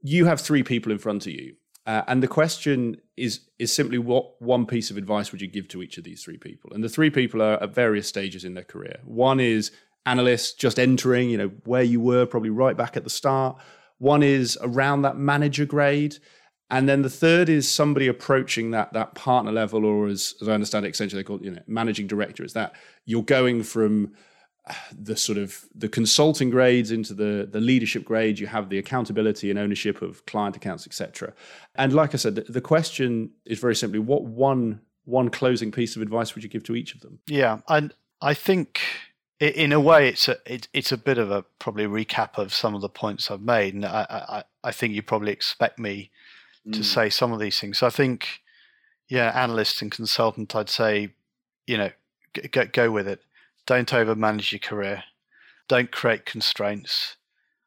[0.02, 1.56] you have three people in front of you
[1.86, 5.68] Uh, and the question is is simply what one piece of advice would you give
[5.68, 6.72] to each of these three people?
[6.74, 9.00] And the three people are at various stages in their career.
[9.04, 9.72] One is
[10.06, 13.58] analyst, just entering, you know, where you were probably right back at the start.
[13.98, 16.18] One is around that manager grade.
[16.72, 20.54] And then the third is somebody approaching that that partner level, or as, as I
[20.54, 22.44] understand it, essentially they call it, you know, managing director.
[22.44, 22.74] Is that
[23.06, 24.14] you're going from
[24.92, 29.50] the sort of the consulting grades into the the leadership grade you have the accountability
[29.50, 31.34] and ownership of client accounts etc
[31.76, 35.96] and like i said the, the, question is very simply what one one closing piece
[35.96, 37.20] of advice would you give to each of them?
[37.28, 38.82] Yeah and i think
[39.40, 42.74] in a way it's a it, it's a bit of a probably recap of some
[42.74, 46.10] of the points i've made and i i, I think you probably expect me
[46.68, 46.74] mm.
[46.74, 47.78] to say some of these things.
[47.78, 48.42] So i think
[49.08, 51.14] yeah analyst and consultant i'd say
[51.68, 51.92] you know
[52.52, 53.22] go, go with it
[53.66, 55.04] don't overmanage your career.
[55.68, 57.18] Don't create constraints.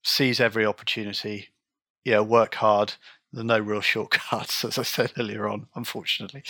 [0.02, 1.48] Seize every opportunity.
[2.04, 2.94] Yeah, work hard.
[3.32, 6.44] There are no real shortcuts, as I said earlier on, unfortunately.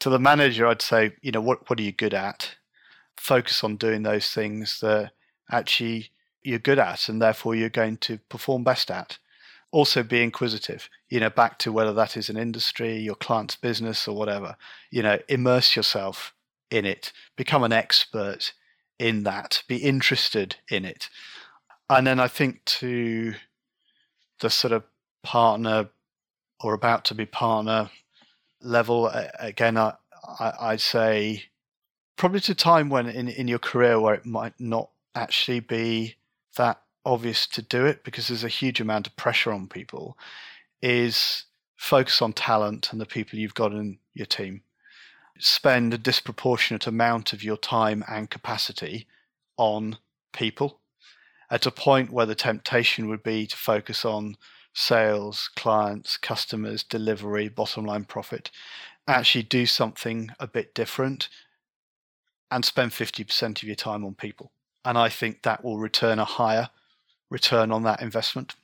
[0.00, 2.56] To the manager, I'd say, you know, what, what are you good at?
[3.16, 5.10] Focus on doing those things that
[5.50, 6.10] actually
[6.42, 9.18] you're good at and therefore you're going to perform best at.
[9.72, 14.08] Also be inquisitive, you know, back to whether that is an industry, your client's business
[14.08, 14.56] or whatever.
[14.90, 16.34] You know, immerse yourself
[16.70, 18.52] in it, become an expert
[19.00, 21.08] in that, be interested in it.
[21.88, 23.34] And then I think to
[24.40, 24.84] the sort of
[25.22, 25.88] partner
[26.62, 27.90] or about to be partner
[28.60, 29.94] level, again, I,
[30.38, 31.44] I, I'd say
[32.16, 36.16] probably to time when in, in your career where it might not actually be
[36.58, 40.18] that obvious to do it because there's a huge amount of pressure on people
[40.82, 41.46] is
[41.78, 44.60] focus on talent and the people you've got in your team
[45.40, 49.06] spend a disproportionate amount of your time and capacity
[49.56, 49.98] on
[50.32, 50.80] people
[51.50, 54.36] at a point where the temptation would be to focus on
[54.72, 58.50] sales, clients, customers, delivery, bottom line profit,
[59.08, 61.28] actually do something a bit different
[62.50, 64.52] and spend 50% of your time on people.
[64.84, 66.70] And I think that will return a higher
[67.30, 68.54] return on that investment.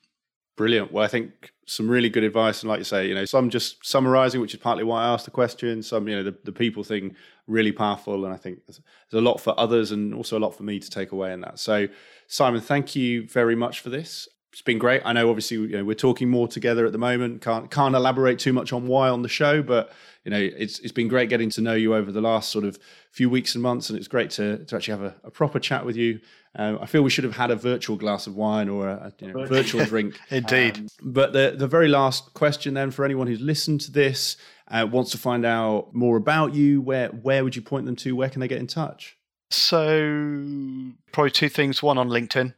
[0.57, 0.93] Brilliant.
[0.93, 3.84] Well, I think some really good advice, and like you say, you know, some just
[3.84, 5.82] summarising, which is partly why I asked the question.
[5.82, 7.16] Some, you know, the, the people thing
[7.48, 8.80] really powerful, and I think there's,
[9.10, 11.40] there's, a lot for others, and also a lot for me to take away in
[11.40, 11.59] that.
[11.59, 11.88] So,
[12.28, 14.28] Simon, thank you very much for this.
[14.57, 15.03] It's been great.
[15.05, 17.43] I know, obviously, you know, we're talking more together at the moment.
[17.43, 19.93] Can't can't elaborate too much on why on the show, but
[20.24, 22.78] you know, it's it's been great getting to know you over the last sort of
[23.11, 25.85] few weeks and months, and it's great to to actually have a, a proper chat
[25.85, 26.20] with you
[26.59, 29.33] uh, I feel we should have had a virtual glass of wine or a, you
[29.33, 30.19] know, virtual drink.
[30.31, 30.78] Indeed.
[30.78, 34.37] Um, but the, the very last question then for anyone who's listened to this,
[34.69, 38.16] uh, wants to find out more about you, where where would you point them to?
[38.16, 39.16] Where can they get in touch?
[39.51, 41.83] So probably two things.
[41.83, 42.55] One on LinkedIn,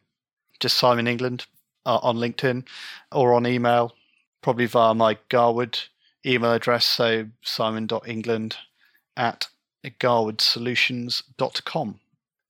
[0.61, 1.47] just Simon England
[1.87, 2.67] uh, on LinkedIn,
[3.13, 3.95] or on email,
[4.43, 5.79] probably via my Garwood
[6.25, 6.87] email address.
[6.87, 8.57] So simon.england
[9.17, 9.49] at
[9.85, 12.01] garwoodsolutions.com.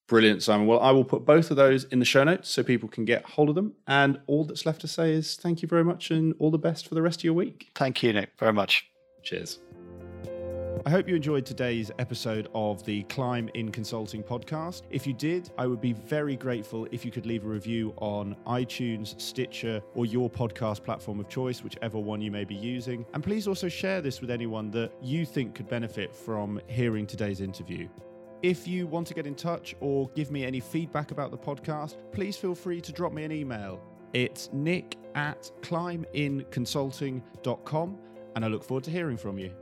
[0.08, 0.66] Brilliant, Simon.
[0.66, 3.24] Well, I will put both of those in the show notes so people can get
[3.24, 3.74] hold of them.
[3.86, 6.88] And all that's left to say is thank you very much and all the best
[6.88, 7.68] for the rest of your week.
[7.74, 8.88] Thank you, Nick, very much.
[9.22, 9.58] Cheers.
[10.88, 14.84] I hope you enjoyed today's episode of the Climb in Consulting podcast.
[14.88, 18.34] If you did, I would be very grateful if you could leave a review on
[18.46, 23.04] iTunes, Stitcher, or your podcast platform of choice, whichever one you may be using.
[23.12, 27.42] And please also share this with anyone that you think could benefit from hearing today's
[27.42, 27.86] interview.
[28.42, 31.96] If you want to get in touch or give me any feedback about the podcast,
[32.12, 33.78] please feel free to drop me an email.
[34.14, 37.98] It's nick at climbinconsulting.com,
[38.36, 39.52] and I look forward to hearing from you.